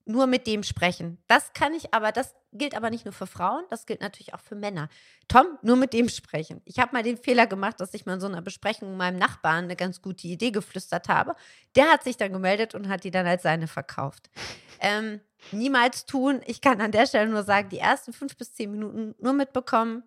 nur 0.06 0.26
mit 0.26 0.48
dem 0.48 0.64
sprechen. 0.64 1.20
Das 1.28 1.54
kann 1.54 1.74
ich 1.74 1.94
aber, 1.94 2.12
das 2.12 2.34
gilt 2.54 2.76
aber 2.76 2.90
nicht 2.90 3.06
nur 3.06 3.14
für 3.14 3.28
Frauen, 3.28 3.64
das 3.70 3.86
gilt 3.86 4.02
natürlich 4.02 4.34
auch 4.34 4.40
für 4.40 4.56
Männer. 4.56 4.90
Tom, 5.28 5.46
nur 5.62 5.76
mit 5.76 5.94
dem 5.94 6.10
sprechen. 6.10 6.62
Ich 6.66 6.80
habe 6.80 6.92
mal 6.94 7.04
den 7.04 7.18
Fehler 7.18 7.46
gemacht, 7.46 7.80
dass 7.80 7.94
ich 7.94 8.06
mal 8.06 8.16
in 8.16 8.20
so 8.20 8.28
einer 8.28 8.42
Besprechung 8.42 8.98
meinem 8.98 9.20
Nachbarn 9.20 9.66
eine 9.66 9.76
ganz 9.76 10.02
gute 10.02 10.28
Idee 10.28 10.52
geflüstert 10.52 11.08
habe. 11.08 11.36
Der 11.76 11.92
hat 11.92 12.04
sich 12.04 12.18
dann 12.18 12.34
gemeldet 12.34 12.74
und 12.74 12.90
hat 12.90 13.04
die 13.04 13.12
dann 13.12 13.28
als 13.28 13.44
seine 13.44 13.68
verkauft. 13.68 14.32
Ähm, 14.80 15.22
niemals 15.52 16.06
tun. 16.06 16.42
Ich 16.46 16.62
kann 16.62 16.82
an 16.82 16.92
der 16.92 17.06
Stelle 17.08 17.30
nur 17.30 17.44
sagen, 17.44 17.70
die 17.70 17.80
ersten 17.80 18.14
fünf 18.14 18.38
bis 18.38 18.54
zehn 18.54 18.72
Minuten 18.72 19.16
nur 19.20 19.34
mitbekommen, 19.34 20.04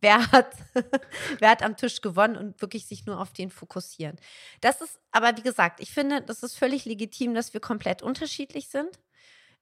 wer 0.00 0.30
hat, 0.32 0.54
wer 1.38 1.50
hat 1.50 1.62
am 1.62 1.76
Tisch 1.76 2.00
gewonnen 2.00 2.36
und 2.36 2.60
wirklich 2.60 2.86
sich 2.86 3.06
nur 3.06 3.20
auf 3.20 3.32
den 3.32 3.50
fokussieren. 3.50 4.16
Das 4.60 4.80
ist, 4.80 4.98
aber 5.10 5.36
wie 5.36 5.42
gesagt, 5.42 5.80
ich 5.80 5.92
finde, 5.92 6.22
das 6.22 6.42
ist 6.42 6.56
völlig 6.56 6.84
legitim, 6.84 7.34
dass 7.34 7.54
wir 7.54 7.60
komplett 7.60 8.02
unterschiedlich 8.02 8.68
sind. 8.68 8.98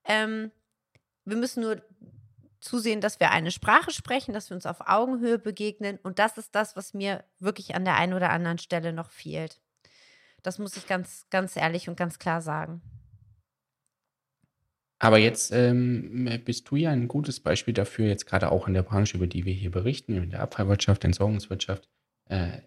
Ähm, 0.04 0.50
wir 1.24 1.36
müssen 1.36 1.62
nur 1.62 1.82
zusehen, 2.60 3.00
dass 3.00 3.20
wir 3.20 3.30
eine 3.30 3.50
Sprache 3.50 3.90
sprechen, 3.90 4.32
dass 4.32 4.50
wir 4.50 4.54
uns 4.54 4.66
auf 4.66 4.88
Augenhöhe 4.88 5.38
begegnen. 5.38 5.98
Und 6.02 6.18
das 6.18 6.38
ist 6.38 6.54
das, 6.54 6.76
was 6.76 6.94
mir 6.94 7.24
wirklich 7.38 7.74
an 7.74 7.84
der 7.84 7.96
einen 7.96 8.14
oder 8.14 8.30
anderen 8.30 8.58
Stelle 8.58 8.92
noch 8.92 9.10
fehlt. 9.10 9.60
Das 10.42 10.58
muss 10.58 10.76
ich 10.76 10.86
ganz, 10.86 11.26
ganz 11.30 11.56
ehrlich 11.56 11.88
und 11.88 11.96
ganz 11.96 12.18
klar 12.18 12.42
sagen. 12.42 12.82
Aber 14.98 15.18
jetzt 15.18 15.52
ähm, 15.52 16.28
bist 16.44 16.70
du 16.70 16.76
ja 16.76 16.90
ein 16.90 17.08
gutes 17.08 17.40
Beispiel 17.40 17.74
dafür, 17.74 18.06
jetzt 18.06 18.26
gerade 18.26 18.50
auch 18.50 18.68
in 18.68 18.74
der 18.74 18.82
Branche, 18.82 19.16
über 19.16 19.26
die 19.26 19.44
wir 19.44 19.52
hier 19.52 19.70
berichten, 19.70 20.16
in 20.16 20.30
der 20.30 20.40
Abfallwirtschaft, 20.40 21.04
Entsorgungswirtschaft, 21.04 21.88
äh, 22.28 22.58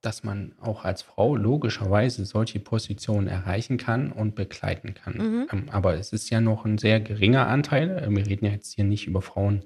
dass 0.00 0.22
man 0.22 0.54
auch 0.60 0.84
als 0.84 1.02
Frau 1.02 1.36
logischerweise 1.36 2.24
solche 2.24 2.60
Positionen 2.60 3.26
erreichen 3.26 3.76
kann 3.76 4.12
und 4.12 4.34
begleiten 4.34 4.94
kann. 4.94 5.14
Mhm. 5.14 5.48
Ähm, 5.52 5.68
aber 5.70 5.94
es 5.94 6.12
ist 6.12 6.30
ja 6.30 6.40
noch 6.40 6.64
ein 6.64 6.78
sehr 6.78 7.00
geringer 7.00 7.46
Anteil. 7.46 8.06
Wir 8.08 8.26
reden 8.26 8.46
ja 8.46 8.52
jetzt 8.52 8.74
hier 8.74 8.84
nicht 8.84 9.06
über 9.06 9.20
Frauen 9.20 9.64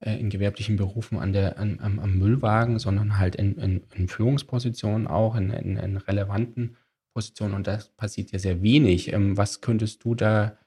äh, 0.00 0.18
in 0.18 0.30
gewerblichen 0.30 0.76
Berufen 0.76 1.18
an 1.18 1.32
der, 1.32 1.58
an, 1.58 1.78
am, 1.80 1.98
am, 1.98 2.18
Müllwagen, 2.18 2.78
sondern 2.78 3.18
halt 3.18 3.36
in, 3.36 3.56
in, 3.56 3.82
in 3.94 4.08
Führungspositionen 4.08 5.06
auch, 5.06 5.34
in, 5.36 5.50
in, 5.50 5.96
relevanten 5.96 6.76
Positionen. 7.14 7.54
Und 7.54 7.66
das 7.66 7.88
passiert 7.88 8.30
ja 8.32 8.38
sehr 8.38 8.62
wenig. 8.62 9.12
Ähm, 9.12 9.36
was 9.36 9.60
könntest 9.60 10.04
du 10.04 10.14
da 10.14 10.58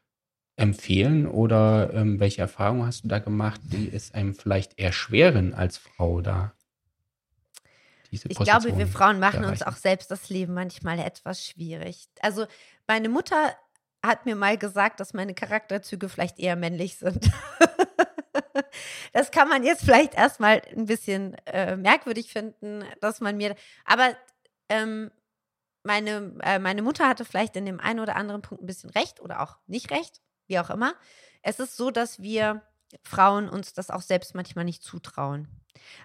empfehlen 0.60 1.26
oder 1.26 1.94
ähm, 1.94 2.20
welche 2.20 2.42
Erfahrungen 2.42 2.86
hast 2.86 3.04
du 3.04 3.08
da 3.08 3.20
gemacht, 3.20 3.62
die 3.64 3.90
es 3.94 4.14
einem 4.14 4.36
vielleicht 4.36 4.78
erschweren 4.78 5.54
als 5.54 5.78
Frau 5.78 6.22
da? 6.22 6.54
Diese 8.12 8.28
ich 8.28 8.38
glaube, 8.38 8.76
wir 8.78 8.88
Frauen 8.88 9.20
machen 9.20 9.46
uns 9.46 9.62
auch 9.62 9.76
selbst 9.76 10.10
das 10.10 10.30
Leben 10.30 10.54
manchmal 10.54 11.00
etwas 11.00 11.46
schwierig. 11.46 12.08
Also 12.22 12.48
meine 12.88 13.08
Mutter 13.08 13.56
hat 14.04 14.26
mir 14.26 14.36
mal 14.36 14.58
gesagt, 14.58 15.00
dass 15.00 15.14
meine 15.14 15.34
Charakterzüge 15.34 16.10
vielleicht 16.10 16.40
eher 16.40 16.56
männlich 16.56 16.98
sind. 16.98 17.30
das 19.14 19.32
kann 19.32 19.48
man 19.48 19.64
jetzt 19.64 19.84
vielleicht 19.84 20.16
erstmal 20.16 20.62
ein 20.76 20.86
bisschen 20.86 21.36
äh, 21.46 21.76
merkwürdig 21.76 22.32
finden, 22.32 22.84
dass 23.00 23.22
man 23.22 23.38
mir. 23.38 23.56
Aber 23.86 24.16
ähm, 24.70 25.12
meine, 25.84 26.34
äh, 26.42 26.58
meine 26.58 26.82
Mutter 26.82 27.08
hatte 27.08 27.26
vielleicht 27.26 27.56
in 27.56 27.66
dem 27.66 27.80
einen 27.80 28.00
oder 28.00 28.16
anderen 28.16 28.42
Punkt 28.42 28.64
ein 28.64 28.68
bisschen 28.68 28.90
recht 28.90 29.20
oder 29.20 29.42
auch 29.42 29.58
nicht 29.68 29.92
recht 29.92 30.22
wie 30.50 30.60
auch 30.60 30.70
immer. 30.70 30.94
Es 31.42 31.60
ist 31.60 31.78
so, 31.78 31.92
dass 31.92 32.22
wir 32.22 32.62
Frauen 33.04 33.50
uns 33.50 33.74
das 33.74 33.90
auch 33.90 34.02
selbst 34.02 34.36
manchmal 34.36 34.66
nicht 34.66 34.84
zutrauen. 34.84 35.48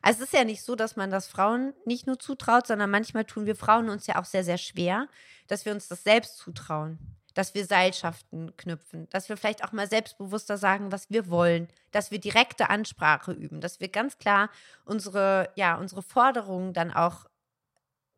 Also 0.02 0.22
es 0.22 0.28
ist 0.28 0.38
ja 0.38 0.44
nicht 0.44 0.62
so, 0.62 0.76
dass 0.76 0.96
man 0.96 1.10
das 1.10 1.26
Frauen 1.26 1.74
nicht 1.84 2.06
nur 2.06 2.18
zutraut, 2.18 2.66
sondern 2.66 2.90
manchmal 2.90 3.24
tun 3.24 3.46
wir 3.46 3.56
Frauen 3.56 3.88
uns 3.88 4.06
ja 4.06 4.20
auch 4.20 4.24
sehr, 4.24 4.44
sehr 4.44 4.58
schwer, 4.58 5.08
dass 5.48 5.64
wir 5.64 5.72
uns 5.72 5.88
das 5.88 6.04
selbst 6.04 6.36
zutrauen, 6.38 6.98
dass 7.34 7.54
wir 7.54 7.66
Seilschaften 7.66 8.56
knüpfen, 8.56 9.08
dass 9.10 9.28
wir 9.28 9.36
vielleicht 9.36 9.64
auch 9.64 9.72
mal 9.72 9.88
selbstbewusster 9.88 10.58
sagen, 10.58 10.92
was 10.92 11.10
wir 11.10 11.28
wollen, 11.28 11.68
dass 11.90 12.10
wir 12.10 12.20
direkte 12.20 12.70
Ansprache 12.70 13.32
üben, 13.32 13.60
dass 13.60 13.80
wir 13.80 13.88
ganz 13.88 14.18
klar 14.18 14.50
unsere, 14.84 15.50
ja, 15.56 15.76
unsere 15.76 16.02
Forderungen 16.02 16.72
dann 16.72 16.92
auch 16.92 17.26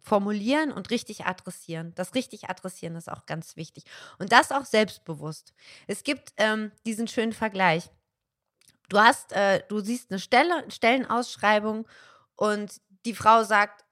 formulieren 0.06 0.70
und 0.70 0.90
richtig 0.90 1.26
adressieren. 1.26 1.92
Das 1.96 2.14
richtig 2.14 2.48
adressieren 2.48 2.94
ist 2.94 3.10
auch 3.10 3.26
ganz 3.26 3.56
wichtig. 3.56 3.84
Und 4.18 4.30
das 4.30 4.52
auch 4.52 4.64
selbstbewusst. 4.64 5.52
Es 5.88 6.04
gibt 6.04 6.32
ähm, 6.36 6.70
diesen 6.86 7.08
schönen 7.08 7.32
Vergleich. 7.32 7.90
Du 8.88 9.00
hast, 9.00 9.32
äh, 9.32 9.64
du 9.68 9.80
siehst 9.80 10.12
eine 10.12 10.20
Stelle, 10.20 10.64
Stellenausschreibung 10.70 11.88
und 12.36 12.80
die 13.04 13.14
Frau 13.14 13.42
sagt, 13.42 13.84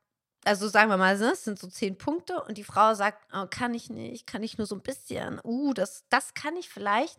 also 0.45 0.69
sagen 0.69 0.89
wir 0.89 0.99
mal, 0.99 1.21
es 1.21 1.45
sind 1.45 1.59
so 1.59 1.67
zehn 1.67 1.99
Punkte 1.99 2.41
und 2.45 2.59
die 2.59 2.65
Frau 2.65 2.95
sagt, 2.95 3.27
oh, 3.35 3.47
kann 3.51 3.75
ich 3.75 3.91
nicht, 3.91 4.29
kann 4.29 4.45
ich 4.45 4.57
nur 4.57 4.69
so 4.69 4.77
ein 4.77 4.83
bisschen, 4.83 5.41
uh, 5.43 5.75
das, 5.75 6.05
das 6.11 6.35
kann 6.35 6.57
ich 6.57 6.69
vielleicht 6.69 7.19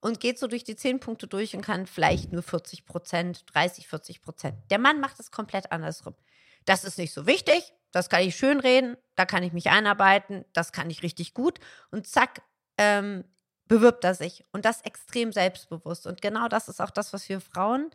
und 0.00 0.18
geht 0.18 0.40
so 0.40 0.48
durch 0.48 0.64
die 0.64 0.74
zehn 0.74 0.98
Punkte 0.98 1.28
durch 1.28 1.54
und 1.54 1.62
kann 1.62 1.86
vielleicht 1.86 2.32
nur 2.32 2.42
40 2.42 2.86
Prozent, 2.86 3.44
30, 3.54 3.86
40 3.86 4.20
Prozent. 4.20 4.56
Der 4.70 4.78
Mann 4.78 4.98
macht 4.98 5.20
es 5.20 5.30
komplett 5.30 5.70
andersrum. 5.70 6.16
Das 6.64 6.82
ist 6.82 6.98
nicht 6.98 7.12
so 7.12 7.26
wichtig, 7.26 7.72
das 7.92 8.08
kann 8.08 8.22
ich 8.22 8.36
schön 8.36 8.60
reden, 8.60 8.96
da 9.14 9.24
kann 9.26 9.42
ich 9.42 9.52
mich 9.52 9.70
einarbeiten, 9.70 10.44
das 10.52 10.72
kann 10.72 10.90
ich 10.90 11.02
richtig 11.02 11.34
gut. 11.34 11.60
Und 11.90 12.06
zack, 12.06 12.42
ähm, 12.78 13.24
bewirbt 13.66 14.04
er 14.04 14.14
sich. 14.14 14.44
Und 14.52 14.64
das 14.64 14.82
extrem 14.82 15.32
selbstbewusst. 15.32 16.06
Und 16.06 16.20
genau 16.20 16.48
das 16.48 16.68
ist 16.68 16.80
auch 16.80 16.90
das, 16.90 17.12
was 17.12 17.28
wir 17.28 17.40
Frauen 17.40 17.90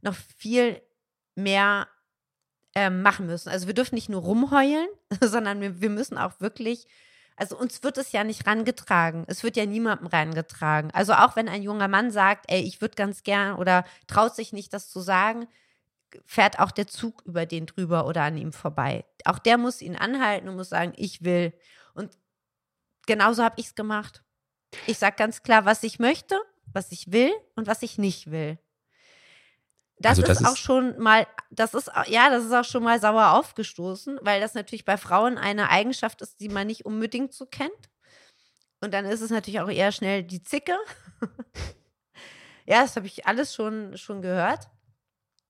noch 0.00 0.14
viel 0.14 0.80
mehr 1.34 1.88
ähm, 2.74 3.02
machen 3.02 3.26
müssen. 3.26 3.48
Also 3.48 3.66
wir 3.66 3.74
dürfen 3.74 3.94
nicht 3.94 4.08
nur 4.08 4.22
rumheulen, 4.22 4.88
sondern 5.20 5.60
wir, 5.60 5.80
wir 5.80 5.90
müssen 5.90 6.18
auch 6.18 6.40
wirklich 6.40 6.86
also 7.38 7.56
uns 7.56 7.84
wird 7.84 7.98
es 7.98 8.10
ja 8.12 8.24
nicht 8.24 8.46
rangetragen. 8.46 9.24
Es 9.28 9.44
wird 9.44 9.56
ja 9.56 9.64
niemandem 9.64 10.08
rangetragen. 10.08 10.90
Also 10.92 11.12
auch 11.12 11.36
wenn 11.36 11.48
ein 11.48 11.62
junger 11.62 11.86
Mann 11.86 12.10
sagt, 12.10 12.46
ey, 12.48 12.60
ich 12.60 12.80
würde 12.80 12.96
ganz 12.96 13.22
gern 13.22 13.54
oder 13.56 13.84
traut 14.08 14.34
sich 14.34 14.52
nicht, 14.52 14.72
das 14.72 14.90
zu 14.90 15.00
sagen, 15.00 15.46
fährt 16.24 16.58
auch 16.58 16.70
der 16.70 16.86
Zug 16.86 17.22
über 17.24 17.46
den 17.46 17.66
drüber 17.66 18.06
oder 18.06 18.22
an 18.22 18.36
ihm 18.36 18.52
vorbei. 18.52 19.04
Auch 19.24 19.38
der 19.38 19.58
muss 19.58 19.82
ihn 19.82 19.96
anhalten 19.96 20.48
und 20.48 20.56
muss 20.56 20.70
sagen, 20.70 20.92
ich 20.96 21.22
will. 21.22 21.52
Und 21.94 22.16
genauso 23.06 23.42
habe 23.42 23.54
ich 23.58 23.66
es 23.66 23.74
gemacht. 23.74 24.22
Ich 24.86 24.98
sage 24.98 25.16
ganz 25.16 25.42
klar, 25.42 25.64
was 25.64 25.82
ich 25.82 25.98
möchte, 25.98 26.38
was 26.72 26.92
ich 26.92 27.12
will 27.12 27.30
und 27.56 27.66
was 27.66 27.82
ich 27.82 27.98
nicht 27.98 28.30
will. 28.30 28.58
Das, 30.00 30.18
also 30.18 30.22
das 30.22 30.40
ist 30.40 30.46
auch 30.46 30.52
ist 30.52 30.58
schon 30.58 30.98
mal, 30.98 31.26
das 31.50 31.74
ist, 31.74 31.90
ja, 32.06 32.30
das 32.30 32.44
ist 32.44 32.52
auch 32.52 32.64
schon 32.64 32.84
mal 32.84 33.00
sauer 33.00 33.32
aufgestoßen, 33.32 34.20
weil 34.22 34.40
das 34.40 34.54
natürlich 34.54 34.84
bei 34.84 34.96
Frauen 34.96 35.38
eine 35.38 35.70
Eigenschaft 35.70 36.22
ist, 36.22 36.40
die 36.40 36.48
man 36.48 36.68
nicht 36.68 36.86
unbedingt 36.86 37.32
so 37.32 37.46
kennt. 37.46 37.90
Und 38.80 38.94
dann 38.94 39.04
ist 39.06 39.22
es 39.22 39.30
natürlich 39.30 39.60
auch 39.60 39.70
eher 39.70 39.90
schnell 39.90 40.22
die 40.22 40.42
Zicke. 40.42 40.76
ja, 42.66 42.82
das 42.82 42.94
habe 42.94 43.06
ich 43.06 43.26
alles 43.26 43.54
schon, 43.54 43.96
schon 43.96 44.22
gehört. 44.22 44.68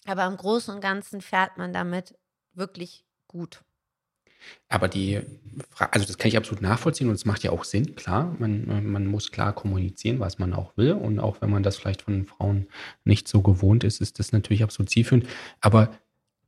Aber 0.09 0.27
im 0.27 0.37
Großen 0.37 0.75
und 0.75 0.81
Ganzen 0.81 1.21
fährt 1.21 1.59
man 1.59 1.73
damit 1.73 2.17
wirklich 2.55 3.05
gut. 3.27 3.63
Aber 4.69 4.89
die 4.89 5.21
Frage, 5.71 5.93
also 5.95 6.07
das 6.07 6.19
kann 6.19 6.29
ich 6.29 6.37
absolut 6.37 6.63
nachvollziehen 6.63 7.09
und 7.09 7.15
es 7.15 7.25
macht 7.25 7.43
ja 7.43 7.51
auch 7.51 7.65
Sinn, 7.65 7.97
klar. 7.97 8.35
Man, 8.39 8.91
man 8.91 9.07
muss 9.07 9.33
klar 9.33 9.53
kommunizieren, 9.53 10.21
was 10.21 10.39
man 10.39 10.53
auch 10.53 10.77
will. 10.77 10.93
Und 10.93 11.19
auch 11.19 11.41
wenn 11.41 11.51
man 11.51 11.63
das 11.63 11.77
vielleicht 11.77 12.03
von 12.03 12.27
Frauen 12.27 12.69
nicht 13.05 13.29
so 13.29 13.43
gewohnt 13.43 13.85
ist, 13.85 14.01
ist 14.01 14.19
das 14.19 14.33
natürlich 14.33 14.63
absolut 14.63 14.91
zielführend. 14.91 15.27
Aber 15.61 15.91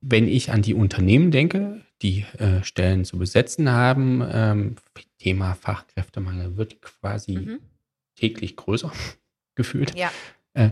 wenn 0.00 0.28
ich 0.28 0.50
an 0.50 0.62
die 0.62 0.74
Unternehmen 0.74 1.30
denke, 1.30 1.82
die 2.02 2.24
äh, 2.38 2.62
Stellen 2.62 3.04
zu 3.04 3.18
besetzen 3.18 3.70
haben, 3.70 4.26
ähm, 4.32 4.76
Thema 5.18 5.54
Fachkräftemangel 5.54 6.56
wird 6.56 6.80
quasi 6.80 7.36
mhm. 7.36 7.60
täglich 8.16 8.56
größer 8.56 8.90
gefühlt. 9.54 9.94
Ja. 9.94 10.10
Äh, 10.54 10.70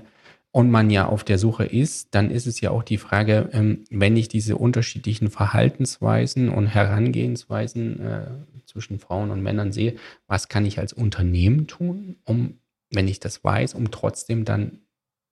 und 0.51 0.71
man 0.71 0.91
ja 0.91 1.07
auf 1.07 1.25
der 1.25 1.39
Suche 1.39 1.65
ist, 1.65 2.15
dann 2.15 2.31
ist 2.31 2.47
es 2.47 2.61
ja 2.61 2.71
auch 2.71 2.83
die 2.83 2.99
Frage, 2.99 3.51
ähm, 3.53 3.85
wenn 3.91 4.17
ich 4.17 4.29
diese 4.29 4.57
unterschiedlichen 4.57 5.31
Verhaltensweisen 5.31 6.49
und 6.49 6.67
Herangehensweisen 6.67 8.01
äh, 8.01 8.27
zwischen 8.65 8.99
Frauen 8.99 9.31
und 9.31 9.43
Männern 9.43 9.73
sehe, 9.73 9.97
was 10.27 10.49
kann 10.49 10.65
ich 10.65 10.79
als 10.79 10.93
Unternehmen 10.93 11.67
tun, 11.67 12.17
um, 12.25 12.59
wenn 12.91 13.09
ich 13.09 13.21
das 13.21 13.45
weiß, 13.45 13.75
um 13.75 13.91
trotzdem 13.91 14.45
dann 14.45 14.81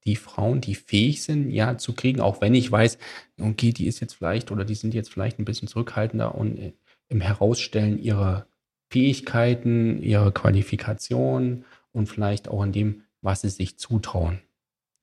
die 0.04 0.16
Frauen, 0.16 0.60
die 0.60 0.74
fähig 0.74 1.22
sind, 1.22 1.50
ja, 1.50 1.78
zu 1.78 1.94
kriegen, 1.94 2.20
auch 2.20 2.40
wenn 2.40 2.54
ich 2.54 2.70
weiß, 2.70 2.98
okay, 3.40 3.72
die 3.72 3.86
ist 3.86 4.00
jetzt 4.00 4.14
vielleicht 4.14 4.52
oder 4.52 4.64
die 4.64 4.76
sind 4.76 4.94
jetzt 4.94 5.12
vielleicht 5.12 5.38
ein 5.38 5.44
bisschen 5.44 5.66
zurückhaltender 5.66 6.34
und 6.34 6.58
äh, 6.58 6.72
im 7.08 7.20
Herausstellen 7.20 7.98
ihrer 7.98 8.46
Fähigkeiten, 8.90 10.00
ihrer 10.02 10.30
Qualifikation 10.32 11.64
und 11.92 12.06
vielleicht 12.06 12.48
auch 12.48 12.62
an 12.62 12.72
dem, 12.72 13.02
was 13.20 13.40
sie 13.40 13.48
sich 13.48 13.78
zutrauen. 13.78 14.40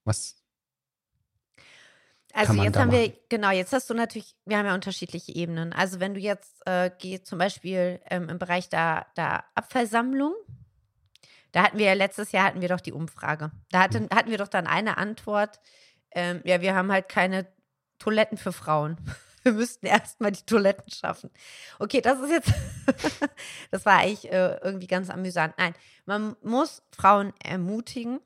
Was 0.04 0.44
also 2.34 2.54
jetzt 2.54 2.78
haben 2.78 2.88
machen? 2.88 3.00
wir, 3.00 3.14
genau, 3.30 3.52
jetzt 3.52 3.74
hast 3.74 3.90
du 3.92 3.94
natürlich, 3.94 4.36
wir 4.46 4.58
haben 4.58 4.66
ja 4.66 4.74
unterschiedliche 4.74 5.36
Ebenen. 5.36 5.72
Also 5.72 6.00
wenn 6.00 6.16
du 6.16 6.20
jetzt 6.20 6.66
äh, 6.66 6.90
gehst, 6.98 7.28
zum 7.28 7.38
Beispiel 7.38 8.02
ähm, 8.10 8.28
im 8.28 8.40
Bereich 8.40 8.70
der, 8.70 9.06
der 9.16 9.44
Abfallsammlung, 9.54 10.34
da 11.52 11.64
hatten 11.64 11.78
wir 11.78 11.86
ja 11.86 11.94
letztes 11.94 12.32
Jahr 12.32 12.46
hatten 12.46 12.62
wir 12.62 12.70
doch 12.70 12.82
die 12.82 12.92
Umfrage. 12.92 13.52
Da 13.70 13.82
hatten, 13.82 14.10
hatten 14.12 14.32
wir 14.32 14.40
doch 14.40 14.48
dann 14.48 14.66
eine 14.66 14.98
Antwort, 14.98 15.60
ähm, 16.16 16.42
ja, 16.44 16.62
wir 16.62 16.74
haben 16.74 16.92
halt 16.92 17.08
keine 17.08 17.48
Toiletten 18.00 18.38
für 18.38 18.52
Frauen. 18.52 18.98
Wir 19.44 19.52
müssten 19.52 19.86
erstmal 19.86 20.32
die 20.32 20.46
Toiletten 20.46 20.90
schaffen. 20.90 21.30
Okay, 21.78 22.00
das 22.00 22.18
ist 22.22 22.30
jetzt, 22.30 22.54
das 23.72 23.86
war 23.86 23.98
eigentlich 23.98 24.32
äh, 24.32 24.58
irgendwie 24.64 24.88
ganz 24.88 25.10
amüsant. 25.10 25.54
Nein, 25.58 25.76
man 26.06 26.38
muss 26.44 26.82
Frauen 26.96 27.34
ermutigen, 27.44 28.22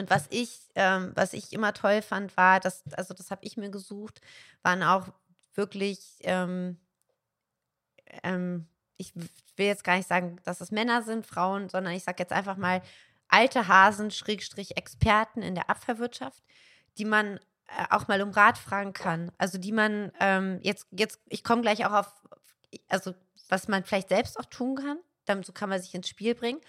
und 0.00 0.10
was 0.10 0.26
ich, 0.30 0.58
ähm, 0.74 1.12
was 1.14 1.34
ich 1.34 1.52
immer 1.52 1.72
toll 1.74 2.02
fand, 2.02 2.36
war, 2.36 2.58
dass, 2.58 2.82
also 2.94 3.14
das 3.14 3.30
habe 3.30 3.44
ich 3.44 3.56
mir 3.56 3.70
gesucht, 3.70 4.20
waren 4.62 4.82
auch 4.82 5.08
wirklich, 5.54 6.18
ähm, 6.22 6.78
ähm, 8.22 8.66
ich 8.96 9.14
will 9.14 9.66
jetzt 9.66 9.84
gar 9.84 9.96
nicht 9.96 10.08
sagen, 10.08 10.38
dass 10.44 10.60
es 10.60 10.70
Männer 10.70 11.02
sind, 11.02 11.26
Frauen, 11.26 11.68
sondern 11.68 11.92
ich 11.92 12.02
sage 12.02 12.22
jetzt 12.22 12.32
einfach 12.32 12.56
mal 12.56 12.82
alte 13.28 13.68
Hasen, 13.68 14.10
Schrägstrich 14.10 14.76
Experten 14.76 15.42
in 15.42 15.54
der 15.54 15.68
Abwehrwirtschaft, 15.68 16.42
die 16.96 17.04
man 17.04 17.36
äh, 17.36 17.86
auch 17.90 18.08
mal 18.08 18.22
um 18.22 18.30
Rat 18.30 18.56
fragen 18.56 18.94
kann. 18.94 19.30
Also 19.36 19.58
die 19.58 19.72
man 19.72 20.12
ähm, 20.18 20.60
jetzt, 20.62 20.86
jetzt, 20.92 21.20
ich 21.28 21.44
komme 21.44 21.62
gleich 21.62 21.84
auch 21.84 21.92
auf, 21.92 22.12
also 22.88 23.14
was 23.50 23.68
man 23.68 23.84
vielleicht 23.84 24.08
selbst 24.08 24.38
auch 24.38 24.46
tun 24.46 24.76
kann, 24.76 24.98
dann 25.26 25.42
so 25.42 25.52
kann 25.52 25.68
man 25.68 25.80
sich 25.80 25.94
ins 25.94 26.08
Spiel 26.08 26.34
bringen. 26.34 26.60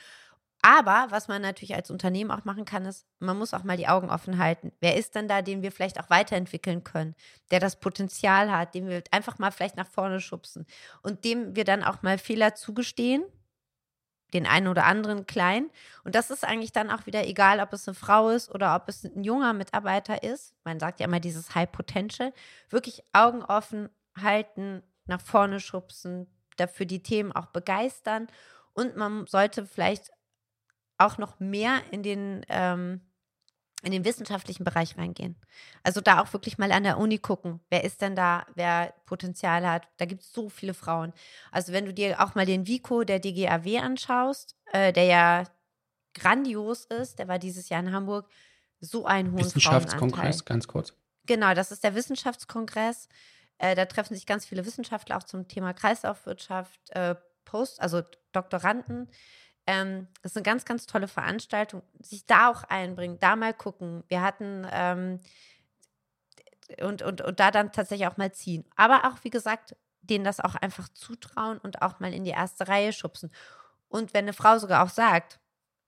Aber 0.61 1.07
was 1.09 1.27
man 1.27 1.41
natürlich 1.41 1.73
als 1.73 1.89
Unternehmen 1.89 2.29
auch 2.29 2.45
machen 2.45 2.65
kann, 2.65 2.85
ist, 2.85 3.07
man 3.19 3.37
muss 3.37 3.53
auch 3.53 3.63
mal 3.63 3.77
die 3.77 3.87
Augen 3.87 4.09
offen 4.11 4.37
halten. 4.37 4.71
Wer 4.79 4.95
ist 4.95 5.15
denn 5.15 5.27
da, 5.27 5.41
den 5.41 5.63
wir 5.63 5.71
vielleicht 5.71 5.99
auch 5.99 6.09
weiterentwickeln 6.09 6.83
können, 6.83 7.15
der 7.49 7.59
das 7.59 7.79
Potenzial 7.79 8.51
hat, 8.51 8.75
den 8.75 8.87
wir 8.87 9.03
einfach 9.09 9.39
mal 9.39 9.51
vielleicht 9.51 9.75
nach 9.77 9.87
vorne 9.87 10.19
schubsen 10.19 10.67
und 11.01 11.25
dem 11.25 11.55
wir 11.55 11.63
dann 11.63 11.83
auch 11.83 12.03
mal 12.03 12.19
Fehler 12.19 12.53
zugestehen, 12.53 13.23
den 14.33 14.45
einen 14.45 14.67
oder 14.67 14.85
anderen 14.85 15.25
klein. 15.25 15.69
Und 16.03 16.15
das 16.15 16.29
ist 16.29 16.45
eigentlich 16.45 16.71
dann 16.71 16.91
auch 16.91 17.05
wieder 17.05 17.27
egal, 17.27 17.59
ob 17.59 17.73
es 17.73 17.87
eine 17.87 17.95
Frau 17.95 18.29
ist 18.29 18.49
oder 18.53 18.75
ob 18.75 18.87
es 18.87 19.03
ein 19.03 19.23
junger 19.23 19.53
Mitarbeiter 19.53 20.23
ist. 20.23 20.53
Man 20.63 20.79
sagt 20.79 20.99
ja 20.99 21.07
immer 21.07 21.19
dieses 21.19 21.55
High 21.55 21.71
Potential. 21.71 22.33
Wirklich 22.69 23.03
Augen 23.13 23.43
offen 23.43 23.89
halten, 24.19 24.83
nach 25.05 25.21
vorne 25.21 25.59
schubsen, 25.59 26.27
dafür 26.57 26.85
die 26.85 27.03
Themen 27.03 27.31
auch 27.31 27.47
begeistern. 27.47 28.27
Und 28.73 28.95
man 28.95 29.27
sollte 29.27 29.65
vielleicht 29.65 30.11
auch 31.05 31.17
noch 31.17 31.39
mehr 31.39 31.81
in 31.91 32.03
den, 32.03 32.45
ähm, 32.49 33.01
in 33.83 33.91
den 33.91 34.05
wissenschaftlichen 34.05 34.63
Bereich 34.63 34.97
reingehen. 34.97 35.35
Also 35.83 36.01
da 36.01 36.21
auch 36.21 36.31
wirklich 36.33 36.57
mal 36.57 36.71
an 36.71 36.83
der 36.83 36.97
Uni 36.97 37.17
gucken, 37.17 37.59
wer 37.69 37.83
ist 37.83 38.01
denn 38.01 38.15
da, 38.15 38.45
wer 38.55 38.93
Potenzial 39.05 39.67
hat. 39.67 39.87
Da 39.97 40.05
gibt 40.05 40.21
es 40.21 40.31
so 40.31 40.49
viele 40.49 40.73
Frauen. 40.73 41.13
Also 41.51 41.73
wenn 41.73 41.85
du 41.85 41.93
dir 41.93 42.21
auch 42.21 42.35
mal 42.35 42.45
den 42.45 42.67
Vico 42.67 43.03
der 43.03 43.19
DGAW 43.19 43.79
anschaust, 43.79 44.55
äh, 44.71 44.93
der 44.93 45.05
ja 45.05 45.43
grandios 46.13 46.85
ist, 46.85 47.19
der 47.19 47.27
war 47.27 47.39
dieses 47.39 47.69
Jahr 47.69 47.81
in 47.81 47.91
Hamburg, 47.91 48.29
so 48.79 49.05
ein 49.05 49.31
hohen 49.31 49.39
Wissenschaftskongress, 49.39 50.45
ganz 50.45 50.67
kurz. 50.67 50.93
Genau, 51.25 51.53
das 51.53 51.71
ist 51.71 51.83
der 51.83 51.95
Wissenschaftskongress. 51.95 53.07
Äh, 53.59 53.75
da 53.75 53.85
treffen 53.85 54.15
sich 54.15 54.25
ganz 54.25 54.45
viele 54.45 54.65
Wissenschaftler 54.65 55.17
auch 55.17 55.23
zum 55.23 55.47
Thema 55.47 55.73
Kreislaufwirtschaft, 55.73 56.79
äh, 56.89 57.15
Post, 57.45 57.79
also 57.81 58.01
Doktoranden. 58.31 59.07
Ähm, 59.67 60.07
das 60.21 60.31
ist 60.31 60.37
eine 60.37 60.43
ganz, 60.43 60.65
ganz 60.65 60.85
tolle 60.85 61.07
Veranstaltung. 61.07 61.83
Sich 61.99 62.25
da 62.25 62.49
auch 62.49 62.63
einbringen, 62.63 63.19
da 63.19 63.35
mal 63.35 63.53
gucken. 63.53 64.03
Wir 64.07 64.21
hatten 64.21 64.67
ähm, 64.71 65.19
und, 66.81 67.01
und, 67.01 67.21
und 67.21 67.39
da 67.39 67.51
dann 67.51 67.71
tatsächlich 67.71 68.07
auch 68.07 68.17
mal 68.17 68.31
ziehen. 68.31 68.65
Aber 68.75 69.05
auch, 69.05 69.23
wie 69.23 69.29
gesagt, 69.29 69.75
denen 70.01 70.23
das 70.23 70.39
auch 70.39 70.55
einfach 70.55 70.89
zutrauen 70.89 71.57
und 71.59 71.81
auch 71.81 71.99
mal 71.99 72.13
in 72.13 72.23
die 72.23 72.31
erste 72.31 72.67
Reihe 72.67 72.93
schubsen. 72.93 73.31
Und 73.87 74.13
wenn 74.13 74.25
eine 74.25 74.33
Frau 74.33 74.57
sogar 74.57 74.83
auch 74.83 74.89
sagt, 74.89 75.39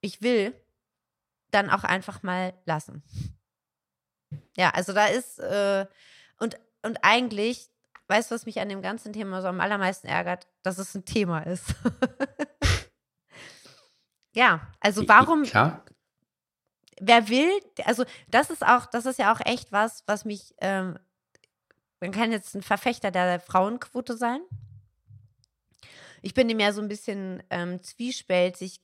ich 0.01 0.21
will, 0.21 0.53
dann 1.51 1.69
auch 1.69 1.83
einfach 1.83 2.23
mal 2.23 2.53
lassen. 2.65 3.03
Ja, 4.57 4.71
also 4.71 4.93
da 4.93 5.05
ist, 5.07 5.39
äh, 5.39 5.85
und, 6.39 6.59
und 6.81 6.99
eigentlich, 7.01 7.69
weißt 8.07 8.31
du, 8.31 8.35
was 8.35 8.45
mich 8.45 8.59
an 8.59 8.69
dem 8.69 8.81
ganzen 8.81 9.13
Thema 9.13 9.41
so 9.41 9.47
am 9.47 9.61
allermeisten 9.61 10.07
ärgert? 10.07 10.47
Dass 10.63 10.77
es 10.77 10.93
ein 10.95 11.05
Thema 11.05 11.41
ist. 11.41 11.75
Ja, 14.33 14.67
also 14.79 15.07
warum. 15.07 15.43
Klar. 15.43 15.83
Wer 16.99 17.27
will, 17.27 17.49
also 17.85 18.05
das 18.27 18.49
ist 18.49 18.65
auch, 18.65 18.85
das 18.85 19.05
ist 19.05 19.19
ja 19.19 19.33
auch 19.33 19.39
echt 19.45 19.71
was, 19.71 20.03
was 20.05 20.25
mich, 20.25 20.53
ähm, 20.59 20.97
man 21.99 22.11
kann 22.11 22.31
jetzt 22.31 22.55
ein 22.55 22.61
Verfechter 22.61 23.11
der 23.11 23.39
Frauenquote 23.39 24.15
sein. 24.15 24.41
Ich 26.21 26.33
bin 26.33 26.47
dem 26.47 26.59
ja 26.59 26.71
so 26.71 26.81
ein 26.81 26.87
bisschen 26.87 27.43
ähm, 27.49 27.81
zwiespältig 27.81 28.79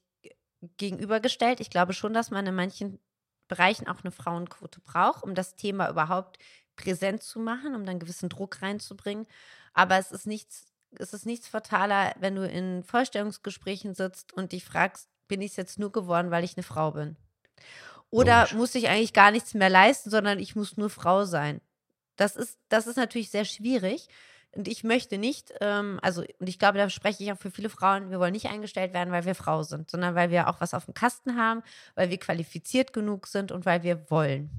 gegenübergestellt. 0.78 1.60
Ich 1.60 1.70
glaube 1.70 1.94
schon, 1.94 2.14
dass 2.14 2.32
man 2.32 2.46
in 2.48 2.56
manchen 2.56 3.00
Bereichen 3.48 3.88
auch 3.88 4.04
eine 4.04 4.12
Frauenquote 4.12 4.82
braucht, 4.82 5.24
um 5.24 5.36
das 5.36 5.56
Thema 5.56 5.90
überhaupt 5.90 6.38
präsent 6.76 7.24
zu 7.24 7.40
machen, 7.40 7.76
um 7.76 7.86
dann 7.86 8.00
gewissen 8.00 8.30
Druck 8.30 8.62
reinzubringen. 8.62 9.28
Aber 9.74 9.98
es 9.98 10.12
ist 10.12 10.28
nichts, 10.28 10.66
es 10.92 11.14
ist 11.14 11.26
nichts 11.26 11.48
fataler, 11.48 12.14
wenn 12.20 12.36
du 12.36 12.48
in 12.48 12.84
Vorstellungsgesprächen 12.84 13.94
sitzt 13.94 14.34
und 14.34 14.52
dich 14.52 14.66
fragst, 14.66 15.10
bin 15.30 15.42
ich 15.42 15.52
es 15.52 15.58
jetzt 15.58 15.80
nur 15.80 15.94
geworden, 15.94 16.30
weil 16.30 16.44
ich 16.44 16.58
eine 16.58 16.64
Frau 16.64 16.92
bin? 16.92 17.16
Oder 18.10 18.42
Logisch. 18.42 18.56
muss 18.56 18.76
ich 18.76 18.90
eigentlich 18.90 19.14
gar 19.14 19.32
nichts 19.32 19.54
mehr 19.54 19.70
leisten, 19.70 20.10
sondern 20.10 20.40
ich 20.40 20.56
muss 20.58 20.76
nur 20.76 20.90
Frau 20.90 21.24
sein? 21.24 21.62
Das 22.18 22.36
ist, 22.36 22.58
das 22.68 22.88
ist 22.88 22.98
natürlich 22.98 23.30
sehr 23.30 23.46
schwierig. 23.46 24.10
Und 24.52 24.68
ich 24.68 24.84
möchte 24.84 25.20
nicht, 25.20 25.54
ähm, 25.62 26.00
also, 26.02 26.24
und 26.40 26.50
ich 26.50 26.58
glaube, 26.58 26.80
da 26.80 26.90
spreche 26.90 27.24
ich 27.24 27.32
auch 27.32 27.38
für 27.38 27.52
viele 27.52 27.70
Frauen, 27.70 28.10
wir 28.10 28.20
wollen 28.20 28.34
nicht 28.34 28.48
eingestellt 28.48 28.94
werden, 28.94 29.12
weil 29.12 29.26
wir 29.26 29.36
Frau 29.36 29.62
sind, 29.62 29.92
sondern 29.92 30.16
weil 30.16 30.32
wir 30.32 30.50
auch 30.50 30.60
was 30.60 30.74
auf 30.74 30.86
dem 30.86 30.96
Kasten 30.96 31.38
haben, 31.38 31.62
weil 31.94 32.10
wir 32.10 32.18
qualifiziert 32.18 32.92
genug 32.92 33.28
sind 33.28 33.52
und 33.52 33.68
weil 33.68 33.84
wir 33.84 34.10
wollen. 34.10 34.50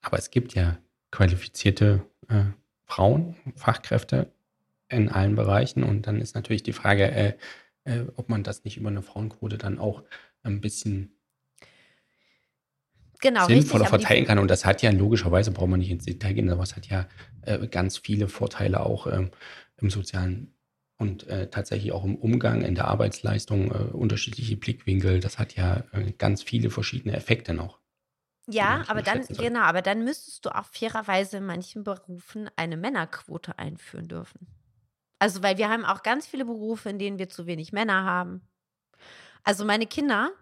Aber 0.00 0.18
es 0.18 0.30
gibt 0.30 0.54
ja 0.54 0.78
qualifizierte 1.10 2.06
äh, 2.28 2.44
Frauen, 2.86 3.36
Fachkräfte 3.54 4.32
in 4.88 5.10
allen 5.10 5.36
Bereichen. 5.36 5.82
Und 5.82 6.06
dann 6.06 6.20
ist 6.20 6.34
natürlich 6.34 6.62
die 6.62 6.72
Frage, 6.72 7.10
äh, 7.10 7.34
äh, 7.84 8.04
ob 8.16 8.28
man 8.28 8.42
das 8.42 8.64
nicht 8.64 8.76
über 8.76 8.88
eine 8.88 9.02
Frauenquote 9.02 9.58
dann 9.58 9.78
auch 9.78 10.02
ein 10.42 10.60
bisschen 10.60 11.16
genau, 13.20 13.46
sinnvoller 13.46 13.84
richtig, 13.84 14.00
verteilen 14.00 14.24
kann. 14.26 14.38
Und 14.38 14.50
das 14.50 14.64
hat 14.64 14.82
ja 14.82 14.90
logischerweise, 14.90 15.50
braucht 15.50 15.68
man 15.68 15.80
nicht 15.80 15.90
ins 15.90 16.04
Detail 16.04 16.34
gehen, 16.34 16.50
aber 16.50 16.62
es 16.62 16.76
hat 16.76 16.86
ja 16.86 17.08
äh, 17.42 17.66
ganz 17.66 17.98
viele 17.98 18.28
Vorteile 18.28 18.80
auch 18.80 19.06
ähm, 19.06 19.30
im 19.76 19.90
sozialen 19.90 20.54
und 20.98 21.26
äh, 21.28 21.48
tatsächlich 21.48 21.92
auch 21.92 22.04
im 22.04 22.16
Umgang, 22.16 22.60
in 22.60 22.74
der 22.74 22.88
Arbeitsleistung, 22.88 23.70
äh, 23.70 23.90
unterschiedliche 23.92 24.56
Blickwinkel. 24.56 25.20
Das 25.20 25.38
hat 25.38 25.56
ja 25.56 25.84
äh, 25.92 26.12
ganz 26.12 26.42
viele 26.42 26.68
verschiedene 26.68 27.16
Effekte 27.16 27.54
noch. 27.54 27.80
Ja, 28.46 28.84
aber 28.88 29.00
dann, 29.00 29.24
genau, 29.26 29.60
aber 29.60 29.80
dann 29.80 30.04
müsstest 30.04 30.44
du 30.44 30.50
auch 30.50 30.66
fairerweise 30.66 31.38
in 31.38 31.46
manchen 31.46 31.84
Berufen 31.84 32.50
eine 32.56 32.76
Männerquote 32.76 33.58
einführen 33.58 34.08
dürfen. 34.08 34.46
Also, 35.20 35.42
weil 35.42 35.58
wir 35.58 35.68
haben 35.68 35.84
auch 35.84 36.02
ganz 36.02 36.26
viele 36.26 36.44
Berufe, 36.44 36.88
in 36.90 36.98
denen 36.98 37.18
wir 37.18 37.28
zu 37.28 37.46
wenig 37.46 37.72
Männer 37.72 38.04
haben. 38.04 38.40
Also, 39.44 39.64
meine 39.64 39.86
Kinder, 39.86 40.32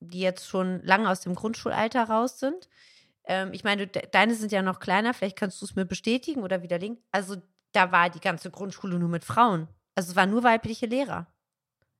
die 0.00 0.20
jetzt 0.20 0.46
schon 0.48 0.82
lange 0.84 1.10
aus 1.10 1.20
dem 1.20 1.34
Grundschulalter 1.34 2.04
raus 2.04 2.38
sind, 2.38 2.68
ähm, 3.24 3.52
ich 3.52 3.64
meine, 3.64 3.86
deine 3.88 4.34
sind 4.34 4.52
ja 4.52 4.62
noch 4.62 4.80
kleiner, 4.80 5.12
vielleicht 5.12 5.36
kannst 5.36 5.60
du 5.60 5.66
es 5.66 5.74
mir 5.76 5.84
bestätigen 5.84 6.42
oder 6.42 6.62
widerlegen. 6.62 6.98
Also, 7.12 7.36
da 7.72 7.92
war 7.92 8.08
die 8.08 8.20
ganze 8.20 8.50
Grundschule 8.50 8.98
nur 8.98 9.08
mit 9.10 9.24
Frauen. 9.24 9.68
Also, 9.94 10.12
es 10.12 10.16
waren 10.16 10.30
nur 10.30 10.44
weibliche 10.44 10.86
Lehrer. 10.86 11.26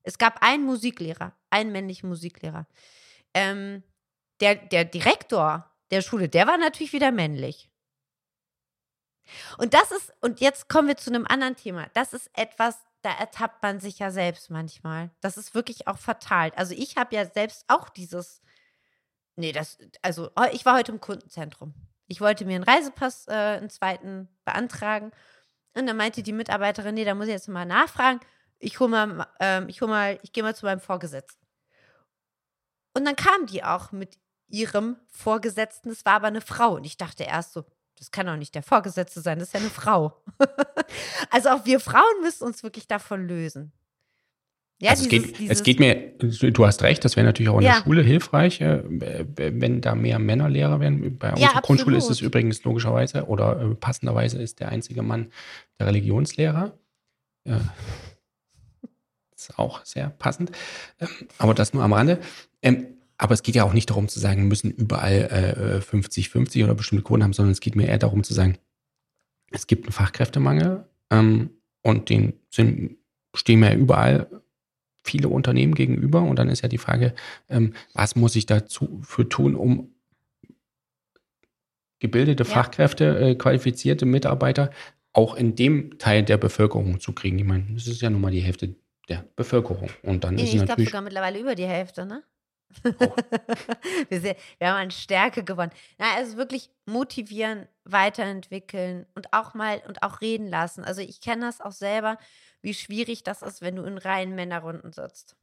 Es 0.05 0.17
gab 0.17 0.43
einen 0.43 0.65
Musiklehrer, 0.65 1.35
einen 1.51 1.73
männlichen 1.73 2.09
Musiklehrer. 2.09 2.67
Ähm, 3.35 3.83
der, 4.41 4.55
der 4.55 4.85
Direktor 4.85 5.71
der 5.91 6.03
Schule, 6.03 6.29
der 6.29 6.47
war 6.47 6.59
natürlich 6.59 6.93
wieder 6.93 7.11
männlich. 7.11 7.68
Und 9.59 9.75
das 9.75 9.91
ist, 9.91 10.13
und 10.21 10.41
jetzt 10.41 10.69
kommen 10.69 10.89
wir 10.89 10.97
zu 10.97 11.11
einem 11.11 11.27
anderen 11.27 11.57
Thema. 11.57 11.87
Das 11.95 12.13
ist 12.13 12.31
etwas, 12.35 12.79
da 13.03 13.13
ertappt 13.13 13.63
man 13.63 13.81
sich 13.81 13.99
ja 13.99 14.11
selbst 14.11 14.51
manchmal. 14.51 15.11
Das 15.21 15.37
ist 15.37 15.55
wirklich 15.55 15.87
auch 15.87 15.99
fatal. 15.99 16.53
Also 16.57 16.75
ich 16.75 16.97
habe 16.97 17.15
ja 17.15 17.27
selbst 17.27 17.65
auch 17.69 17.89
dieses, 17.89 18.43
nee, 19.37 19.53
das, 19.53 19.79
also 20.03 20.31
ich 20.53 20.65
war 20.65 20.77
heute 20.77 20.93
im 20.93 21.01
Kundenzentrum. 21.01 21.75
Ich 22.07 22.21
wollte 22.21 22.45
mir 22.45 22.57
einen 22.57 22.65
Reisepass, 22.65 23.29
äh, 23.29 23.33
einen 23.33 23.71
zweiten 23.71 24.29
beantragen. 24.45 25.13
Und 25.75 25.87
dann 25.87 25.97
meinte 25.97 26.23
die 26.23 26.33
Mitarbeiterin, 26.33 26.95
nee, 26.95 27.05
da 27.05 27.15
muss 27.15 27.27
ich 27.27 27.33
jetzt 27.33 27.49
mal 27.49 27.67
nachfragen. 27.67 28.21
Ich 28.59 28.81
hole 28.81 28.91
mal, 28.91 29.27
ähm, 29.39 29.69
ich 29.69 29.81
hole 29.81 29.91
mal, 29.91 30.19
ich 30.23 30.33
gehe 30.33 30.43
mal 30.43 30.57
zu 30.57 30.67
meinem 30.67 30.81
Vorgesetzten. 30.81 31.47
Und 32.95 33.05
dann 33.05 33.15
kam 33.15 33.47
die 33.47 33.63
auch 33.63 33.93
mit 33.93 34.19
ihrem 34.49 34.97
Vorgesetzten. 35.09 35.91
Es 35.91 36.05
war 36.05 36.15
aber 36.15 36.27
eine 36.29 36.41
Frau. 36.41 36.75
Und 36.75 36.85
ich 36.85 36.97
dachte 36.97 37.23
erst 37.23 37.53
so, 37.53 37.65
das 37.99 38.11
kann 38.11 38.27
doch 38.27 38.37
nicht 38.37 38.55
der 38.55 38.63
Vorgesetzte 38.63 39.21
sein, 39.21 39.39
das 39.39 39.49
ist 39.49 39.55
ja 39.55 39.61
eine 39.61 39.71
Frau. 39.71 40.17
also 41.31 41.51
auch 41.51 41.67
wir 41.67 41.81
Frauen 41.81 42.23
müssen 42.23 42.45
uns 42.45 42.63
wirklich 42.63 42.87
davon 42.87 43.27
lösen. 43.27 43.73
Ja, 44.81 44.91
also 44.91 45.09
dieses, 45.09 45.27
es, 45.27 45.33
geht, 45.33 45.39
dieses 45.41 45.59
es 45.59 45.63
geht 45.65 45.81
mir, 45.81 46.13
du 46.19 46.67
hast 46.67 46.83
recht, 46.83 47.05
das 47.05 47.17
wäre 47.17 47.27
natürlich 47.27 47.49
auch 47.49 47.59
in 47.59 47.65
ja. 47.65 47.75
der 47.75 47.83
Schule 47.83 48.03
hilfreich, 48.03 48.61
äh, 48.61 48.85
wenn 48.87 49.81
da 49.81 49.97
mehr 49.97 50.21
Männerlehrer 50.21 50.79
wären. 50.79 51.19
Bei 51.19 51.33
unserer 51.33 51.55
ja, 51.55 51.61
Grundschule 51.61 51.97
ist 51.97 52.11
es 52.11 52.21
übrigens 52.21 52.63
logischerweise 52.63 53.27
oder 53.27 53.61
äh, 53.61 53.75
passenderweise 53.75 54.41
ist 54.41 54.61
der 54.61 54.69
einzige 54.69 55.03
Mann 55.03 55.33
der 55.79 55.89
Religionslehrer. 55.89 56.79
Ist 59.37 59.57
auch 59.57 59.85
sehr 59.85 60.11
passend. 60.11 60.51
Ähm, 61.01 61.09
aber 61.39 61.55
das 61.55 61.73
nur 61.73 61.85
am 61.85 61.93
Rande. 61.93 62.19
Aber 63.19 63.35
es 63.35 63.43
geht 63.43 63.57
ja 63.57 63.65
auch 63.65 63.73
nicht 63.73 63.91
darum 63.91 64.09
zu 64.09 64.21
sagen, 64.21 64.43
wir 64.43 64.49
müssen 64.49 64.71
überall 64.71 65.83
50-50 65.85 66.59
äh, 66.59 66.65
oder 66.65 66.75
bestimmte 66.75 67.05
Quoten 67.05 67.25
haben, 67.25 67.33
sondern 67.33 67.53
es 67.53 67.61
geht 67.61 67.75
mir 67.75 67.89
eher 67.89 67.99
darum 67.99 68.23
zu 68.23 68.33
sagen, 68.33 68.59
es 69.51 69.67
gibt 69.67 69.87
einen 69.87 69.93
Fachkräftemangel 69.93 70.85
ähm, 71.11 71.51
und 71.83 72.11
den 72.11 72.35
sind, 72.51 72.97
stehen 73.35 73.61
mir 73.61 73.75
überall 73.75 74.29
viele 75.03 75.29
Unternehmen 75.29 75.75
gegenüber. 75.75 76.23
Und 76.23 76.39
dann 76.39 76.49
ist 76.49 76.63
ja 76.63 76.69
die 76.69 76.79
Frage, 76.79 77.15
ähm, 77.49 77.75
was 77.93 78.15
muss 78.15 78.37
ich 78.37 78.47
dazu 78.47 79.01
für 79.03 79.29
tun, 79.29 79.55
um 79.55 79.95
gebildete 81.99 82.45
ja. 82.45 82.49
Fachkräfte, 82.49 83.19
äh, 83.19 83.35
qualifizierte 83.35 84.07
Mitarbeiter 84.07 84.71
auch 85.13 85.35
in 85.35 85.57
dem 85.57 85.99
Teil 85.99 86.23
der 86.23 86.37
Bevölkerung 86.37 87.01
zu 87.01 87.13
kriegen. 87.13 87.39
Ich 87.39 87.45
meine, 87.45 87.65
das 87.75 87.89
ist 87.89 88.01
ja 88.03 88.11
nun 88.11 88.21
mal 88.21 88.31
die 88.31 88.41
Hälfte 88.41 88.77
der 89.09 89.25
Bevölkerung. 89.35 89.91
Und 90.03 90.23
dann 90.23 90.37
ich 90.37 90.55
ist 90.55 90.55
ich 90.55 90.65
glaube 90.65 90.85
sogar 90.85 91.03
mittlerweile 91.03 91.41
über 91.41 91.55
die 91.55 91.67
Hälfte, 91.67 92.07
ne? 92.07 92.23
wir, 94.09 94.21
sind, 94.21 94.37
wir, 94.59 94.69
haben 94.69 94.83
an 94.83 94.91
Stärke 94.91 95.43
gewonnen. 95.43 95.73
Na, 95.99 96.15
also 96.17 96.37
wirklich 96.37 96.71
motivieren, 96.87 97.67
weiterentwickeln 97.85 99.07
und 99.15 99.33
auch 99.33 99.55
mal 99.55 99.83
und 99.87 100.03
auch 100.03 100.21
reden 100.21 100.49
lassen. 100.49 100.85
Also 100.85 101.01
ich 101.01 101.21
kenne 101.21 101.47
das 101.47 101.61
auch 101.61 101.73
selber, 101.73 102.19
wie 102.61 102.75
schwierig 102.75 103.23
das 103.25 103.43
ist, 103.43 103.63
wenn 103.63 103.77
du 103.77 103.85
in 103.85 103.99
reinen 103.99 104.35
Männerrunden 104.35 104.93
sitzt. 104.93 105.37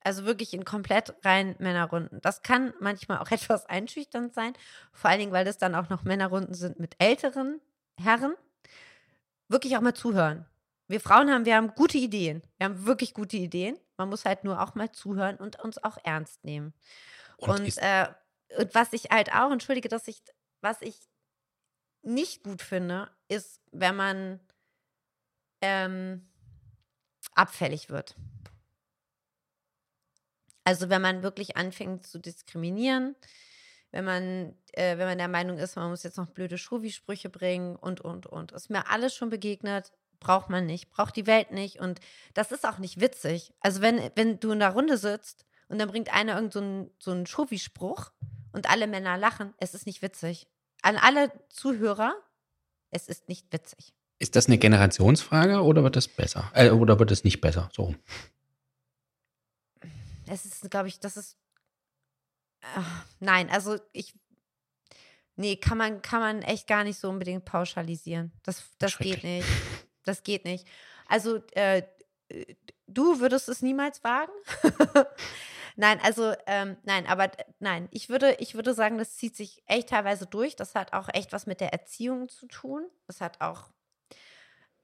Also 0.00 0.24
wirklich 0.24 0.52
in 0.52 0.64
komplett 0.64 1.14
rein 1.24 1.56
Männerrunden. 1.58 2.20
Das 2.20 2.42
kann 2.42 2.74
manchmal 2.80 3.18
auch 3.18 3.30
etwas 3.30 3.66
einschüchternd 3.66 4.34
sein. 4.34 4.52
Vor 4.92 5.10
allen 5.10 5.20
Dingen, 5.20 5.32
weil 5.32 5.44
das 5.44 5.58
dann 5.58 5.74
auch 5.74 5.88
noch 5.88 6.04
Männerrunden 6.04 6.54
sind 6.54 6.78
mit 6.78 6.94
älteren 6.98 7.60
Herren. 8.00 8.34
Wirklich 9.48 9.76
auch 9.76 9.80
mal 9.80 9.94
zuhören. 9.94 10.46
Wir 10.88 11.00
Frauen 11.00 11.30
haben, 11.30 11.46
wir 11.46 11.56
haben 11.56 11.74
gute 11.74 11.98
Ideen. 11.98 12.42
Wir 12.58 12.66
haben 12.66 12.86
wirklich 12.86 13.14
gute 13.14 13.36
Ideen. 13.36 13.78
Man 13.96 14.08
muss 14.08 14.24
halt 14.24 14.44
nur 14.44 14.60
auch 14.60 14.74
mal 14.74 14.90
zuhören 14.90 15.36
und 15.36 15.60
uns 15.60 15.82
auch 15.82 15.98
ernst 16.04 16.44
nehmen. 16.44 16.74
Und, 17.36 17.60
und, 17.60 17.78
äh, 17.78 18.08
und 18.58 18.74
was 18.74 18.92
ich 18.92 19.04
halt 19.10 19.32
auch, 19.32 19.50
entschuldige, 19.50 19.88
dass 19.88 20.08
ich, 20.08 20.22
was 20.60 20.82
ich 20.82 20.96
nicht 22.02 22.42
gut 22.42 22.62
finde, 22.62 23.10
ist, 23.28 23.60
wenn 23.72 23.96
man 23.96 24.40
ähm, 25.60 26.28
abfällig 27.34 27.88
wird. 27.88 28.14
Also 30.64 30.88
wenn 30.88 31.02
man 31.02 31.22
wirklich 31.22 31.56
anfängt 31.56 32.06
zu 32.06 32.18
diskriminieren, 32.18 33.16
wenn 33.90 34.04
man, 34.04 34.56
äh, 34.72 34.98
wenn 34.98 35.06
man 35.06 35.18
der 35.18 35.28
Meinung 35.28 35.58
ist, 35.58 35.76
man 35.76 35.90
muss 35.90 36.02
jetzt 36.02 36.16
noch 36.16 36.30
blöde 36.30 36.58
Schuvi-Sprüche 36.58 37.28
bringen 37.28 37.76
und, 37.76 38.00
und, 38.00 38.26
und. 38.26 38.52
Ist 38.52 38.70
mir 38.70 38.88
alles 38.90 39.14
schon 39.14 39.30
begegnet, 39.30 39.92
braucht 40.20 40.50
man 40.50 40.66
nicht, 40.66 40.90
braucht 40.90 41.16
die 41.16 41.26
Welt 41.26 41.50
nicht. 41.50 41.80
Und 41.80 42.00
das 42.34 42.52
ist 42.52 42.66
auch 42.66 42.78
nicht 42.78 43.00
witzig. 43.00 43.52
Also 43.60 43.80
wenn, 43.80 44.10
wenn 44.14 44.40
du 44.40 44.52
in 44.52 44.60
der 44.60 44.70
Runde 44.70 44.98
sitzt 44.98 45.44
und 45.68 45.78
dann 45.78 45.88
bringt 45.88 46.12
einer 46.12 46.34
irgendeinen 46.34 46.90
so 46.98 47.10
einen 47.10 47.26
Schuvi-Spruch 47.26 48.12
und 48.52 48.70
alle 48.70 48.86
Männer 48.86 49.16
lachen, 49.16 49.54
es 49.58 49.74
ist 49.74 49.86
nicht 49.86 50.02
witzig. 50.02 50.46
An 50.82 50.96
alle 50.96 51.32
Zuhörer, 51.48 52.14
es 52.90 53.08
ist 53.08 53.28
nicht 53.28 53.52
witzig. 53.52 53.94
Ist 54.18 54.36
das 54.36 54.46
eine 54.46 54.58
Generationsfrage 54.58 55.62
oder 55.62 55.82
wird 55.82 55.96
das 55.96 56.08
besser? 56.08 56.50
Äh, 56.54 56.70
oder 56.70 56.98
wird 56.98 57.10
es 57.10 57.24
nicht 57.24 57.40
besser? 57.40 57.68
So 57.72 57.94
es 60.26 60.44
ist, 60.44 60.70
glaube 60.70 60.88
ich, 60.88 61.00
das 61.00 61.16
ist. 61.16 61.36
Äh, 62.60 62.80
nein, 63.20 63.50
also 63.50 63.78
ich. 63.92 64.14
Nee, 65.36 65.56
kann 65.56 65.78
man, 65.78 66.00
kann 66.00 66.20
man 66.20 66.42
echt 66.42 66.68
gar 66.68 66.84
nicht 66.84 66.98
so 66.98 67.08
unbedingt 67.08 67.44
pauschalisieren. 67.44 68.32
Das, 68.44 68.70
das 68.78 68.98
geht 68.98 69.24
nicht. 69.24 69.46
Das 70.04 70.22
geht 70.22 70.44
nicht. 70.44 70.66
Also, 71.08 71.42
äh, 71.52 71.82
du 72.86 73.20
würdest 73.20 73.48
es 73.48 73.62
niemals 73.62 74.02
wagen? 74.04 74.32
nein, 75.76 76.00
also, 76.02 76.34
ähm, 76.46 76.76
nein, 76.84 77.06
aber 77.06 77.30
nein, 77.58 77.88
ich 77.90 78.08
würde, 78.08 78.36
ich 78.38 78.54
würde 78.54 78.74
sagen, 78.74 78.98
das 78.98 79.16
zieht 79.16 79.36
sich 79.36 79.62
echt 79.66 79.90
teilweise 79.90 80.26
durch. 80.26 80.56
Das 80.56 80.74
hat 80.74 80.92
auch 80.92 81.08
echt 81.12 81.32
was 81.32 81.46
mit 81.46 81.60
der 81.60 81.72
Erziehung 81.72 82.28
zu 82.28 82.46
tun. 82.46 82.88
Das 83.06 83.20
hat 83.20 83.40
auch. 83.40 83.70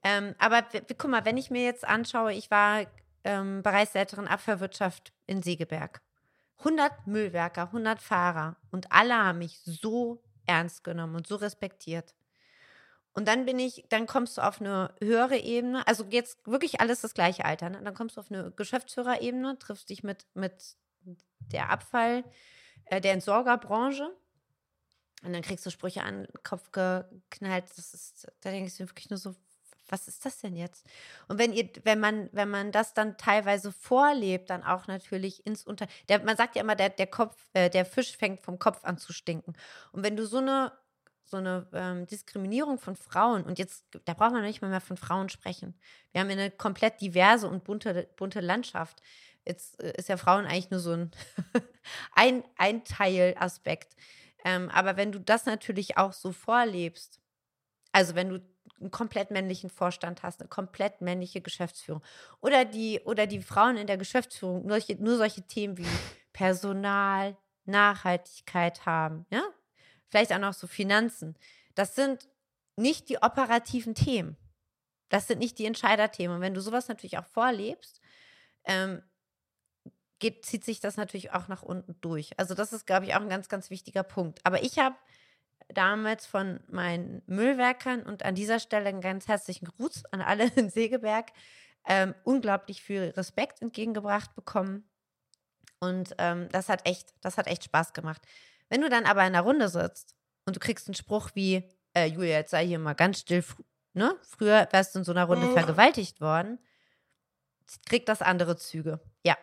Ähm, 0.03 0.35
aber 0.39 0.65
guck 0.97 1.11
mal, 1.11 1.25
wenn 1.25 1.37
ich 1.37 1.51
mir 1.51 1.63
jetzt 1.65 1.87
anschaue, 1.87 2.33
ich 2.33 2.51
war 2.51 2.87
ähm, 3.25 3.63
Bereichsleiterin 3.63 4.29
Abfallwirtschaft 4.29 5.13
in 5.27 5.43
Segeberg. 5.43 6.01
100 6.59 7.07
Müllwerker, 7.07 7.65
100 7.65 8.01
Fahrer 8.01 8.57
und 8.71 8.93
alle 8.93 9.15
haben 9.15 9.39
mich 9.39 9.61
so 9.65 10.23
ernst 10.47 10.85
genommen 10.85 11.17
und 11.17 11.27
so 11.27 11.37
respektiert. 11.37 12.15
Und 13.13 13.27
dann 13.27 13.45
bin 13.45 13.59
ich, 13.59 13.85
dann 13.89 14.07
kommst 14.07 14.39
du 14.39 14.43
auf 14.43 14.61
eine 14.61 14.95
höhere 15.01 15.37
Ebene, 15.37 15.87
also 15.87 16.05
jetzt 16.11 16.47
wirklich 16.47 16.81
alles 16.81 17.01
das 17.01 17.15
gleiche 17.15 17.45
Alter, 17.45 17.71
ne? 17.71 17.81
dann 17.83 17.95
kommst 17.95 18.17
du 18.17 18.21
auf 18.21 18.31
eine 18.31 18.53
Geschäftsführerebene, 18.53 19.59
triffst 19.59 19.91
dich 19.91 20.05
mit, 20.05 20.27
mit 20.35 20.77
der 21.53 21.71
Abfall, 21.71 22.25
äh, 22.85 23.01
der 23.01 23.13
Entsorgerbranche 23.13 24.11
und 25.23 25.33
dann 25.33 25.43
kriegst 25.43 25.67
du 25.67 25.71
Sprüche 25.71 26.03
an 26.03 26.25
den 26.25 26.43
Kopf 26.43 26.71
geknallt. 26.73 27.65
Das 27.77 27.95
ist, 27.95 28.29
da 28.41 28.51
denkst 28.51 28.79
du 28.79 28.89
wirklich 28.89 29.11
nur 29.11 29.19
so, 29.19 29.35
was 29.89 30.09
ist 30.09 30.25
das 30.25 30.39
denn 30.39 30.57
jetzt? 30.57 30.87
Und 31.29 31.39
wenn 31.39 31.53
ihr, 31.53 31.69
wenn 31.85 32.01
man, 32.01 32.29
wenn 32.33 32.49
man 32.49 32.73
das 32.73 32.95
dann 32.95 33.19
teilweise 33.19 33.73
vorlebt, 33.73 34.51
dann 34.51 34.63
auch 34.63 34.87
natürlich 34.87 35.45
ins 35.47 35.65
Unter, 35.65 35.87
der, 36.09 36.23
man 36.25 36.37
sagt 36.37 36.55
ja 36.57 36.63
immer, 36.63 36.77
der, 36.77 36.91
der 36.91 37.09
Kopf, 37.09 37.37
äh, 37.53 37.69
der 37.69 37.85
Fisch 37.85 38.17
fängt 38.17 38.41
vom 38.41 38.59
Kopf 38.59 38.85
an 38.85 38.99
zu 38.99 39.13
stinken. 39.13 39.55
Und 39.93 40.05
wenn 40.05 40.17
du 40.17 40.27
so 40.27 40.39
eine, 40.39 40.73
so 41.31 41.37
eine 41.37 41.67
ähm, 41.73 42.07
Diskriminierung 42.07 42.79
von 42.79 42.97
Frauen, 42.97 43.45
und 43.45 43.59
jetzt, 43.59 43.85
da 44.05 44.15
braucht 44.15 44.33
man 44.33 44.43
nicht 44.43 44.63
mal 44.63 44.71
mehr 44.71 44.81
von 44.81 44.97
Frauen 44.97 45.29
sprechen. 45.29 45.79
Wir 46.13 46.21
haben 46.21 46.31
eine 46.31 46.51
komplett 46.51 47.01
diverse 47.01 47.49
und 47.49 47.65
bunte, 47.65 48.09
bunte 48.17 48.41
Landschaft. 48.41 49.01
Jetzt 49.45 49.81
äh, 49.83 49.93
ist 49.97 50.09
ja 50.09 50.17
Frauen 50.17 50.47
eigentlich 50.47 50.71
nur 50.71 50.81
so 50.81 50.93
ein, 50.93 51.11
ein, 52.15 52.45
ein 52.57 52.85
Teilaspekt. 52.85 53.95
Ähm, 54.45 54.71
aber 54.71 54.97
wenn 54.97 55.13
du 55.13 55.21
das 55.21 55.47
natürlich 55.47 55.97
auch 55.97 56.13
so 56.13 56.33
vorlebst, 56.33 57.21
also 57.93 58.15
wenn 58.15 58.29
du 58.29 58.41
einen 58.81 58.91
komplett 58.91 59.31
männlichen 59.31 59.71
Vorstand 59.71 60.23
hast, 60.23 60.41
eine 60.41 60.49
komplett 60.49 61.01
männliche 61.01 61.41
Geschäftsführung. 61.41 62.03
Oder 62.41 62.65
die, 62.65 63.01
oder 63.05 63.27
die 63.27 63.43
Frauen 63.43 63.77
in 63.77 63.87
der 63.87 63.99
Geschäftsführung 63.99 64.63
nur 64.63 64.81
solche, 64.81 64.97
nur 64.97 65.17
solche 65.17 65.43
Themen 65.43 65.77
wie 65.77 65.87
Personal, 66.33 67.37
Nachhaltigkeit 67.67 68.87
haben, 68.87 69.27
ja? 69.31 69.43
Vielleicht 70.11 70.33
auch 70.33 70.39
noch 70.39 70.55
so 70.55 70.67
Finanzen. 70.67 71.37
Das 71.75 71.95
sind 71.95 72.29
nicht 72.77 73.09
die 73.09 73.19
operativen 73.19 73.95
Themen. 73.95 74.37
Das 75.09 75.27
sind 75.27 75.39
nicht 75.39 75.59
die 75.59 75.67
Entscheiderthemen. 75.67 76.37
Und 76.37 76.43
wenn 76.43 76.55
du 76.55 76.61
sowas 76.61 76.89
natürlich 76.89 77.19
auch 77.19 77.27
vorlebst, 77.27 78.01
ähm, 78.65 79.03
geht, 80.19 80.45
zieht 80.45 80.65
sich 80.65 80.81
das 80.81 80.97
natürlich 80.97 81.33
auch 81.33 81.49
nach 81.49 81.63
unten 81.63 81.97
durch. 82.01 82.39
Also 82.39 82.55
das 82.55 82.73
ist, 82.73 82.87
glaube 82.87 83.07
ich, 83.07 83.15
auch 83.15 83.21
ein 83.21 83.29
ganz, 83.29 83.49
ganz 83.49 83.71
wichtiger 83.71 84.03
Punkt. 84.03 84.41
Aber 84.45 84.63
ich 84.63 84.79
habe 84.79 84.97
damals 85.69 86.27
von 86.27 86.61
meinen 86.69 87.23
Müllwerkern 87.27 88.03
und 88.03 88.25
an 88.25 88.35
dieser 88.35 88.61
Stelle 88.61 88.89
einen 88.89 89.01
ganz 89.01 89.29
herzlichen 89.29 89.67
Gruß 89.67 90.05
an 90.13 90.21
alle 90.21 90.49
in 90.57 90.71
Segeberg 90.71 91.33
ähm, 91.87 92.15
unglaublich 92.25 92.83
viel 92.83 93.13
Respekt 93.17 93.63
entgegengebracht 93.63 94.35
bekommen. 94.35 94.85
Und 95.81 96.15
ähm, 96.19 96.49
das 96.53 96.69
hat 96.69 96.87
echt, 96.87 97.15
das 97.23 97.39
hat 97.39 97.47
echt 97.47 97.65
Spaß 97.65 97.95
gemacht. 97.95 98.23
Wenn 98.71 98.81
du 98.81 98.89
dann 98.89 99.05
aber 99.05 99.27
in 99.27 99.35
der 99.35 99.43
Runde 99.43 99.69
sitzt 99.69 100.17
und 100.47 100.57
du 100.57 100.61
kriegst 100.61 100.89
einen 100.89 100.95
Spruch 100.95 101.31
wie, 101.35 101.69
äh, 101.95 102.07
Julia, 102.07 102.39
jetzt 102.39 102.53
sei 102.53 102.67
hier 102.67 102.79
mal 102.79 102.95
ganz 102.95 103.21
still, 103.21 103.45
ne? 103.93 104.17
Früher 104.23 104.67
wärst 104.71 104.95
du 104.95 105.01
in 105.01 105.05
so 105.05 105.13
einer 105.13 105.25
Runde 105.25 105.53
vergewaltigt 105.53 106.21
worden, 106.23 106.59
kriegt 107.87 108.09
das 108.09 108.23
andere 108.23 108.57
Züge. 108.57 109.01
Ja. 109.23 109.37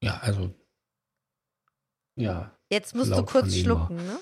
Ja, 0.00 0.18
also 0.20 0.54
ja, 2.14 2.58
Jetzt 2.70 2.94
musst 2.94 3.12
du 3.12 3.24
kurz 3.24 3.54
schlucken, 3.54 3.96
ne? 3.96 4.20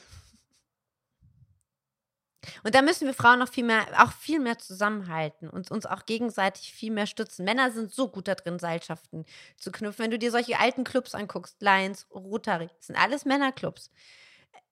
Und 2.63 2.75
da 2.75 2.83
müssen 2.83 3.07
wir 3.07 3.15
Frauen 3.15 3.39
noch 3.39 3.49
viel 3.49 3.65
mehr, 3.65 3.87
auch 3.99 4.13
viel 4.13 4.41
mehr 4.41 4.59
zusammenhalten 4.59 5.49
und 5.49 5.71
uns 5.71 5.87
auch 5.87 6.07
gegenseitig 6.07 6.73
viel 6.73 6.91
mehr 6.91 7.07
stützen. 7.07 7.45
Männer 7.45 7.71
sind 7.71 7.93
so 7.93 8.09
gut 8.09 8.29
da 8.29 8.35
drin, 8.35 8.59
Seilschaften 8.59 9.25
zu 9.57 9.73
knüpfen. 9.73 10.05
Wenn 10.05 10.11
du 10.11 10.19
dir 10.19 10.31
solche 10.31 10.59
alten 10.59 10.85
Clubs 10.85 11.15
anguckst, 11.15 11.61
Lions, 11.61 12.07
Rotary, 12.13 12.69
sind 12.81 12.97
alles 12.97 13.25
Männerclubs. 13.25 13.91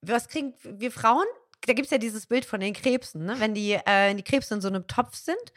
Was 0.01 0.29
kriegen 0.29 0.55
wir 0.63 0.91
Frauen? 0.91 1.27
Da 1.67 1.73
gibt 1.73 1.87
es 1.87 1.91
ja 1.91 1.99
dieses 1.99 2.27
Bild 2.27 2.45
von 2.45 2.61
den 2.61 2.75
Krebsen, 2.75 3.25
ne? 3.25 3.37
wenn, 3.39 3.55
die, 3.55 3.73
äh, 3.73 4.15
die 4.15 4.23
Krebse 4.23 4.55
in 4.55 4.61
so 4.61 4.69
einem 4.69 4.87
Topf 4.87 5.17
sind 5.17 5.53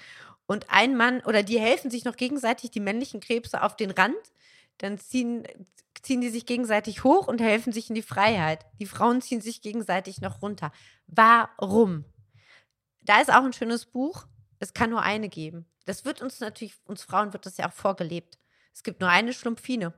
und 0.46 0.70
ein 0.70 0.96
Mann 0.96 1.22
oder 1.22 1.44
die 1.44 1.60
helfen 1.60 1.92
sich 1.92 2.06
noch 2.06 2.16
gegenseitig, 2.16 2.72
die 2.72 2.80
männlichen 2.80 3.20
Krebse 3.20 3.62
auf 3.62 3.76
den 3.76 3.92
Rand 3.92 4.16
dann 4.78 4.98
ziehen, 5.00 5.44
ziehen 6.08 6.22
die 6.22 6.30
sich 6.30 6.46
gegenseitig 6.46 7.04
hoch 7.04 7.28
und 7.28 7.42
helfen 7.42 7.74
sich 7.74 7.90
in 7.90 7.96
die 7.96 8.02
Freiheit. 8.02 8.66
Die 8.80 8.86
Frauen 8.86 9.22
ziehen 9.22 9.42
sich 9.42 9.62
gegenseitig 9.62 10.22
noch 10.22 10.42
runter. 10.42 10.72
Warum? 11.06 12.06
Da 13.02 13.20
ist 13.20 13.30
auch 13.30 13.44
ein 13.44 13.54
schönes 13.54 13.86
Buch. 13.86 14.26
Es 14.60 14.74
kann 14.74 14.90
nur 14.90 15.02
eine 15.02 15.28
geben. 15.28 15.70
Das 15.86 16.06
wird 16.06 16.22
uns 16.22 16.40
natürlich, 16.40 16.76
uns 16.86 17.04
Frauen 17.04 17.34
wird 17.34 17.46
das 17.46 17.58
ja 17.58 17.68
auch 17.68 17.74
vorgelebt. 17.74 18.40
Es 18.74 18.84
gibt 18.84 19.02
nur 19.02 19.10
eine 19.10 19.34
Schlumpfine. 19.34 19.94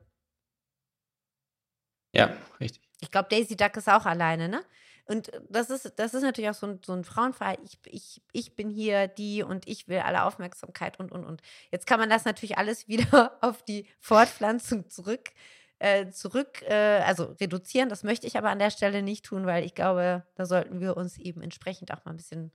Ja, 2.11 2.35
richtig. 2.59 2.89
Ich 3.01 3.11
glaube, 3.11 3.29
Daisy 3.29 3.55
Duck 3.55 3.77
ist 3.77 3.87
auch 3.87 4.05
alleine, 4.05 4.49
ne? 4.49 4.65
Und 5.05 5.31
das 5.49 5.69
ist, 5.69 5.93
das 5.97 6.13
ist 6.13 6.21
natürlich 6.21 6.49
auch 6.49 6.55
so 6.55 6.67
ein, 6.67 6.79
so 6.85 6.93
ein 6.93 7.03
Frauenfall. 7.03 7.57
Ich, 7.63 7.79
ich, 7.85 8.21
ich 8.31 8.55
bin 8.55 8.69
hier 8.69 9.07
die 9.07 9.41
und 9.41 9.67
ich 9.67 9.87
will 9.87 9.99
alle 9.99 10.23
Aufmerksamkeit 10.23 10.99
und, 10.99 11.11
und, 11.11 11.25
und. 11.25 11.41
Jetzt 11.71 11.87
kann 11.87 11.99
man 11.99 12.09
das 12.09 12.25
natürlich 12.25 12.57
alles 12.57 12.87
wieder 12.87 13.37
auf 13.41 13.63
die 13.63 13.87
Fortpflanzung 13.99 14.89
zurück, 14.89 15.31
äh, 15.79 16.09
zurück, 16.11 16.61
äh, 16.63 17.01
also 17.05 17.35
reduzieren. 17.39 17.89
Das 17.89 18.03
möchte 18.03 18.27
ich 18.27 18.37
aber 18.37 18.49
an 18.49 18.59
der 18.59 18.69
Stelle 18.69 19.01
nicht 19.01 19.25
tun, 19.25 19.45
weil 19.45 19.65
ich 19.65 19.73
glaube, 19.73 20.23
da 20.35 20.45
sollten 20.45 20.79
wir 20.79 20.97
uns 20.97 21.17
eben 21.17 21.41
entsprechend 21.41 21.91
auch 21.93 22.05
mal 22.05 22.11
ein 22.11 22.17
bisschen 22.17 22.51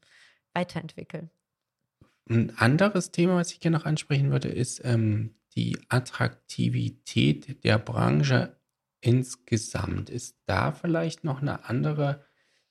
weiterentwickeln. 0.53 1.31
Ein 2.29 2.57
anderes 2.57 3.11
Thema, 3.11 3.37
was 3.37 3.53
ich 3.53 3.61
gerne 3.61 3.77
noch 3.77 3.85
ansprechen 3.85 4.31
würde, 4.31 4.49
ist 4.49 4.83
ähm, 4.85 5.35
die 5.57 5.79
Attraktivität 5.89 7.65
der 7.65 7.79
Branche 7.79 8.57
insgesamt. 9.01 10.11
Ist 10.11 10.39
da 10.47 10.73
vielleicht 10.73 11.25
noch 11.25 11.43
eine 11.43 11.69
andere 11.69 12.25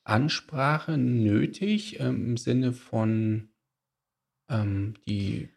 Ansprache 0.03 0.97
nötig 0.97 1.99
ähm, 1.99 2.29
im 2.29 2.37
Sinne 2.37 2.73
von 2.73 3.49
ähm, 4.49 4.95
die, 5.05 5.49
die 5.49 5.52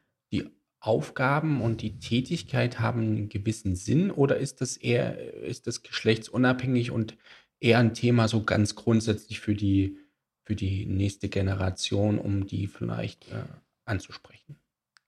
Aufgaben 0.81 1.63
und 1.63 1.83
die 1.83 1.99
Tätigkeit 1.99 2.81
haben 2.81 3.01
einen 3.01 3.29
gewissen 3.29 3.75
Sinn 3.75 4.11
oder 4.11 4.37
ist 4.37 4.61
das 4.61 4.77
eher, 4.77 5.35
ist 5.43 5.67
das 5.67 5.83
geschlechtsunabhängig 5.83 6.91
und 6.91 7.17
eher 7.61 7.79
ein 7.79 7.95
Thema 7.95 8.29
so 8.29 8.45
ganz 8.45 8.75
grundsätzlich 8.75 9.41
für 9.41 9.55
die, 9.55 9.99
für 10.45 10.55
die 10.55 10.87
nächste 10.87 11.29
Generation, 11.29 12.19
um 12.19 12.47
die 12.47 12.67
vielleicht 12.67 13.29
äh, 13.33 13.45
anzusprechen? 13.85 14.59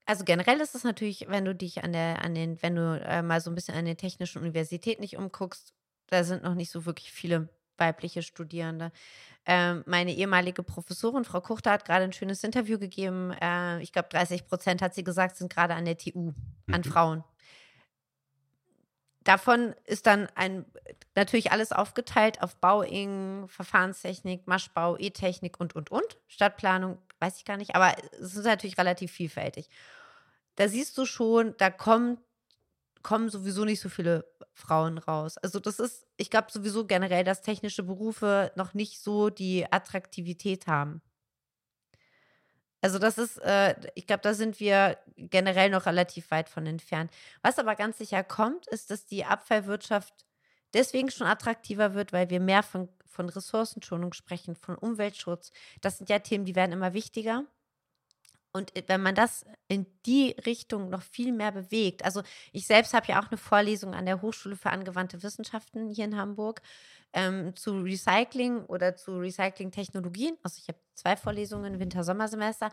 Also 0.06 0.24
generell 0.24 0.60
ist 0.60 0.74
es 0.74 0.84
natürlich, 0.84 1.26
wenn 1.28 1.44
du 1.44 1.54
dich 1.54 1.84
an 1.84 1.92
der, 1.92 2.24
an 2.24 2.34
den, 2.34 2.60
wenn 2.62 2.74
du 2.74 2.98
äh, 3.04 3.22
mal 3.22 3.40
so 3.40 3.50
ein 3.50 3.54
bisschen 3.54 3.74
an 3.74 3.84
den 3.84 3.98
technischen 3.98 4.40
Universitäten 4.40 5.02
nicht 5.02 5.18
umguckst, 5.18 5.74
da 6.06 6.24
sind 6.24 6.42
noch 6.42 6.54
nicht 6.54 6.70
so 6.70 6.86
wirklich 6.86 7.12
viele 7.12 7.50
weibliche 7.78 8.22
Studierende. 8.22 8.92
Ähm, 9.46 9.82
meine 9.86 10.14
ehemalige 10.14 10.62
Professorin, 10.62 11.24
Frau 11.24 11.40
Kuchter, 11.40 11.70
hat 11.70 11.84
gerade 11.84 12.04
ein 12.04 12.12
schönes 12.12 12.44
Interview 12.44 12.78
gegeben. 12.78 13.32
Äh, 13.40 13.80
ich 13.82 13.92
glaube, 13.92 14.08
30 14.10 14.46
Prozent 14.46 14.82
hat 14.82 14.94
sie 14.94 15.04
gesagt, 15.04 15.36
sind 15.36 15.52
gerade 15.52 15.74
an 15.74 15.84
der 15.84 15.96
TU, 15.96 16.32
an 16.70 16.82
mhm. 16.84 16.84
Frauen. 16.84 17.24
Davon 19.24 19.74
ist 19.84 20.06
dann 20.06 20.28
ein, 20.34 20.64
natürlich 21.14 21.52
alles 21.52 21.72
aufgeteilt 21.72 22.42
auf 22.42 22.56
Bauing, 22.56 23.46
Verfahrenstechnik, 23.48 24.46
Maschbau, 24.46 24.96
E-Technik 24.96 25.60
und, 25.60 25.74
und, 25.74 25.90
und. 25.90 26.18
Stadtplanung, 26.28 26.98
weiß 27.20 27.36
ich 27.36 27.44
gar 27.44 27.56
nicht, 27.56 27.74
aber 27.74 27.94
es 28.12 28.34
ist 28.36 28.44
natürlich 28.44 28.78
relativ 28.78 29.12
vielfältig 29.12 29.68
da 30.58 30.68
siehst 30.68 30.98
du 30.98 31.04
schon, 31.04 31.54
da 31.58 31.70
kommt, 31.70 32.18
kommen 33.02 33.28
sowieso 33.30 33.64
nicht 33.64 33.80
so 33.80 33.88
viele 33.88 34.24
Frauen 34.54 34.98
raus. 34.98 35.38
Also 35.38 35.60
das 35.60 35.78
ist, 35.78 36.06
ich 36.16 36.30
glaube 36.30 36.50
sowieso 36.50 36.86
generell, 36.86 37.24
dass 37.24 37.42
technische 37.42 37.82
Berufe 37.82 38.52
noch 38.56 38.74
nicht 38.74 39.00
so 39.00 39.30
die 39.30 39.70
Attraktivität 39.70 40.66
haben. 40.66 41.02
Also 42.80 42.98
das 42.98 43.18
ist, 43.18 43.38
äh, 43.38 43.74
ich 43.94 44.06
glaube, 44.06 44.22
da 44.22 44.34
sind 44.34 44.60
wir 44.60 44.98
generell 45.16 45.70
noch 45.70 45.86
relativ 45.86 46.30
weit 46.30 46.48
von 46.48 46.66
entfernt. 46.66 47.10
Was 47.42 47.58
aber 47.58 47.74
ganz 47.74 47.98
sicher 47.98 48.22
kommt, 48.22 48.66
ist, 48.68 48.90
dass 48.90 49.06
die 49.06 49.24
Abfallwirtschaft 49.24 50.14
deswegen 50.74 51.10
schon 51.10 51.26
attraktiver 51.26 51.94
wird, 51.94 52.12
weil 52.12 52.30
wir 52.30 52.40
mehr 52.40 52.62
von, 52.62 52.88
von 53.06 53.28
Ressourcenschonung 53.28 54.12
sprechen, 54.12 54.54
von 54.54 54.76
Umweltschutz. 54.76 55.50
Das 55.80 55.98
sind 55.98 56.08
ja 56.08 56.20
Themen, 56.20 56.44
die 56.44 56.54
werden 56.54 56.72
immer 56.72 56.94
wichtiger. 56.94 57.44
Und 58.52 58.74
äh, 58.76 58.82
wenn 58.86 59.02
man 59.02 59.14
das 59.14 59.44
in 59.68 59.86
die 60.06 60.30
Richtung 60.46 60.88
noch 60.88 61.02
viel 61.02 61.32
mehr 61.32 61.52
bewegt, 61.52 62.04
also 62.04 62.22
ich 62.52 62.66
selbst 62.66 62.94
habe 62.94 63.06
ja 63.08 63.20
auch 63.20 63.28
eine 63.28 63.38
Vorlesung 63.38 63.94
an 63.94 64.06
der 64.06 64.22
Hochschule 64.22 64.56
für 64.56 64.70
angewandte 64.70 65.22
Wissenschaften 65.22 65.88
hier 65.90 66.04
in 66.06 66.16
Hamburg 66.16 66.62
ähm, 67.12 67.54
zu 67.56 67.80
Recycling 67.80 68.64
oder 68.66 68.96
zu 68.96 69.18
Recycling-Technologien. 69.18 70.36
Also 70.42 70.58
ich 70.60 70.68
habe 70.68 70.78
zwei 70.94 71.16
Vorlesungen, 71.16 71.78
Winter-Sommersemester. 71.78 72.70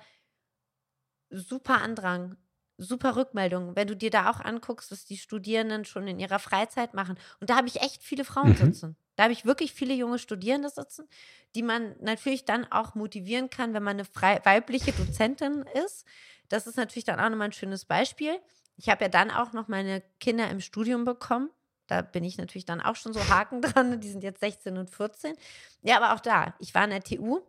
Super 1.30 1.82
Andrang, 1.82 2.38
super 2.78 3.15
Rückmeldung, 3.15 3.76
wenn 3.76 3.88
du 3.88 3.95
dir 3.95 4.09
da 4.09 4.30
auch 4.30 4.39
anguckst, 4.39 4.91
was 4.91 5.05
die 5.05 5.17
Studierenden 5.17 5.86
schon 5.86 6.07
in 6.07 6.19
ihrer 6.19 6.39
Freizeit 6.39 6.93
machen. 6.93 7.17
Und 7.39 7.49
da 7.49 7.55
habe 7.55 7.67
ich 7.67 7.82
echt 7.82 8.03
viele 8.03 8.26
Frauen 8.26 8.49
mhm. 8.49 8.55
sitzen. 8.55 8.95
Da 9.15 9.23
habe 9.23 9.34
ich 9.34 9.45
wirklich 9.45 9.73
viele 9.73 9.93
junge 9.93 10.19
Studierende 10.19 10.69
sitzen, 10.69 11.07
die 11.55 11.63
man 11.63 11.95
natürlich 12.01 12.45
dann 12.45 12.69
auch 12.71 12.95
motivieren 12.95 13.49
kann, 13.49 13.73
wenn 13.73 13.84
man 13.84 13.95
eine 13.95 14.05
frei, 14.05 14.41
weibliche 14.43 14.91
Dozentin 14.91 15.65
ist. 15.86 16.05
Das 16.49 16.67
ist 16.67 16.76
natürlich 16.76 17.05
dann 17.05 17.19
auch 17.19 17.30
nochmal 17.30 17.49
ein 17.49 17.53
schönes 17.53 17.86
Beispiel. 17.86 18.38
Ich 18.78 18.89
habe 18.89 19.05
ja 19.05 19.09
dann 19.09 19.32
auch 19.32 19.53
noch 19.53 19.67
meine 19.67 20.03
Kinder 20.19 20.49
im 20.49 20.59
Studium 20.59 21.05
bekommen. 21.05 21.49
Da 21.88 22.01
bin 22.01 22.23
ich 22.23 22.38
natürlich 22.38 22.65
dann 22.65 22.82
auch 22.82 22.95
schon 22.95 23.13
so 23.13 23.30
Haken 23.30 23.61
dran. 23.61 24.01
Die 24.01 24.09
sind 24.09 24.23
jetzt 24.23 24.41
16 24.41 24.78
und 24.78 24.89
14. 24.89 25.36
Ja, 25.82 25.97
aber 25.97 26.13
auch 26.13 26.19
da, 26.19 26.53
ich 26.59 26.76
war 26.76 26.84
in 26.84 26.89
der 26.89 27.03
TU 27.03 27.41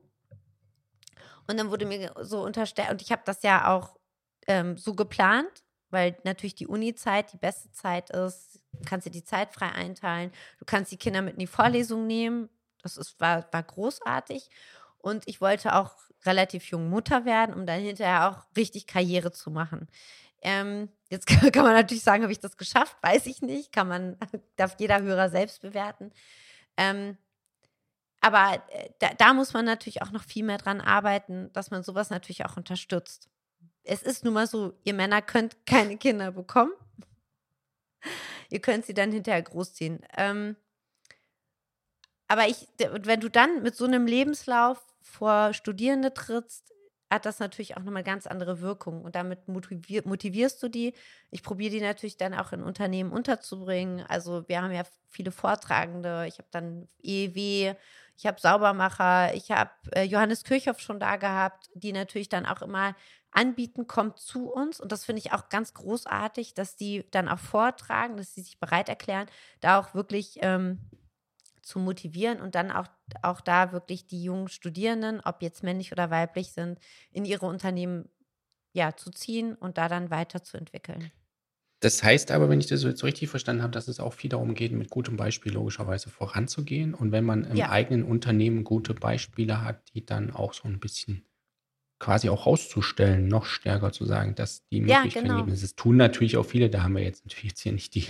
und 1.47 1.59
dann 1.59 1.70
wurde 1.70 1.87
mir 1.87 2.12
so 2.22 2.43
unterstellt, 2.43 2.91
und 2.91 3.03
ich 3.03 3.12
habe 3.12 3.22
das 3.24 3.43
ja 3.43 3.74
auch 3.74 3.96
ähm, 4.47 4.77
so 4.77 4.95
geplant, 4.95 5.65
weil 5.91 6.17
natürlich 6.25 6.55
die 6.55 6.67
Uni-Zeit 6.67 7.33
die 7.33 7.39
beste 7.39 7.71
Zeit 7.73 8.11
ist. 8.11 8.61
Du 8.73 8.85
kannst 8.85 9.07
dir 9.07 9.11
die 9.11 9.25
Zeit 9.25 9.53
frei 9.53 9.71
einteilen. 9.73 10.33
Du 10.59 10.65
kannst 10.65 10.93
die 10.93 10.99
Kinder 10.99 11.23
mit 11.23 11.35
in 11.35 11.41
die 11.41 11.47
Vorlesung 11.47 12.07
nehmen. 12.07 12.49
Das 12.83 12.97
ist, 12.97 13.19
war, 13.21 13.47
war 13.53 13.63
großartig. 13.63 14.51
Und 14.99 15.25
ich 15.27 15.41
wollte 15.41 15.75
auch 15.75 15.95
relativ 16.25 16.67
jung 16.71 16.91
Mutter 16.91 17.25
werden, 17.25 17.55
um 17.55 17.67
dann 17.67 17.81
hinterher 17.81 18.29
auch 18.29 18.57
richtig 18.57 18.87
Karriere 18.87 19.33
zu 19.33 19.51
machen. 19.51 19.89
Ähm, 20.43 20.89
jetzt 21.09 21.27
kann, 21.53 21.65
man 21.65 21.75
natürlich 21.75 22.03
sagen, 22.03 22.23
habe 22.23 22.33
ich 22.33 22.41
das 22.41 22.57
geschafft? 22.57 22.97
Weiß 23.03 23.27
ich 23.27 23.43
nicht. 23.43 23.73
Kann 23.73 23.89
man, 23.89 24.17
darf 24.57 24.77
jeder 24.79 25.03
Hörer 25.03 25.29
selbst 25.29 25.63
bewerten. 25.63 26.13
Ähm, 26.77 27.17
aber 28.21 28.63
äh, 28.71 28.91
da, 28.99 29.15
da, 29.15 29.35
muss 29.35 29.53
man 29.53 29.65
natürlich 29.65 30.03
auch 30.03 30.11
noch 30.11 30.25
viel 30.25 30.45
mehr 30.45 30.59
dran 30.59 30.81
arbeiten, 30.81 31.53
dass 31.53 31.71
man 31.71 31.83
sowas 31.83 32.11
natürlich 32.11 32.45
auch 32.45 32.57
unterstützt 32.57 33.31
es 33.87 34.03
ist 34.03 34.24
nun 34.24 34.34
mal 34.34 34.47
so, 34.47 34.74
ihr 34.84 34.95
Männer 34.95 35.22
könnt 35.22 35.57
keine 35.66 35.97
Kinder 35.97 36.32
bekommen. 36.32 36.72
ihr 38.51 38.61
könnt 38.61 38.84
sie 38.84 38.95
dann 38.95 39.12
hinterher 39.12 39.43
großziehen. 39.43 40.01
Ähm, 40.16 40.57
aber 42.28 42.49
ich, 42.49 42.66
wenn 42.78 43.20
du 43.20 43.30
dann 43.30 43.62
mit 43.62 43.76
so 43.76 43.84
einem 43.84 44.07
Lebenslauf 44.07 44.84
vor 45.01 45.55
Studierende 45.55 46.12
trittst, 46.12 46.72
hat 47.09 47.24
das 47.24 47.39
natürlich 47.39 47.76
auch 47.76 47.82
nochmal 47.82 48.03
ganz 48.03 48.26
andere 48.26 48.61
Wirkung. 48.61 49.03
Und 49.03 49.14
damit 49.14 49.47
motivier 49.47 50.03
motivierst 50.05 50.61
du 50.61 50.68
die. 50.68 50.93
Ich 51.30 51.45
probiere 51.45 51.70
die 51.70 51.80
natürlich 51.80 52.16
dann 52.16 52.34
auch 52.34 52.53
in 52.53 52.64
Unternehmen 52.64 53.12
unterzubringen. 53.12 54.05
Also 54.09 54.49
wir 54.49 54.61
haben 54.61 54.72
ja 54.72 54.82
viele 55.09 55.30
Vortragende. 55.30 56.26
Ich 56.26 56.39
habe 56.39 56.49
dann 56.51 56.89
EEW, 57.03 57.76
ich 58.16 58.26
habe 58.26 58.41
Saubermacher, 58.41 59.34
ich 59.34 59.53
habe 59.53 59.70
äh, 59.93 60.03
Johannes 60.03 60.43
Kirchhoff 60.43 60.80
schon 60.80 60.99
da 60.99 61.16
gehabt, 61.16 61.70
die 61.74 61.93
natürlich 61.93 62.28
dann 62.28 62.45
auch 62.45 62.62
immer 62.62 62.97
anbieten, 63.37 63.87
kommt 63.87 64.18
zu 64.18 64.51
uns. 64.51 64.80
Und 64.80 64.93
das 64.93 65.05
finde 65.05 65.20
ich 65.20 65.32
auch 65.32 65.49
ganz 65.49 65.74
großartig, 65.74 66.55
dass 66.55 66.76
die 66.76 67.05
dann 67.11 67.28
auch 67.28 67.39
vortragen, 67.39 68.16
dass 68.16 68.34
sie 68.34 68.41
sich 68.41 68.59
bereit 68.59 68.89
erklären, 68.89 69.28
da 69.61 69.78
auch 69.78 69.95
wirklich 69.95 70.39
ähm, 70.41 70.78
zu 71.61 71.78
motivieren 71.78 72.41
und 72.41 72.55
dann 72.55 72.70
auch, 72.70 72.87
auch 73.22 73.41
da 73.41 73.72
wirklich 73.72 74.07
die 74.07 74.22
jungen 74.22 74.49
Studierenden, 74.49 75.20
ob 75.20 75.43
jetzt 75.43 75.62
männlich 75.62 75.93
oder 75.93 76.11
weiblich 76.11 76.53
sind, 76.53 76.78
in 77.12 77.24
ihre 77.24 77.47
Unternehmen 77.47 78.09
ja, 78.72 78.97
zu 78.97 79.11
ziehen 79.11 79.55
und 79.55 79.76
da 79.76 79.89
dann 79.89 80.11
weiterzuentwickeln. 80.11 81.11
Das 81.80 82.03
heißt 82.03 82.30
aber, 82.30 82.49
wenn 82.49 82.59
ich 82.59 82.68
das 82.68 82.84
jetzt 82.84 83.05
richtig 83.05 83.28
verstanden 83.28 83.62
habe, 83.62 83.72
dass 83.72 83.87
es 83.87 84.01
auch 84.01 84.14
viel 84.14 84.30
darum 84.30 84.55
geht, 84.55 84.72
mit 84.72 84.89
gutem 84.89 85.16
Beispiel 85.16 85.53
logischerweise 85.53 86.09
voranzugehen. 86.09 86.95
Und 86.95 87.12
wenn 87.12 87.24
man 87.24 87.45
im 87.45 87.57
ja. 87.57 87.68
eigenen 87.68 88.03
Unternehmen 88.03 88.64
gute 88.64 88.95
Beispiele 88.95 89.62
hat, 89.62 89.82
die 89.93 90.07
dann 90.07 90.30
auch 90.30 90.55
so 90.55 90.68
ein 90.68 90.80
bisschen 90.80 91.26
quasi 91.99 92.29
auch 92.29 92.47
rauszustellen, 92.47 93.29
noch 93.29 93.47
stärker 93.47 93.93
zu 93.93 94.05
sagen, 94.05 94.35
dass 94.35 94.67
die 94.69 94.81
Möglichkeit 94.81 95.15
ja, 95.15 95.21
genau. 95.23 95.45
geben. 95.45 95.59
Das 95.59 95.75
tun 95.75 95.97
natürlich 95.97 96.37
auch 96.37 96.45
viele, 96.45 96.69
da 96.69 96.83
haben 96.83 96.95
wir 96.95 97.03
jetzt 97.03 97.25
natürlich 97.25 97.51
jetzt 97.51 97.61
hier 97.61 97.73
nicht 97.73 97.95
die, 97.95 98.07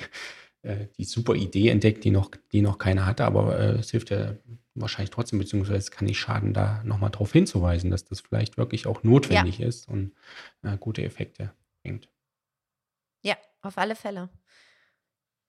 äh, 0.62 0.87
die 0.99 1.05
super 1.05 1.34
Idee 1.34 1.68
entdeckt, 1.68 2.05
die 2.05 2.11
noch, 2.11 2.30
die 2.53 2.62
noch 2.62 2.78
keiner 2.78 3.07
hatte, 3.07 3.24
aber 3.24 3.59
äh, 3.59 3.78
es 3.78 3.91
hilft 3.91 4.11
ja 4.11 4.34
wahrscheinlich 4.74 5.11
trotzdem, 5.11 5.39
beziehungsweise 5.39 5.78
es 5.78 5.91
kann 5.91 6.07
nicht 6.07 6.18
schaden, 6.18 6.53
da 6.53 6.82
nochmal 6.84 7.11
darauf 7.11 7.32
hinzuweisen, 7.32 7.91
dass 7.91 8.05
das 8.05 8.20
vielleicht 8.20 8.57
wirklich 8.57 8.87
auch 8.87 9.03
notwendig 9.03 9.59
ja. 9.59 9.66
ist 9.66 9.89
und 9.89 10.12
äh, 10.62 10.76
gute 10.78 11.03
Effekte 11.03 11.53
bringt. 11.82 12.09
Ja, 13.22 13.37
auf 13.62 13.78
alle 13.78 13.97
Fälle. 13.97 14.28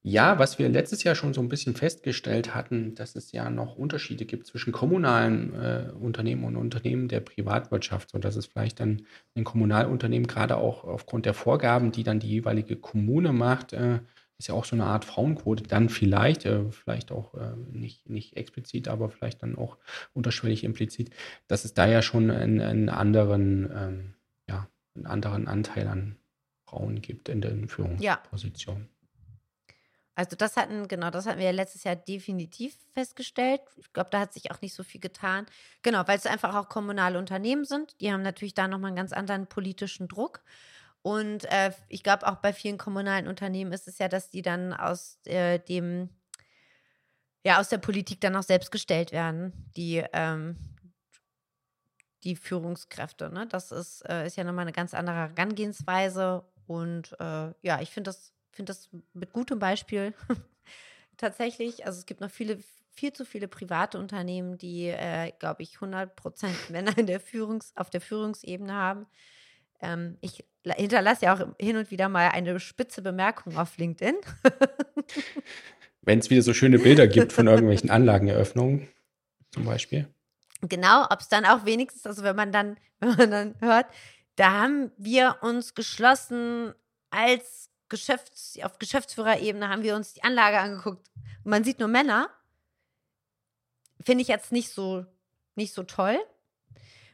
Ja, 0.09 0.39
was 0.39 0.57
wir 0.57 0.69
letztes 0.69 1.03
Jahr 1.03 1.15
schon 1.15 1.33
so 1.33 1.41
ein 1.41 1.49
bisschen 1.49 1.75
festgestellt 1.75 2.55
hatten, 2.55 2.95
dass 2.95 3.17
es 3.17 3.33
ja 3.33 3.49
noch 3.49 3.75
Unterschiede 3.75 4.23
gibt 4.23 4.47
zwischen 4.47 4.71
kommunalen 4.71 5.53
äh, 5.53 5.91
Unternehmen 5.99 6.45
und 6.45 6.55
Unternehmen 6.55 7.09
der 7.09 7.19
Privatwirtschaft, 7.19 8.11
sodass 8.11 8.37
es 8.37 8.45
vielleicht 8.45 8.79
dann 8.79 9.05
ein 9.35 9.43
Kommunalunternehmen 9.43 10.25
gerade 10.25 10.55
auch 10.55 10.85
aufgrund 10.85 11.25
der 11.25 11.33
Vorgaben, 11.33 11.91
die 11.91 12.03
dann 12.03 12.21
die 12.21 12.29
jeweilige 12.29 12.77
Kommune 12.77 13.33
macht, 13.33 13.73
äh, 13.73 13.99
ist 14.37 14.47
ja 14.47 14.53
auch 14.53 14.63
so 14.63 14.77
eine 14.77 14.85
Art 14.85 15.03
Frauenquote, 15.03 15.63
dann 15.63 15.89
vielleicht, 15.89 16.45
äh, 16.45 16.71
vielleicht 16.71 17.11
auch 17.11 17.33
äh, 17.33 17.57
nicht, 17.69 18.09
nicht 18.09 18.37
explizit, 18.37 18.87
aber 18.87 19.09
vielleicht 19.09 19.43
dann 19.43 19.57
auch 19.57 19.77
unterschwellig 20.13 20.63
implizit, 20.63 21.09
dass 21.49 21.65
es 21.65 21.73
da 21.73 21.85
ja 21.85 22.01
schon 22.01 22.31
einen, 22.31 22.61
einen 22.61 22.87
anderen, 22.87 23.69
ähm, 23.75 24.13
ja, 24.47 24.69
einen 24.95 25.05
anderen 25.05 25.49
Anteil 25.49 25.89
an 25.89 26.15
Frauen 26.63 27.01
gibt 27.01 27.27
in 27.27 27.41
den 27.41 27.67
Führungspositionen. 27.67 28.83
Ja. 28.83 28.96
Also 30.17 30.35
das 30.35 30.57
hatten, 30.57 30.87
genau, 30.87 31.11
das 31.11 31.27
hatten 31.27 31.39
wir 31.39 31.53
letztes 31.53 31.83
Jahr 31.83 31.95
definitiv 31.95 32.75
festgestellt. 32.91 33.61
Ich 33.75 33.93
glaube, 33.93 34.09
da 34.09 34.21
hat 34.21 34.33
sich 34.33 34.49
auch 34.49 34.59
nicht 34.61 34.73
so 34.73 34.81
viel 34.81 34.99
getan. 34.99 35.45
Genau, 35.83 36.07
weil 36.07 36.17
es 36.17 36.25
einfach 36.25 36.55
auch 36.55 36.69
kommunale 36.69 37.19
Unternehmen 37.19 37.65
sind. 37.65 37.95
Die 38.01 38.11
haben 38.11 38.23
natürlich 38.23 38.55
da 38.55 38.67
nochmal 38.67 38.87
einen 38.87 38.95
ganz 38.95 39.13
anderen 39.13 39.45
politischen 39.45 40.07
Druck. 40.07 40.41
Und 41.03 41.45
äh, 41.51 41.71
ich 41.87 42.01
glaube, 42.01 42.25
auch 42.25 42.37
bei 42.37 42.51
vielen 42.51 42.79
kommunalen 42.79 43.27
Unternehmen 43.27 43.71
ist 43.71 43.87
es 43.87 43.99
ja, 43.99 44.07
dass 44.07 44.31
die 44.31 44.41
dann 44.41 44.73
aus 44.73 45.19
äh, 45.25 45.59
dem, 45.59 46.09
ja, 47.43 47.59
aus 47.59 47.69
der 47.69 47.77
Politik 47.77 48.19
dann 48.19 48.35
auch 48.35 48.43
selbst 48.43 48.71
gestellt 48.71 49.11
werden, 49.11 49.71
die, 49.77 50.03
ähm, 50.13 50.57
die 52.23 52.35
Führungskräfte. 52.35 53.29
Ne? 53.29 53.45
Das 53.45 53.71
ist, 53.71 54.01
äh, 54.09 54.25
ist 54.25 54.35
ja 54.35 54.43
nochmal 54.43 54.63
eine 54.63 54.73
ganz 54.73 54.95
andere 54.95 55.15
Herangehensweise. 55.15 56.43
Und 56.65 57.15
äh, 57.19 57.53
ja, 57.61 57.81
ich 57.81 57.91
finde 57.91 58.09
das 58.09 58.33
finde 58.57 58.71
das 58.71 58.89
mit 59.13 59.31
gutem 59.31 59.59
Beispiel 59.59 60.13
tatsächlich. 61.17 61.85
Also 61.85 61.99
es 61.99 62.05
gibt 62.05 62.19
noch 62.19 62.31
viele, 62.31 62.59
viel 62.91 63.13
zu 63.13 63.23
viele 63.23 63.47
private 63.47 63.97
Unternehmen, 63.99 64.57
die, 64.57 64.87
äh, 64.87 65.31
glaube 65.39 65.63
ich, 65.63 65.75
100 65.75 66.15
Prozent 66.15 66.55
Männer 66.69 66.97
in 66.97 67.07
der 67.07 67.21
Führungs-, 67.21 67.71
auf 67.75 67.89
der 67.89 68.01
Führungsebene 68.01 68.73
haben. 68.73 69.05
Ähm, 69.79 70.17
ich 70.21 70.43
hinterlasse 70.65 71.25
ja 71.25 71.35
auch 71.35 71.47
hin 71.59 71.77
und 71.77 71.91
wieder 71.91 72.09
mal 72.09 72.29
eine 72.29 72.59
spitze 72.59 73.01
Bemerkung 73.01 73.57
auf 73.57 73.77
LinkedIn. 73.77 74.15
Wenn 76.01 76.19
es 76.19 76.29
wieder 76.29 76.41
so 76.41 76.53
schöne 76.53 76.79
Bilder 76.79 77.07
gibt 77.07 77.31
von 77.31 77.47
irgendwelchen 77.47 77.89
Anlageneröffnungen, 77.89 78.87
zum 79.51 79.65
Beispiel. 79.65 80.07
Genau, 80.61 81.05
ob 81.09 81.19
es 81.19 81.29
dann 81.29 81.45
auch 81.45 81.65
wenigstens, 81.65 82.05
also 82.07 82.23
wenn 82.23 82.35
man 82.35 82.51
dann, 82.51 82.77
wenn 82.99 83.15
man 83.15 83.31
dann 83.31 83.55
hört, 83.59 83.85
Da 84.35 84.51
haben 84.51 84.91
wir 84.97 85.37
uns 85.41 85.75
geschlossen 85.75 86.73
als 87.11 87.69
Geschäfts 87.89 88.57
auf 88.61 88.79
Geschäftsführerebene 88.79 89.69
haben 89.69 89.83
wir 89.83 89.95
uns 89.95 90.13
die 90.13 90.23
Anlage 90.23 90.59
angeguckt. 90.59 91.09
man 91.43 91.63
sieht 91.63 91.79
nur 91.79 91.87
Männer. 91.87 92.29
Finde 94.05 94.21
ich 94.21 94.27
jetzt 94.27 94.51
nicht 94.51 94.69
so, 94.69 95.05
nicht 95.55 95.73
so 95.73 95.83
toll. 95.83 96.17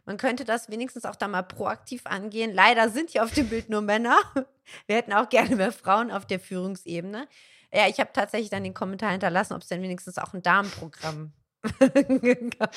Man 0.06 0.18
könnte 0.18 0.44
das 0.44 0.70
wenigstens 0.70 1.06
auch 1.06 1.16
da 1.16 1.28
mal 1.28 1.44
proaktiv 1.44 2.06
angehen. 2.06 2.54
Leider 2.54 2.90
sind 2.90 3.12
hier 3.12 3.24
auf 3.24 3.32
dem 3.32 3.48
Bild 3.50 3.70
nur 3.70 3.82
Männer. 3.82 4.18
Wir 4.88 4.98
hätten 4.98 5.14
auch 5.14 5.30
gerne 5.30 5.56
mehr 5.56 5.72
Frauen 5.72 6.12
auf 6.12 6.26
der 6.26 6.40
Führungsebene. 6.40 7.28
Ja, 7.74 7.88
ich 7.88 8.00
habe 8.00 8.12
tatsächlich 8.14 8.50
dann 8.50 8.64
den 8.64 8.74
Kommentar 8.74 9.12
hinterlassen, 9.12 9.54
ob 9.54 9.62
es 9.62 9.68
denn 9.68 9.82
wenigstens 9.82 10.18
auch 10.18 10.34
ein 10.34 10.44
Damenprogramm 10.44 11.34
genau. 11.98 12.70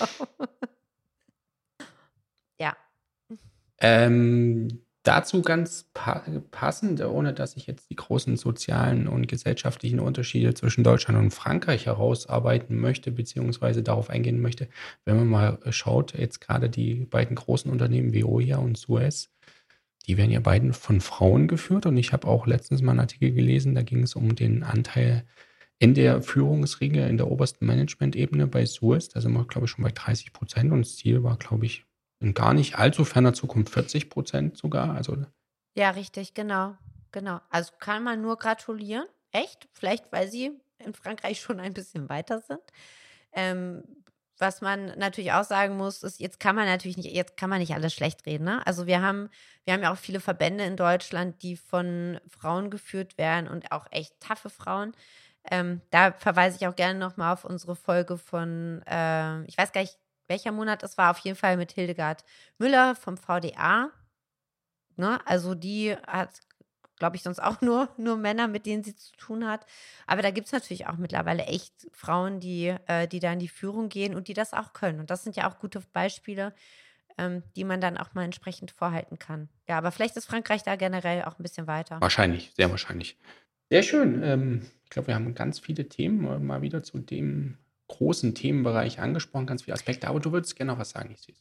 Ja. 2.59 2.77
Ähm, 3.79 4.86
dazu 5.07 5.43
ganz 5.43 5.89
pa 5.95 6.23
passend, 6.51 7.01
ohne 7.05 7.33
dass 7.33 7.57
ich 7.57 7.67
jetzt 7.67 7.91
die 7.91 7.97
großen 7.97 8.37
sozialen 8.37 9.09
und 9.09 9.29
gesellschaftlichen 9.29 10.01
Unterschiede 10.01 10.55
zwischen 10.55 10.85
Deutschland 10.85 11.19
und 11.19 11.31
Frankreich 11.33 11.87
herausarbeiten 11.87 12.79
möchte, 12.79 13.13
beziehungsweise 13.13 13.83
darauf 13.83 14.11
eingehen 14.11 14.41
möchte, 14.41 14.69
wenn 15.05 15.17
man 15.17 15.29
mal 15.29 15.59
schaut, 15.71 16.17
jetzt 16.19 16.41
gerade 16.41 16.69
die 16.69 16.95
beiden 16.95 17.37
großen 17.37 17.71
Unternehmen 17.71 18.13
Veolia 18.13 18.59
und 18.59 18.77
Suez, 18.77 19.31
die 20.07 20.17
werden 20.17 20.31
ja 20.31 20.41
beiden 20.41 20.73
von 20.73 21.01
Frauen 21.01 21.49
geführt. 21.49 21.87
Und 21.87 21.97
ich 21.97 22.13
habe 22.13 22.29
auch 22.29 22.47
letztens 22.47 22.83
mal 22.83 22.93
einen 22.93 23.01
Artikel 23.01 23.33
gelesen, 23.33 23.75
da 23.75 23.83
ging 23.83 24.03
es 24.03 24.15
um 24.15 24.35
den 24.35 24.63
Anteil 24.63 25.25
in 25.79 25.95
der 25.95 26.23
Führungsriege, 26.23 27.05
in 27.07 27.17
der 27.17 27.31
obersten 27.31 27.67
Management-Ebene 27.67 28.47
bei 28.47 28.65
Suez, 28.65 29.09
da 29.09 29.21
sind 29.21 29.33
wir, 29.33 29.45
glaube 29.45 29.67
ich, 29.67 29.71
schon 29.71 29.85
bei 29.85 29.91
30 29.91 30.33
Prozent. 30.33 30.73
Und 30.73 30.87
das 30.87 30.97
Ziel 30.97 31.23
war, 31.23 31.37
glaube 31.37 31.67
ich, 31.67 31.85
in 32.21 32.35
gar 32.35 32.55
nicht 32.55 32.79
allzu 32.79 33.05
ferner 33.05 33.35
Zukunft 33.35 33.73
40 33.73 34.11
Prozent 34.11 34.57
sogar. 34.57 34.95
Also 34.95 35.17
ja, 35.75 35.91
richtig, 35.91 36.35
genau. 36.35 36.77
Genau. 37.13 37.41
Also 37.51 37.73
kann 37.79 38.03
man 38.03 38.23
nur 38.23 38.37
gratulieren. 38.37 39.07
Echt? 39.31 39.69
Vielleicht, 39.73 40.11
weil 40.11 40.29
sie 40.29 40.53
in 40.79 40.95
Frankreich 40.95 41.41
schon 41.41 41.61
ein 41.61 41.75
bisschen 41.75 42.09
weiter 42.09 42.41
sind. 42.41 42.61
Ähm, 43.33 43.83
was 44.39 44.61
man 44.61 44.99
natürlich 44.99 45.33
auch 45.33 45.45
sagen 45.45 45.77
muss, 45.77 46.03
ist, 46.03 46.21
jetzt 46.21 46.41
kann 46.41 46.57
man 46.57 46.67
natürlich 46.67 46.97
nicht, 46.97 47.11
jetzt 47.11 47.37
kann 47.37 47.49
man 47.51 47.59
nicht 47.59 47.75
alles 47.75 47.95
schlecht 47.95 48.27
reden. 48.27 48.45
Ne? 48.45 48.67
Also 48.67 48.87
wir 48.87 49.01
haben, 49.01 49.31
wir 49.65 49.75
haben 49.75 49.83
ja 49.83 49.93
auch 49.93 49.99
viele 49.99 50.21
Verbände 50.21 50.65
in 50.65 50.77
Deutschland, 50.77 51.43
die 51.43 51.57
von 51.57 52.21
Frauen 52.29 52.71
geführt 52.71 53.17
werden 53.19 53.49
und 53.49 53.73
auch 53.73 53.87
echt 53.91 54.19
taffe 54.21 54.51
Frauen. 54.51 54.93
Ähm, 55.51 55.81
da 55.91 56.13
verweise 56.13 56.57
ich 56.57 56.67
auch 56.67 56.77
gerne 56.77 56.99
nochmal 56.99 57.33
auf 57.33 57.45
unsere 57.45 57.77
Folge 57.77 58.19
von, 58.19 58.83
äh, 58.87 59.43
ich 59.45 59.57
weiß 59.57 59.73
gar 59.73 59.81
nicht, 59.81 59.99
welcher 60.29 60.53
Monat 60.53 60.83
es 60.83 60.99
war, 60.99 61.11
auf 61.11 61.19
jeden 61.19 61.37
Fall 61.37 61.57
mit 61.57 61.73
Hildegard 61.73 62.25
Müller 62.59 62.95
vom 62.95 63.17
VDA. 63.17 63.91
Ne? 64.97 65.21
Also 65.27 65.55
die 65.55 65.95
hat, 66.07 66.41
glaube 66.99 67.17
ich, 67.17 67.23
sonst 67.23 67.41
auch 67.41 67.61
nur, 67.63 67.89
nur 67.97 68.17
Männer, 68.17 68.49
mit 68.49 68.67
denen 68.67 68.85
sie 68.85 68.97
zu 68.97 69.13
tun 69.17 69.47
hat. 69.47 69.67
Aber 70.07 70.23
da 70.23 70.31
gibt 70.31 70.47
es 70.47 70.53
natürlich 70.53 70.87
auch 70.87 70.97
mittlerweile 70.97 71.45
echt 71.45 71.89
Frauen, 71.93 72.41
die, 72.41 72.75
äh, 72.87 73.07
die 73.09 73.21
da 73.21 73.33
in 73.33 73.39
die 73.39 73.49
Führung 73.49 73.89
gehen 73.89 74.15
und 74.15 74.29
die 74.29 74.35
das 74.35 74.53
auch 74.53 74.73
können. 74.73 75.01
Und 75.01 75.11
das 75.11 75.25
sind 75.25 75.37
ja 75.37 75.49
auch 75.49 75.59
gute 75.59 75.81
Beispiele, 75.93 76.55
ähm, 77.19 77.43
die 77.57 77.65
man 77.65 77.81
dann 77.81 77.97
auch 77.97 78.15
mal 78.15 78.25
entsprechend 78.25 78.71
vorhalten 78.71 79.19
kann. 79.19 79.49
Ja, 79.69 79.79
aber 79.79 79.91
vielleicht 79.93 80.17
ist 80.17 80.27
Frankreich 80.27 80.63
da 80.63 80.77
generell 80.77 81.25
auch 81.25 81.39
ein 81.39 81.43
bisschen 81.43 81.67
weiter. 81.67 82.01
Wahrscheinlich, 82.01 82.53
sehr 82.57 82.71
wahrscheinlich. 82.71 83.17
Sehr 83.71 83.83
schön. 83.83 84.23
Ähm, 84.23 84.63
ich 84.85 84.91
glaube, 84.91 85.09
wir 85.09 85.15
haben 85.15 85.35
ganz 85.35 85.59
viele 85.59 85.89
Themen 85.89 86.25
äh, 86.27 86.39
mal 86.39 86.63
wieder 86.63 86.83
zu 86.83 86.99
dem 86.99 87.59
großen 87.89 88.35
Themenbereich 88.35 88.99
angesprochen, 88.99 89.47
ganz 89.47 89.63
viele 89.63 89.75
Aspekte, 89.75 90.09
aber 90.09 90.21
du 90.21 90.33
würdest 90.33 90.57
gerne 90.57 90.73
noch 90.73 90.79
was 90.79 90.91
sagen, 90.91 91.11
ich 91.13 91.21
sehe 91.21 91.35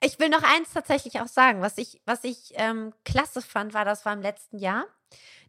Ich 0.00 0.18
will 0.18 0.28
noch 0.28 0.42
eins 0.42 0.72
tatsächlich 0.72 1.20
auch 1.20 1.28
sagen, 1.28 1.60
was 1.60 1.78
ich, 1.78 2.00
was 2.04 2.24
ich 2.24 2.52
ähm, 2.54 2.92
klasse 3.04 3.42
fand, 3.42 3.74
war, 3.74 3.84
das 3.84 4.04
war 4.04 4.12
im 4.12 4.22
letzten 4.22 4.58
Jahr. 4.58 4.86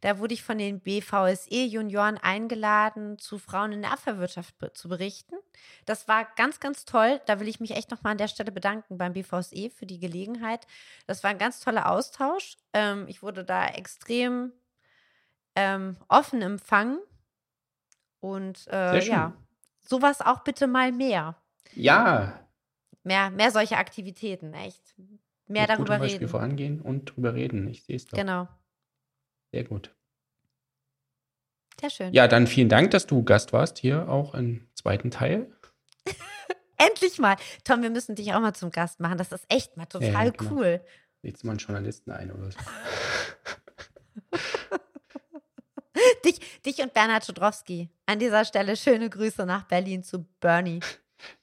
Da 0.02 0.20
wurde 0.20 0.34
ich 0.34 0.44
von 0.44 0.58
den 0.58 0.82
BVSE-Junioren 0.82 2.18
eingeladen, 2.18 3.18
zu 3.18 3.38
Frauen 3.38 3.72
in 3.72 3.82
der 3.84 3.94
Abfallwirtschaft 3.94 4.58
be 4.58 4.74
zu 4.74 4.90
berichten. 4.90 5.36
Das 5.86 6.10
war 6.10 6.28
ganz, 6.36 6.60
ganz 6.60 6.84
toll. 6.84 7.22
Da 7.26 7.40
will 7.40 7.48
ich 7.48 7.62
mich 7.62 7.72
echt 7.72 7.90
nochmal 7.90 8.12
an 8.12 8.18
der 8.18 8.28
Stelle 8.28 8.52
bedanken 8.52 8.98
beim 8.98 9.14
BVSE 9.14 9.70
für 9.70 9.86
die 9.86 10.00
Gelegenheit. 10.00 10.68
Das 11.08 11.24
war 11.24 11.30
ein 11.30 11.38
ganz 11.38 11.62
toller 11.62 11.90
Austausch. 11.90 12.58
Ähm, 12.74 13.08
ich 13.08 13.24
wurde 13.24 13.46
da 13.46 13.66
extrem 13.68 14.52
ähm, 15.56 15.96
offen 16.10 16.42
empfangen. 16.42 17.00
Und 18.20 18.68
äh, 18.68 19.00
ja, 19.06 19.34
sowas 19.84 20.22
auch 20.22 20.44
bitte 20.44 20.68
mal 20.68 20.92
mehr. 20.92 21.36
Ja. 21.74 22.40
Mehr, 23.04 23.30
mehr 23.32 23.52
solche 23.52 23.78
Aktivitäten, 23.78 24.54
echt. 24.54 24.96
Mehr 25.48 25.64
Mit 25.64 25.72
darüber 25.72 25.96
reden. 25.96 26.04
Beispiel 26.04 26.28
vorangehen 26.28 26.82
und 26.82 27.06
drüber 27.06 27.34
reden. 27.34 27.68
Ich 27.68 27.84
sehe 27.84 27.96
es 27.96 28.06
doch. 28.06 28.18
Genau. 28.18 28.48
Sehr 29.52 29.66
gut. 29.66 29.94
Sehr 31.80 31.90
schön. 31.90 32.14
Ja, 32.14 32.28
dann 32.28 32.48
vielen 32.48 32.70
Dank, 32.70 32.92
dass 32.92 33.08
du 33.08 33.24
Gast 33.24 33.52
warst 33.52 33.78
hier 33.78 34.08
auch 34.08 34.34
im 34.36 34.68
zweiten 34.74 35.12
Teil. 35.12 35.52
Endlich 36.78 37.20
mal. 37.20 37.36
Tom, 37.64 37.82
wir 37.82 37.90
müssen 37.90 38.16
dich 38.16 38.34
auch 38.34 38.40
mal 38.40 38.54
zum 38.54 38.72
Gast 38.72 39.00
machen. 39.00 39.18
Das 39.18 39.32
ist 39.32 39.46
echt 39.50 39.76
mal 39.76 39.86
total 39.86 40.28
ja, 40.28 40.30
genau. 40.30 40.52
cool. 40.52 40.82
Lädst 41.22 41.44
mal 41.44 41.52
einen 41.52 41.60
Journalisten 41.60 42.12
ein 42.12 42.32
oder 42.32 42.52
so. 42.52 42.58
dich, 46.26 46.40
dich 46.62 46.80
und 46.80 46.94
Bernhard 46.94 47.26
Schudrowski. 47.26 47.90
An 48.06 48.20
dieser 48.20 48.46
Stelle 48.46 48.76
schöne 48.76 49.10
Grüße 49.10 49.46
nach 49.46 49.64
Berlin 49.64 50.04
zu 50.04 50.26
Bernie. 50.40 50.80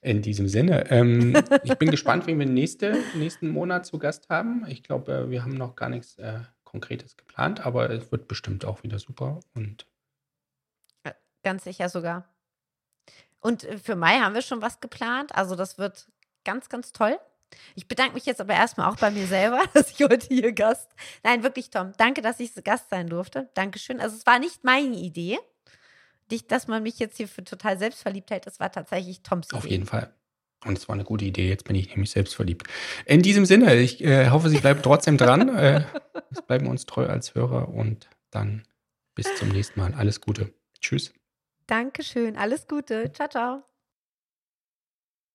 In 0.01 0.21
diesem 0.21 0.47
Sinne, 0.47 0.89
ähm, 0.91 1.35
ich 1.63 1.75
bin 1.75 1.89
gespannt, 1.89 2.27
wen 2.27 2.39
wir 2.39 2.45
nächste, 2.45 2.97
nächsten 3.15 3.49
Monat 3.49 3.85
zu 3.85 3.97
Gast 3.97 4.29
haben. 4.29 4.65
Ich 4.67 4.83
glaube, 4.83 5.11
äh, 5.11 5.29
wir 5.29 5.43
haben 5.43 5.55
noch 5.55 5.75
gar 5.75 5.89
nichts 5.89 6.17
äh, 6.17 6.39
Konkretes 6.63 7.17
geplant, 7.17 7.65
aber 7.65 7.89
es 7.89 8.11
wird 8.11 8.27
bestimmt 8.27 8.63
auch 8.63 8.83
wieder 8.83 8.99
super 8.99 9.39
und 9.53 9.85
ganz 11.43 11.63
sicher 11.63 11.89
sogar. 11.89 12.29
Und 13.39 13.63
äh, 13.63 13.77
für 13.77 13.95
Mai 13.95 14.19
haben 14.19 14.35
wir 14.35 14.41
schon 14.41 14.61
was 14.61 14.79
geplant. 14.79 15.35
Also 15.35 15.55
das 15.55 15.77
wird 15.77 16.07
ganz, 16.45 16.69
ganz 16.69 16.91
toll. 16.91 17.19
Ich 17.75 17.87
bedanke 17.87 18.13
mich 18.13 18.25
jetzt 18.25 18.41
aber 18.41 18.53
erstmal 18.53 18.89
auch 18.89 18.97
bei 18.97 19.11
mir 19.11 19.27
selber, 19.27 19.61
dass 19.73 19.91
ich 19.91 19.99
heute 19.99 20.27
hier 20.27 20.51
Gast. 20.51 20.89
Nein, 21.23 21.43
wirklich, 21.43 21.69
Tom. 21.69 21.93
Danke, 21.97 22.21
dass 22.21 22.39
ich 22.39 22.53
Gast 22.63 22.89
sein 22.89 23.07
durfte. 23.07 23.49
Dankeschön. 23.53 23.99
Also, 23.99 24.15
es 24.15 24.25
war 24.25 24.39
nicht 24.39 24.63
meine 24.63 24.95
Idee, 24.95 25.39
dass 26.47 26.67
man 26.67 26.83
mich 26.83 26.99
jetzt 26.99 27.17
hier 27.17 27.27
für 27.27 27.43
total 27.43 27.77
selbstverliebt 27.77 28.31
hält. 28.31 28.47
Es 28.47 28.59
war 28.59 28.71
tatsächlich 28.71 29.21
Toms 29.21 29.47
Idee. 29.47 29.57
Auf 29.57 29.65
jeden 29.65 29.85
Fall. 29.85 30.13
Und 30.65 30.77
es 30.77 30.87
war 30.87 30.93
eine 30.93 31.03
gute 31.03 31.25
Idee. 31.25 31.49
Jetzt 31.49 31.65
bin 31.65 31.75
ich 31.75 31.89
nämlich 31.89 32.11
selbstverliebt. 32.11 32.67
In 33.05 33.21
diesem 33.21 33.45
Sinne, 33.45 33.75
ich 33.75 34.03
äh, 34.03 34.29
hoffe, 34.29 34.49
Sie 34.49 34.59
bleiben 34.59 34.81
trotzdem 34.83 35.17
dran. 35.17 35.49
äh, 35.57 35.83
es 36.29 36.41
bleiben 36.41 36.67
uns 36.67 36.85
treu 36.85 37.07
als 37.07 37.35
Hörer 37.35 37.69
und 37.69 38.09
dann 38.29 38.63
bis 39.15 39.35
zum 39.35 39.49
nächsten 39.49 39.79
Mal. 39.79 39.93
Alles 39.93 40.21
Gute. 40.21 40.53
Tschüss. 40.79 41.13
Dankeschön. 41.67 42.37
Alles 42.37 42.67
Gute. 42.67 43.11
Ciao, 43.11 43.27
ciao. 43.27 43.70